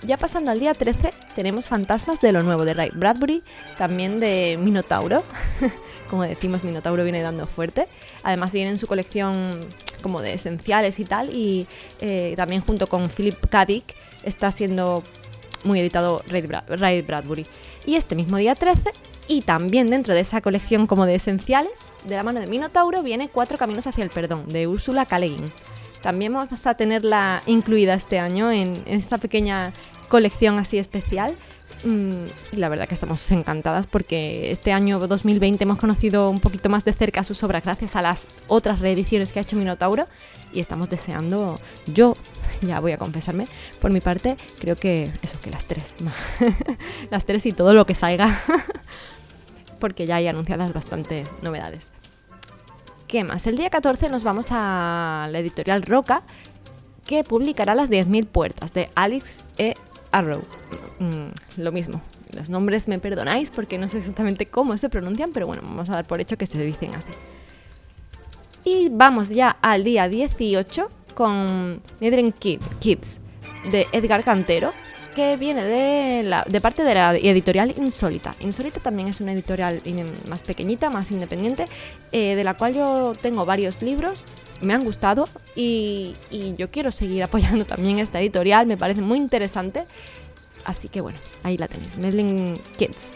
Ya 0.03 0.17
pasando 0.17 0.51
al 0.51 0.61
día 0.61 0.73
13, 0.73 1.13
tenemos 1.35 1.69
Fantasmas 1.69 2.23
de 2.23 2.33
lo 2.33 2.43
Nuevo 2.43 2.65
de 2.65 2.73
Ray 2.73 2.89
Bradbury, 2.95 3.43
también 3.77 4.19
de 4.19 4.59
Minotauro. 4.59 5.25
como 6.09 6.23
decimos, 6.23 6.65
Minotauro 6.65 7.05
viene 7.05 7.21
dando 7.21 7.47
fuerte. 7.47 7.89
Además 8.23 8.53
viene 8.53 8.71
en 8.71 8.79
su 8.79 8.87
colección 8.87 9.61
como 10.01 10.23
de 10.23 10.33
esenciales 10.33 10.99
y 11.01 11.05
tal, 11.05 11.35
y 11.35 11.67
eh, 12.01 12.33
también 12.35 12.63
junto 12.63 12.87
con 12.87 13.11
Philip 13.11 13.37
K. 13.51 13.67
está 14.23 14.51
siendo 14.51 15.05
muy 15.65 15.81
editado 15.81 16.23
Ray 16.29 17.03
Bradbury. 17.03 17.47
Y 17.87 17.94
este 17.94 18.16
mismo 18.16 18.37
día 18.37 18.57
13, 18.57 18.90
y 19.29 19.42
también 19.42 19.90
dentro 19.90 20.12
de 20.12 20.20
esa 20.20 20.40
colección 20.40 20.88
como 20.88 21.07
de 21.07 21.14
esenciales, 21.14 21.72
de 22.05 22.16
la 22.16 22.25
mano 22.25 22.40
de 22.40 22.46
Minotauro, 22.46 23.03
viene 23.03 23.29
Cuatro 23.29 23.59
Caminos 23.59 23.87
hacia 23.87 24.03
el 24.03 24.11
Perdón, 24.11 24.49
de 24.49 24.66
Úrsula 24.66 25.07
K. 25.07 25.20
También 26.03 26.33
vamos 26.33 26.66
a 26.66 26.75
tenerla 26.75 27.42
incluida 27.46 27.94
este 27.94 28.18
año 28.18 28.51
en, 28.51 28.83
esta 28.87 29.18
pequeña 29.18 29.72
colección 30.09 30.59
así 30.59 30.79
especial. 30.79 31.37
Mm, 31.85 32.27
y 32.53 32.57
la 32.57 32.68
verdad 32.68 32.88
que 32.88 32.94
estamos 32.94 33.31
encantadas 33.31 33.87
porque 33.87 34.51
este 34.51 34.72
año 34.72 34.99
2020 34.99 35.62
hemos 35.62 35.79
conocido 35.79 36.31
un 36.31 36.40
poquito 36.40 36.68
más 36.68 36.85
de 36.85 36.92
cerca 36.92 37.22
sus 37.22 37.42
obras 37.42 37.64
gracias 37.64 37.94
a 37.96 38.03
las 38.03 38.27
otras 38.49 38.81
reediciones 38.81 39.33
que 39.33 39.38
ha 39.38 39.42
hecho 39.42 39.57
Minotauro 39.57 40.07
y 40.53 40.61
estamos 40.61 40.88
deseando, 40.88 41.61
yo 41.87 42.16
ya 42.62 42.81
voy 42.81 42.92
a 42.92 42.99
confesarme, 42.99 43.47
por 43.81 43.90
mi 43.90 44.01
parte, 44.01 44.37
creo 44.59 44.77
que 44.77 45.11
eso, 45.23 45.40
que 45.40 45.51
las 45.51 45.66
tres, 45.66 45.95
las 47.11 47.25
tres 47.25 47.47
y 47.47 47.53
todo 47.53 47.75
lo 47.75 47.87
que 47.87 47.95
salga, 47.95 48.40
porque 49.81 50.07
ya 50.07 50.16
hay 50.16 50.29
anunciadas 50.29 50.73
bastantes 50.73 51.29
novedades. 51.42 51.90
¿Qué 53.09 53.23
más? 53.23 53.47
El 53.47 53.57
día 53.57 53.71
14 53.71 54.09
nos 54.09 54.25
vamos 54.25 54.49
a 54.51 55.29
la 55.31 55.38
editorial 55.38 55.83
Roca, 55.83 56.25
que 57.07 57.23
publicará 57.23 57.75
Las 57.75 57.88
10.000 57.88 58.27
puertas 58.27 58.73
de 58.73 58.90
Alex 58.97 59.45
E. 59.59 59.75
Arrow. 60.11 60.42
Mm, 60.99 61.62
lo 61.62 61.73
mismo. 61.73 62.03
Los 62.33 62.51
nombres 62.51 62.88
me 62.88 62.99
perdonáis 62.99 63.51
porque 63.51 63.79
no 63.79 63.88
sé 63.88 63.99
exactamente 63.99 64.47
cómo 64.47 64.77
se 64.77 64.88
pronuncian, 64.88 65.31
pero 65.33 65.47
bueno, 65.47 65.62
vamos 65.62 65.88
a 65.88 65.95
dar 65.95 66.07
por 66.07 66.21
hecho 66.21 66.37
que 66.37 66.47
se 66.47 66.62
dicen 66.62 66.95
así. 66.95 67.12
Y 68.64 68.88
vamos 68.90 69.29
ya 69.29 69.51
al 69.62 69.85
día 69.85 70.09
18 70.09 70.88
con 71.17 71.81
Nedren 71.99 72.33
Kids 72.33 73.19
de 73.73 73.87
Edgar 73.93 74.23
Cantero, 74.23 74.73
que 75.17 75.39
viene 75.39 75.65
de, 75.65 76.23
la, 76.23 76.45
de 76.47 76.61
parte 76.61 76.85
de 76.85 76.95
la 76.95 77.17
editorial 77.17 77.75
Insólita. 77.79 78.35
Insólita 78.39 78.81
también 78.81 79.09
es 79.09 79.21
una 79.23 79.33
editorial 79.33 79.83
más 80.29 80.43
pequeñita, 80.43 80.91
más 80.91 81.11
independiente, 81.11 81.69
eh, 82.13 82.37
de 82.37 82.45
la 82.45 82.53
cual 82.53 82.75
yo 82.75 83.15
tengo 83.21 83.47
varios 83.47 83.81
libros, 83.81 84.23
me 84.61 84.75
han 84.75 84.85
gustado 84.85 85.27
y, 85.55 86.15
yo 86.59 86.71
quiero 86.71 86.93
seguir 86.93 87.23
apoyando 87.25 87.65
también 87.65 87.99
esta 87.99 88.21
editorial, 88.21 88.67
me 88.67 88.77
parece 88.77 89.01
muy 89.01 89.19
interesante. 89.19 89.85
Así 90.67 90.89
que 90.89 91.01
bueno, 91.01 91.19
ahí 91.45 91.57
la 91.57 91.67
tenéis, 91.67 91.97
Medlin 91.97 92.61
Kids, 92.77 93.15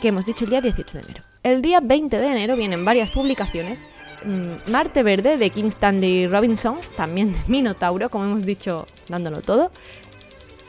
que 0.00 0.08
hemos 0.08 0.24
dicho 0.24 0.44
el 0.44 0.50
día 0.50 0.60
18 0.60 0.98
de 0.98 1.04
enero. 1.04 1.24
El 1.42 1.60
día 1.60 1.80
20 1.80 2.18
de 2.18 2.26
enero 2.26 2.54
vienen 2.54 2.84
varias 2.84 3.10
publicaciones. 3.10 3.82
Mm, 4.24 4.70
Marte 4.70 5.02
Verde 5.02 5.36
de 5.36 5.50
King 5.50 5.66
Stanley 5.66 6.26
Robinson, 6.26 6.78
también 6.96 7.32
de 7.32 7.38
Minotauro, 7.46 8.08
como 8.08 8.24
hemos 8.24 8.46
dicho, 8.46 8.86
dándolo 9.08 9.42
todo. 9.42 9.70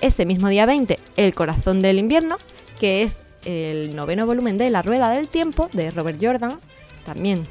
Ese 0.02 0.26
mismo 0.26 0.50
día 0.50 0.66
20, 0.66 1.00
El 1.16 1.34
Corazón 1.34 1.80
del 1.80 2.00
Invierno, 2.00 2.38
que 2.80 3.02
es 3.02 3.24
el 3.46 3.96
noveno 3.96 4.26
volumen 4.26 4.58
de 4.58 4.70
La 4.70 4.82
Rueda 4.82 5.10
del 5.10 5.30
Tiempo 5.30 5.70
de 5.72 5.92
Robert 5.92 6.18
Jordan, 6.22 6.60
también 7.06 7.48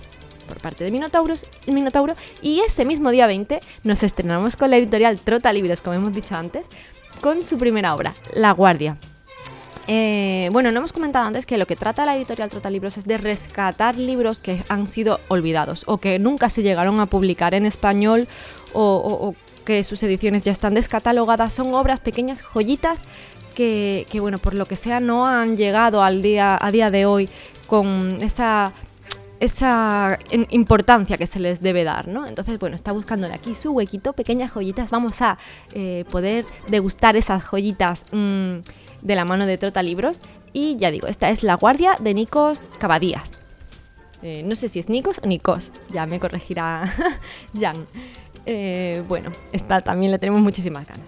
por 0.47 0.61
parte 0.61 0.85
de 0.85 0.90
Minotauros, 0.90 1.47
Minotauro. 1.67 2.14
Y 2.43 2.61
ese 2.61 2.85
mismo 2.85 3.11
día 3.11 3.27
20 3.27 3.61
nos 3.83 4.03
estrenamos 4.03 4.57
con 4.57 4.71
la 4.71 4.77
editorial 4.77 5.19
Trota 5.21 5.53
Libros, 5.53 5.81
como 5.81 5.97
hemos 5.97 6.12
dicho 6.12 6.37
antes, 6.37 6.67
con 7.23 7.43
su 7.43 7.57
primera 7.59 7.95
obra, 7.95 8.14
La 8.35 8.53
Guardia. 8.53 8.99
Eh, 9.87 10.49
bueno, 10.53 10.73
no 10.73 10.79
hemos 10.79 10.92
comentado 10.92 11.27
antes 11.27 11.44
que 11.44 11.59
lo 11.59 11.66
que 11.66 11.77
trata 11.77 12.07
la 12.07 12.16
editorial 12.16 12.49
Trota 12.49 12.70
Libros 12.70 12.97
es 12.97 13.05
de 13.05 13.18
rescatar 13.18 13.97
libros 13.97 14.40
que 14.40 14.64
han 14.68 14.87
sido 14.87 15.20
olvidados 15.29 15.85
o 15.87 15.99
que 15.99 16.18
nunca 16.18 16.49
se 16.49 16.62
llegaron 16.62 17.01
a 17.01 17.07
publicar 17.07 17.55
en 17.55 17.66
español 17.66 18.27
o, 18.73 19.35
que 19.66 19.83
sus 19.83 20.03
ediciones 20.03 20.42
ya 20.42 20.53
están 20.53 20.75
descatalogadas. 20.75 21.53
Son 21.55 21.75
obras 21.75 22.01
pequeñas, 22.01 22.42
joyitas 22.42 23.01
que, 23.55 24.07
bueno, 24.20 24.38
por 24.38 24.55
lo 24.55 24.66
que 24.66 24.77
sea 24.77 25.01
no 25.01 25.27
han 25.27 25.57
llegado 25.57 26.03
al 26.03 26.23
día, 26.23 26.59
a 26.61 26.70
día 26.70 26.90
de 26.90 27.07
hoy 27.07 27.29
con 27.66 28.20
esa 28.23 28.73
esa 29.40 30.18
importancia 30.51 31.18
que 31.18 31.27
se 31.27 31.38
les 31.38 31.61
debe 31.61 31.85
dar, 31.85 32.09
¿no? 32.09 32.27
Entonces, 32.27 32.59
bueno, 32.59 32.77
está 32.77 32.92
buscándole 32.92 33.35
aquí 33.35 33.55
su 33.55 33.73
huequito, 33.73 34.12
pequeñas 34.14 34.53
joyitas. 34.53 34.90
Vamos 34.90 35.20
a 35.20 35.38
eh, 35.75 36.05
poder 36.11 36.47
degustar 36.68 37.16
esas 37.16 37.42
joyitas 37.42 38.07
mm, 38.12 38.59
de 39.05 39.14
la 39.14 39.25
mano 39.25 39.47
de 39.47 39.57
Trota 39.57 39.85
Libros. 39.85 40.23
Y 40.53 40.77
ya 40.77 40.90
digo, 40.90 41.07
esta 41.07 41.31
es 41.31 41.45
La 41.45 41.55
Guardia 41.55 41.97
de 42.01 42.14
Nikos 42.14 42.67
Cabadías. 42.79 43.31
Eh, 44.23 44.43
no 44.43 44.57
sé 44.57 44.69
si 44.69 44.81
es 44.81 44.88
Nikos 44.88 45.21
o 45.23 45.27
Nikos, 45.27 45.71
ya 45.93 46.07
me 46.07 46.19
corregirá 46.19 46.93
Jan. 47.61 47.87
Eh, 48.47 49.03
bueno, 49.07 49.31
esta 49.53 49.83
también 49.83 50.11
le 50.11 50.19
tenemos 50.19 50.40
muchísimas 50.40 50.87
ganas. 50.87 51.07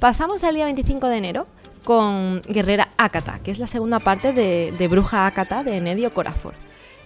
Pasamos 0.00 0.44
al 0.44 0.54
día 0.54 0.64
25 0.64 1.08
de 1.08 1.16
enero 1.16 1.46
con 1.84 2.42
Guerrera 2.42 2.88
Akata, 2.98 3.38
que 3.38 3.50
es 3.50 3.58
la 3.58 3.66
segunda 3.66 4.00
parte 4.00 4.32
de, 4.32 4.88
Bruja 4.88 5.26
Akata 5.26 5.62
de 5.62 5.80
Nedio 5.80 6.12
Corafor. 6.12 6.54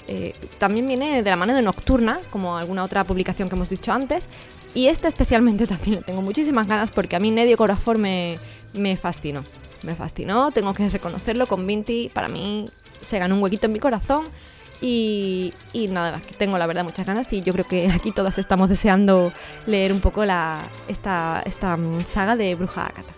Eh, 0.09 0.35
también 0.59 0.89
viene 0.89 1.23
de 1.23 1.31
la 1.31 1.37
mano 1.37 1.55
de 1.55 1.63
Nocturna, 1.63 2.19
como 2.31 2.57
alguna 2.57 2.83
otra 2.83 3.05
publicación 3.05 3.49
que 3.49 3.55
hemos 3.55 3.69
dicho 3.69 3.93
antes. 3.93 4.29
Y 4.75 4.87
este 4.87 5.09
especialmente 5.09 5.67
también 5.69 5.97
le 5.97 6.03
tengo 6.03 6.23
muchísimas 6.23 6.67
ganas 6.67 6.91
porque 6.91 7.17
a 7.17 7.21
mí 7.21 7.31
Nedio 7.31 7.57
Corafor 7.57 7.99
me, 7.99 8.39
me 8.73 8.97
fascinó. 8.97 9.45
Me 9.83 9.95
fascinó, 9.95 10.51
tengo 10.51 10.75
que 10.75 10.89
reconocerlo 10.89 11.47
con 11.47 11.67
Vinti. 11.67 12.11
Para 12.13 12.29
mí 12.29 12.67
se 13.01 13.19
ganó 13.19 13.35
un 13.35 13.43
huequito 13.43 13.67
en 13.67 13.73
mi 13.73 13.81
corazón. 13.81 14.27
Y, 14.81 15.55
y 15.73 15.87
nada, 15.87 16.21
tengo 16.39 16.59
la 16.59 16.67
verdad 16.67 16.83
muchas 16.83 17.07
ganas 17.07 17.33
y 17.33 17.41
yo 17.41 17.53
creo 17.53 17.67
que 17.67 17.89
aquí 17.91 18.11
todas 18.11 18.39
estamos 18.39 18.69
deseando 18.69 19.33
leer 19.67 19.93
un 19.93 20.01
poco 20.01 20.25
la, 20.25 20.59
esta, 20.89 21.41
esta 21.47 21.77
mm, 21.77 22.01
saga 22.01 22.35
de 22.35 22.57
Bruja 22.57 22.87
Akata 22.87 23.15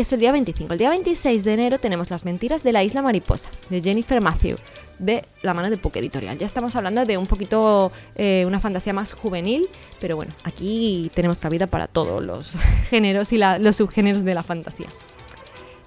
es 0.00 0.12
el 0.12 0.20
día 0.20 0.30
25. 0.30 0.72
El 0.72 0.78
día 0.78 0.90
26 0.90 1.42
de 1.42 1.54
enero 1.54 1.78
tenemos 1.78 2.08
Las 2.08 2.24
mentiras 2.24 2.62
de 2.62 2.70
la 2.70 2.84
isla 2.84 3.02
mariposa, 3.02 3.50
de 3.68 3.80
Jennifer 3.80 4.20
Matthew, 4.20 4.56
de 5.00 5.24
la 5.42 5.54
mano 5.54 5.70
de 5.70 5.76
Puck 5.76 5.96
Editorial. 5.96 6.38
Ya 6.38 6.46
estamos 6.46 6.76
hablando 6.76 7.04
de 7.04 7.18
un 7.18 7.26
poquito 7.26 7.90
eh, 8.14 8.44
una 8.46 8.60
fantasía 8.60 8.92
más 8.92 9.12
juvenil, 9.12 9.68
pero 9.98 10.14
bueno, 10.14 10.32
aquí 10.44 11.10
tenemos 11.14 11.40
cabida 11.40 11.66
para 11.66 11.88
todos 11.88 12.22
los 12.22 12.52
géneros 12.88 13.32
y 13.32 13.38
los 13.38 13.74
subgéneros 13.74 14.24
de 14.24 14.34
la 14.34 14.44
fantasía. 14.44 14.86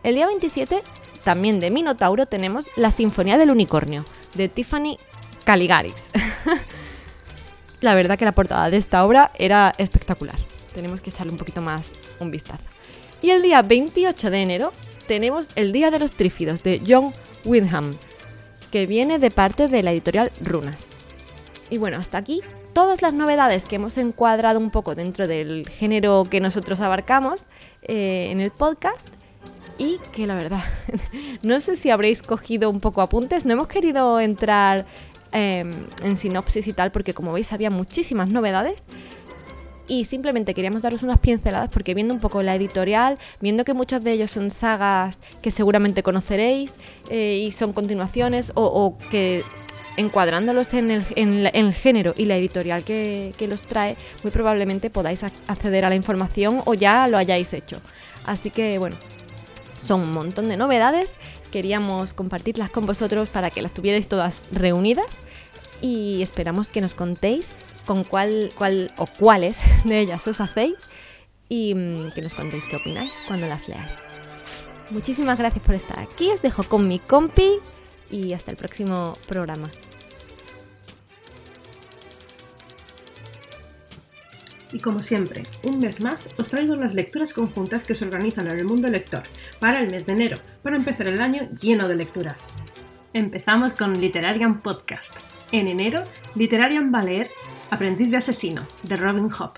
El 0.03 0.15
día 0.15 0.25
27, 0.25 0.81
también 1.23 1.59
de 1.59 1.69
Minotauro, 1.69 2.25
tenemos 2.25 2.71
La 2.75 2.89
Sinfonía 2.89 3.37
del 3.37 3.51
Unicornio, 3.51 4.03
de 4.33 4.49
Tiffany 4.49 4.97
Caligaris. 5.43 6.09
la 7.81 7.93
verdad 7.93 8.17
que 8.17 8.25
la 8.25 8.31
portada 8.31 8.71
de 8.71 8.77
esta 8.77 9.05
obra 9.05 9.31
era 9.37 9.75
espectacular. 9.77 10.37
Tenemos 10.73 11.01
que 11.01 11.11
echarle 11.11 11.31
un 11.31 11.37
poquito 11.37 11.61
más 11.61 11.93
un 12.19 12.31
vistazo. 12.31 12.63
Y 13.21 13.29
el 13.29 13.43
día 13.43 13.61
28 13.61 14.31
de 14.31 14.41
enero 14.41 14.71
tenemos 15.07 15.49
El 15.53 15.71
Día 15.71 15.91
de 15.91 15.99
los 15.99 16.13
Trífidos 16.13 16.63
de 16.63 16.81
John 16.87 17.13
Wyndham, 17.45 17.95
que 18.71 18.87
viene 18.87 19.19
de 19.19 19.29
parte 19.29 19.67
de 19.67 19.83
la 19.83 19.91
editorial 19.91 20.31
Runas. 20.41 20.89
Y 21.69 21.77
bueno, 21.77 21.97
hasta 21.97 22.17
aquí 22.17 22.41
todas 22.73 23.03
las 23.03 23.13
novedades 23.13 23.65
que 23.65 23.75
hemos 23.75 23.99
encuadrado 23.99 24.57
un 24.57 24.71
poco 24.71 24.95
dentro 24.95 25.27
del 25.27 25.69
género 25.69 26.23
que 26.27 26.39
nosotros 26.39 26.81
abarcamos 26.81 27.45
eh, 27.83 28.29
en 28.31 28.41
el 28.41 28.49
podcast. 28.49 29.07
Y 29.81 29.99
que 30.11 30.27
la 30.27 30.35
verdad, 30.35 30.63
no 31.41 31.59
sé 31.59 31.75
si 31.75 31.89
habréis 31.89 32.21
cogido 32.21 32.69
un 32.69 32.79
poco 32.79 33.01
apuntes, 33.01 33.47
no 33.47 33.53
hemos 33.53 33.67
querido 33.67 34.19
entrar 34.19 34.85
em, 35.31 35.87
en 36.03 36.15
sinopsis 36.17 36.67
y 36.67 36.73
tal, 36.73 36.91
porque 36.91 37.15
como 37.15 37.33
veis 37.33 37.51
había 37.51 37.71
muchísimas 37.71 38.29
novedades 38.29 38.83
y 39.87 40.05
simplemente 40.05 40.53
queríamos 40.53 40.83
daros 40.83 41.01
unas 41.01 41.17
pinceladas 41.17 41.69
porque 41.69 41.95
viendo 41.95 42.13
un 42.13 42.19
poco 42.19 42.43
la 42.43 42.53
editorial, 42.53 43.17
viendo 43.41 43.65
que 43.65 43.73
muchos 43.73 44.03
de 44.03 44.11
ellos 44.11 44.29
son 44.29 44.51
sagas 44.51 45.19
que 45.41 45.49
seguramente 45.49 46.03
conoceréis 46.03 46.75
eh, 47.09 47.41
y 47.43 47.51
son 47.51 47.73
continuaciones 47.73 48.51
o, 48.53 48.99
que 49.09 49.43
encuadrándolos 49.97 50.75
en 50.75 50.91
el, 50.91 51.73
género 51.73 52.13
y 52.15 52.25
la 52.25 52.37
editorial 52.37 52.83
que, 52.83 53.33
los 53.49 53.63
trae, 53.63 53.97
muy 54.21 54.31
probablemente 54.31 54.91
podáis 54.91 55.23
acceder 55.23 55.85
a 55.85 55.89
la 55.89 55.95
información 55.95 56.61
o 56.65 56.75
ya 56.75 57.07
lo 57.07 57.17
hayáis 57.17 57.51
hecho. 57.53 57.81
Así 58.27 58.51
que 58.51 58.77
bueno, 58.77 58.95
son 59.81 60.01
un 60.01 60.13
montón 60.13 60.49
de 60.49 60.57
novedades, 60.57 61.13
queríamos 61.51 62.13
compartirlas 62.13 62.69
con 62.69 62.85
vosotros 62.85 63.29
para 63.29 63.49
que 63.49 63.61
las 63.61 63.73
tuvierais 63.73 64.07
todas 64.07 64.41
reunidas 64.51 65.17
y 65.81 66.21
esperamos 66.21 66.69
que 66.69 66.81
nos 66.81 66.95
contéis 66.95 67.51
con 67.85 68.03
cuál, 68.03 68.51
cuál 68.57 68.93
o 68.97 69.07
cuáles 69.07 69.59
de 69.83 69.99
ellas 69.99 70.25
os 70.27 70.39
hacéis 70.41 70.75
y 71.49 71.75
mm, 71.75 72.11
que 72.13 72.21
nos 72.21 72.33
contéis 72.33 72.65
qué 72.65 72.77
opináis 72.77 73.11
cuando 73.27 73.47
las 73.47 73.67
leáis. 73.67 73.97
Muchísimas 74.89 75.37
gracias 75.37 75.63
por 75.63 75.75
estar 75.75 75.99
aquí, 75.99 76.29
os 76.31 76.41
dejo 76.41 76.63
con 76.63 76.87
mi 76.87 76.99
compi 76.99 77.59
y 78.09 78.33
hasta 78.33 78.51
el 78.51 78.57
próximo 78.57 79.17
programa. 79.27 79.69
Y 84.73 84.79
como 84.79 85.01
siempre, 85.01 85.43
un 85.63 85.79
mes 85.79 85.99
más 85.99 86.29
os 86.37 86.49
traigo 86.49 86.75
las 86.75 86.93
lecturas 86.93 87.33
conjuntas 87.33 87.83
que 87.83 87.95
se 87.95 88.05
organizan 88.05 88.47
en 88.47 88.57
el 88.57 88.65
mundo 88.65 88.87
lector 88.87 89.23
para 89.59 89.79
el 89.79 89.91
mes 89.91 90.05
de 90.05 90.13
enero, 90.13 90.37
para 90.63 90.77
empezar 90.77 91.07
el 91.07 91.21
año 91.21 91.49
lleno 91.59 91.87
de 91.87 91.95
lecturas. 91.95 92.53
Empezamos 93.13 93.73
con 93.73 93.99
Literarian 93.99 94.61
Podcast. 94.61 95.13
En 95.51 95.67
enero, 95.67 96.03
Literarian 96.35 96.93
va 96.93 96.99
a 96.99 97.03
leer 97.03 97.29
Aprendiz 97.69 98.09
de 98.11 98.17
asesino, 98.17 98.67
de 98.83 98.95
Robin 98.97 99.29
Hobb. 99.31 99.53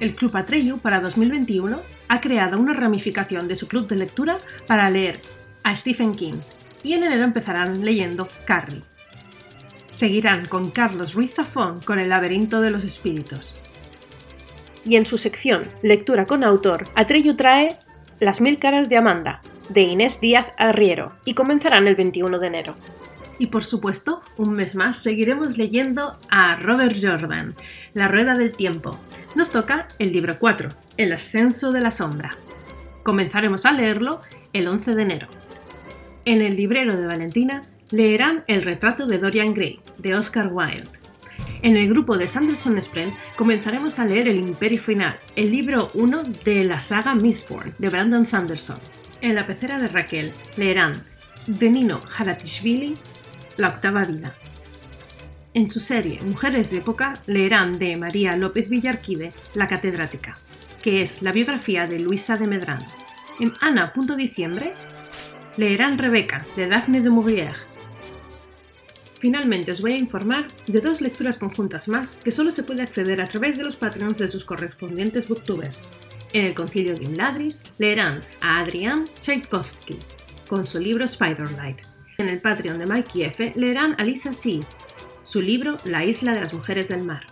El 0.00 0.14
Club 0.14 0.36
Atreyu 0.36 0.78
para 0.78 1.00
2021 1.00 1.80
ha 2.08 2.20
creado 2.20 2.58
una 2.58 2.74
ramificación 2.74 3.48
de 3.48 3.56
su 3.56 3.66
club 3.66 3.88
de 3.88 3.96
lectura 3.96 4.38
para 4.66 4.90
leer 4.90 5.20
a 5.64 5.74
Stephen 5.74 6.14
King 6.14 6.40
y 6.82 6.92
en 6.92 7.04
enero 7.04 7.24
empezarán 7.24 7.84
leyendo 7.84 8.28
Carrie. 8.46 8.82
Seguirán 9.98 10.46
con 10.46 10.70
Carlos 10.70 11.14
Ruiz 11.14 11.34
Zafón 11.34 11.80
con 11.80 11.98
El 11.98 12.10
laberinto 12.10 12.60
de 12.60 12.70
los 12.70 12.84
espíritus. 12.84 13.58
Y 14.84 14.94
en 14.94 15.06
su 15.06 15.18
sección 15.18 15.72
Lectura 15.82 16.24
con 16.24 16.44
autor, 16.44 16.86
Atreyu 16.94 17.34
trae 17.34 17.80
Las 18.20 18.40
mil 18.40 18.60
caras 18.60 18.88
de 18.88 18.96
Amanda, 18.96 19.42
de 19.68 19.80
Inés 19.82 20.20
Díaz 20.20 20.52
Arriero, 20.56 21.14
y 21.24 21.34
comenzarán 21.34 21.88
el 21.88 21.96
21 21.96 22.38
de 22.38 22.46
enero. 22.46 22.76
Y 23.40 23.48
por 23.48 23.64
supuesto, 23.64 24.22
un 24.36 24.52
mes 24.52 24.76
más 24.76 24.98
seguiremos 24.98 25.58
leyendo 25.58 26.16
a 26.30 26.54
Robert 26.54 26.94
Jordan, 27.02 27.56
La 27.92 28.06
Rueda 28.06 28.36
del 28.36 28.52
Tiempo. 28.52 29.00
Nos 29.34 29.50
toca 29.50 29.88
el 29.98 30.12
libro 30.12 30.38
4, 30.38 30.68
El 30.96 31.12
Ascenso 31.12 31.72
de 31.72 31.80
la 31.80 31.90
Sombra. 31.90 32.36
Comenzaremos 33.02 33.66
a 33.66 33.72
leerlo 33.72 34.20
el 34.52 34.68
11 34.68 34.94
de 34.94 35.02
enero. 35.02 35.26
En 36.24 36.40
el 36.40 36.54
librero 36.54 36.96
de 36.96 37.04
Valentina 37.04 37.64
leerán 37.90 38.44
El 38.46 38.62
retrato 38.62 39.06
de 39.06 39.18
Dorian 39.18 39.54
Gray, 39.54 39.80
de 39.98 40.14
Oscar 40.14 40.50
Wilde. 40.52 40.88
En 41.62 41.76
el 41.76 41.88
grupo 41.88 42.16
de 42.16 42.28
Sanderson 42.28 42.78
Sprint 42.78 43.14
comenzaremos 43.36 43.98
a 43.98 44.04
leer 44.04 44.28
El 44.28 44.36
Imperio 44.36 44.80
Final, 44.80 45.18
el 45.34 45.50
libro 45.50 45.90
1 45.94 46.22
de 46.44 46.64
la 46.64 46.80
saga 46.80 47.14
Mistborn, 47.14 47.74
de 47.78 47.88
Brandon 47.88 48.24
Sanderson. 48.24 48.78
En 49.20 49.34
la 49.34 49.46
pecera 49.46 49.78
de 49.78 49.88
Raquel 49.88 50.32
leerán 50.56 51.02
de 51.46 51.70
Nino 51.70 52.00
Haratishvili 52.16 52.96
la 53.56 53.70
octava 53.70 54.04
vida. 54.04 54.34
En 55.54 55.68
su 55.68 55.80
serie 55.80 56.20
Mujeres 56.22 56.70
de 56.70 56.78
época 56.78 57.20
leerán 57.26 57.78
de 57.78 57.96
María 57.96 58.36
López 58.36 58.68
Villarquide 58.68 59.32
La 59.54 59.66
catedrática, 59.66 60.36
que 60.82 61.02
es 61.02 61.22
la 61.22 61.32
biografía 61.32 61.86
de 61.86 61.98
Luisa 61.98 62.36
de 62.36 62.46
Medrán. 62.46 62.86
En 63.40 63.52
Ana. 63.60 63.92
Diciembre 64.16 64.74
leerán 65.56 65.98
Rebeca 65.98 66.44
de 66.54 66.68
Daphne 66.68 67.00
de 67.00 67.10
Maurier. 67.10 67.67
Finalmente 69.18 69.72
os 69.72 69.80
voy 69.80 69.92
a 69.92 69.98
informar 69.98 70.46
de 70.66 70.80
dos 70.80 71.00
lecturas 71.00 71.38
conjuntas 71.38 71.88
más 71.88 72.12
que 72.12 72.30
solo 72.30 72.50
se 72.50 72.62
puede 72.62 72.82
acceder 72.82 73.20
a 73.20 73.26
través 73.26 73.58
de 73.58 73.64
los 73.64 73.76
patreons 73.76 74.18
de 74.18 74.28
sus 74.28 74.44
correspondientes 74.44 75.28
booktubers. 75.28 75.88
En 76.32 76.44
el 76.44 76.54
concilio 76.54 76.94
de 76.94 77.04
Imladris 77.04 77.64
leerán 77.78 78.20
a 78.40 78.60
Adrián 78.60 79.08
Tchaikovsky 79.20 79.98
con 80.46 80.66
su 80.66 80.78
libro 80.78 81.06
Spiderlight. 81.08 81.82
En 82.18 82.28
el 82.28 82.40
Patreon 82.40 82.78
de 82.78 82.86
Mikey 82.86 83.22
F 83.24 83.52
leerán 83.56 83.94
a 83.98 84.04
Lisa 84.04 84.32
C 84.32 84.60
su 85.22 85.42
libro 85.42 85.78
La 85.84 86.04
isla 86.04 86.32
de 86.32 86.40
las 86.40 86.54
mujeres 86.54 86.88
del 86.88 87.02
mar. 87.02 87.26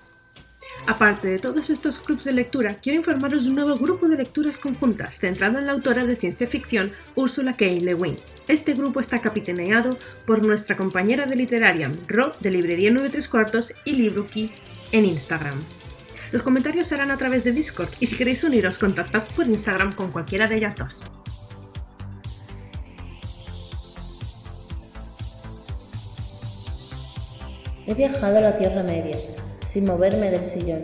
Aparte 0.87 1.28
de 1.28 1.39
todos 1.39 1.70
estos 1.70 1.99
clubs 1.99 2.24
de 2.24 2.32
lectura, 2.32 2.78
quiero 2.80 2.99
informaros 2.99 3.45
de 3.45 3.49
un 3.51 3.57
nuevo 3.57 3.76
grupo 3.76 4.07
de 4.07 4.18
lecturas 4.18 4.59
conjuntas 4.59 5.18
centrado 5.18 5.59
en 5.59 5.66
la 5.66 5.72
autora 5.72 6.05
de 6.05 6.16
ciencia 6.16 6.47
ficción 6.47 6.93
Ursula 7.14 7.57
K. 7.57 7.64
Le 7.64 7.95
Guin. 7.95 8.16
Este 8.49 8.74
grupo 8.74 9.01
está 9.01 9.20
capitaneado 9.20 9.99
por 10.24 10.44
nuestra 10.44 10.76
compañera 10.76 11.26
de 11.26 11.34
Literariam, 11.34 11.92
Ro, 12.07 12.30
de 12.38 12.51
Librería 12.51 12.92
93 12.92 13.28
Cuartos 13.28 13.74
y 13.84 13.92
Libruki 13.92 14.53
en 14.92 15.05
Instagram. 15.05 15.61
Los 16.32 16.42
comentarios 16.42 16.86
serán 16.86 17.11
a 17.11 17.16
través 17.16 17.42
de 17.42 17.51
Discord 17.51 17.88
y 17.99 18.07
si 18.07 18.16
queréis 18.16 18.44
uniros, 18.44 18.78
contactad 18.78 19.24
por 19.34 19.47
Instagram 19.47 19.94
con 19.97 20.12
cualquiera 20.12 20.47
de 20.47 20.57
ellas 20.57 20.76
dos. 20.76 21.11
He 27.88 27.94
viajado 27.94 28.38
a 28.38 28.40
la 28.40 28.57
Tierra 28.57 28.84
Media, 28.84 29.16
sin 29.64 29.86
moverme 29.86 30.30
del 30.30 30.44
sillón. 30.44 30.82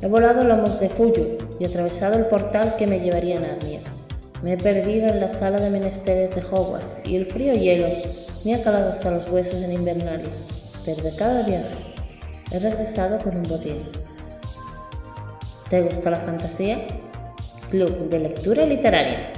He 0.00 0.06
volado 0.06 0.44
lomos 0.44 0.80
de 0.80 0.88
Fuyur 0.88 1.38
y 1.58 1.66
atravesado 1.66 2.18
el 2.18 2.26
portal 2.26 2.76
que 2.78 2.86
me 2.86 3.00
llevaría 3.00 3.38
a 3.38 3.40
Narnia. 3.40 3.80
Me 4.44 4.52
he 4.52 4.56
perdido 4.58 5.06
en 5.06 5.20
la 5.20 5.30
sala 5.30 5.58
de 5.58 5.70
menesteres 5.70 6.34
de 6.34 6.42
Hogwarts 6.42 6.98
y 7.06 7.16
el 7.16 7.24
frío 7.24 7.54
hielo 7.54 7.88
me 8.44 8.54
ha 8.54 8.62
calado 8.62 8.90
hasta 8.90 9.10
los 9.10 9.26
huesos 9.30 9.62
en 9.62 9.72
Invernalia. 9.72 10.28
Pero 10.84 11.02
de 11.02 11.16
cada 11.16 11.44
viaje 11.44 11.74
he 12.52 12.58
regresado 12.58 13.16
con 13.20 13.38
un 13.38 13.42
botín. 13.44 13.88
¿Te 15.70 15.80
gusta 15.80 16.10
la 16.10 16.18
fantasía? 16.18 16.86
Club 17.70 18.10
de 18.10 18.18
Lectura 18.18 18.66
Literaria. 18.66 19.32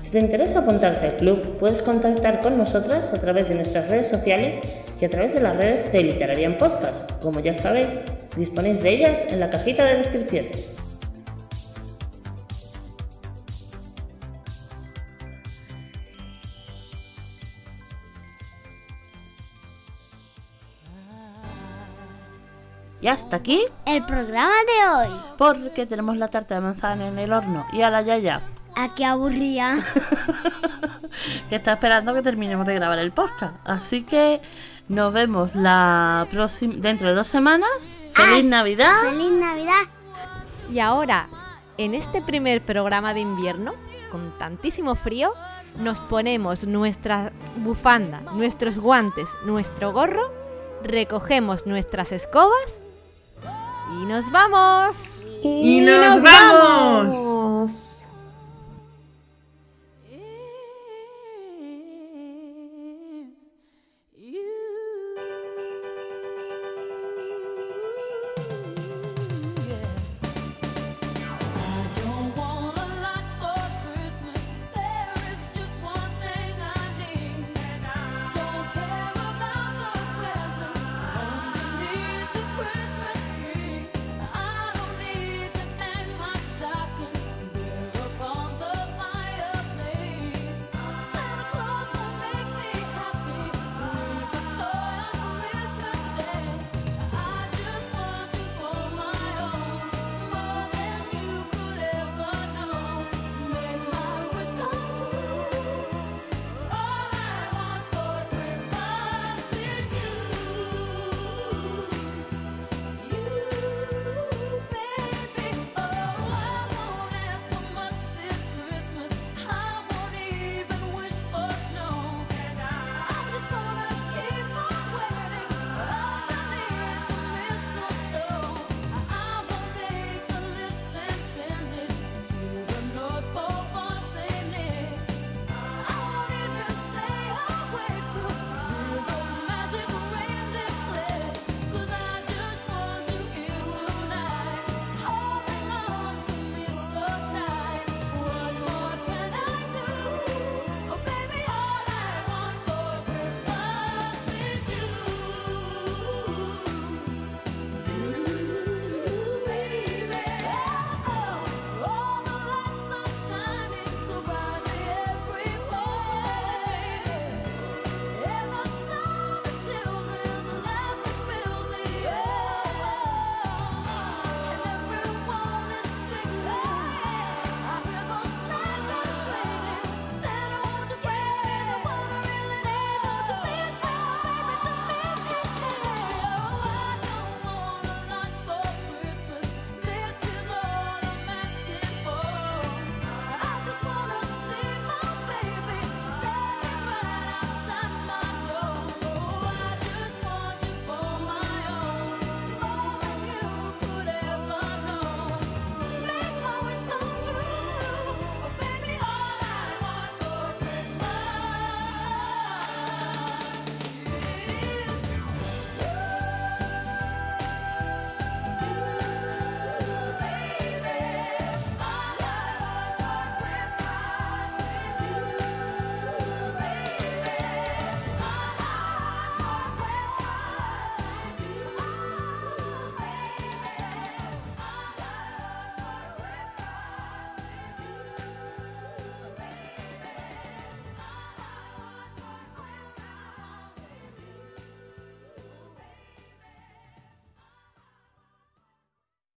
Si 0.00 0.10
te 0.10 0.20
interesa 0.20 0.60
apuntarte 0.60 1.04
al 1.04 1.16
club, 1.16 1.58
puedes 1.58 1.82
contactar 1.82 2.40
con 2.40 2.56
nosotras 2.56 3.12
a 3.12 3.20
través 3.20 3.48
de 3.48 3.56
nuestras 3.56 3.88
redes 3.88 4.06
sociales 4.06 4.58
y 5.00 5.04
a 5.04 5.08
través 5.08 5.34
de 5.34 5.40
las 5.40 5.56
redes 5.56 5.90
de 5.90 6.04
Literarian 6.04 6.56
Podcast. 6.56 7.10
Como 7.20 7.40
ya 7.40 7.52
sabéis, 7.52 7.88
disponéis 8.36 8.80
de 8.80 8.90
ellas 8.90 9.26
en 9.28 9.40
la 9.40 9.50
cajita 9.50 9.84
de 9.86 9.96
descripción. 9.96 10.46
Y 23.02 23.08
hasta 23.08 23.38
aquí 23.38 23.60
el 23.84 24.06
programa 24.06 24.52
de 24.52 24.88
hoy. 24.88 25.20
Porque 25.36 25.86
tenemos 25.86 26.16
la 26.16 26.28
tarta 26.28 26.54
de 26.54 26.60
manzana 26.60 27.08
en 27.08 27.18
el 27.18 27.32
horno 27.32 27.66
y 27.72 27.82
a 27.82 27.90
la 27.90 28.00
yaya. 28.00 28.42
¿A 28.76 28.94
qué 28.94 29.04
aburría? 29.04 29.84
que 31.48 31.56
está 31.56 31.72
esperando 31.72 32.14
que 32.14 32.22
terminemos 32.22 32.64
de 32.64 32.76
grabar 32.76 33.00
el 33.00 33.10
podcast. 33.10 33.56
Así 33.64 34.04
que 34.04 34.40
nos 34.86 35.12
vemos 35.12 35.52
la 35.56 36.28
próxima 36.30 36.74
dentro 36.76 37.08
de 37.08 37.14
dos 37.14 37.26
semanas. 37.26 37.98
¡Feliz 38.12 38.44
Navidad! 38.44 38.94
¡Feliz 39.10 39.32
Navidad! 39.32 39.82
Y 40.72 40.78
ahora, 40.78 41.26
en 41.78 41.94
este 41.94 42.22
primer 42.22 42.62
programa 42.62 43.14
de 43.14 43.20
invierno, 43.20 43.72
con 44.12 44.30
tantísimo 44.38 44.94
frío, 44.94 45.32
nos 45.76 45.98
ponemos 45.98 46.68
nuestra 46.68 47.32
bufanda, 47.56 48.20
nuestros 48.34 48.78
guantes, 48.78 49.28
nuestro 49.44 49.92
gorro, 49.92 50.30
recogemos 50.84 51.66
nuestras 51.66 52.12
escobas 52.12 52.80
y 54.00 54.06
nos 54.06 54.30
vamos. 54.30 54.96
Y, 55.42 55.80
nos, 55.80 56.22
vamos. 56.22 58.08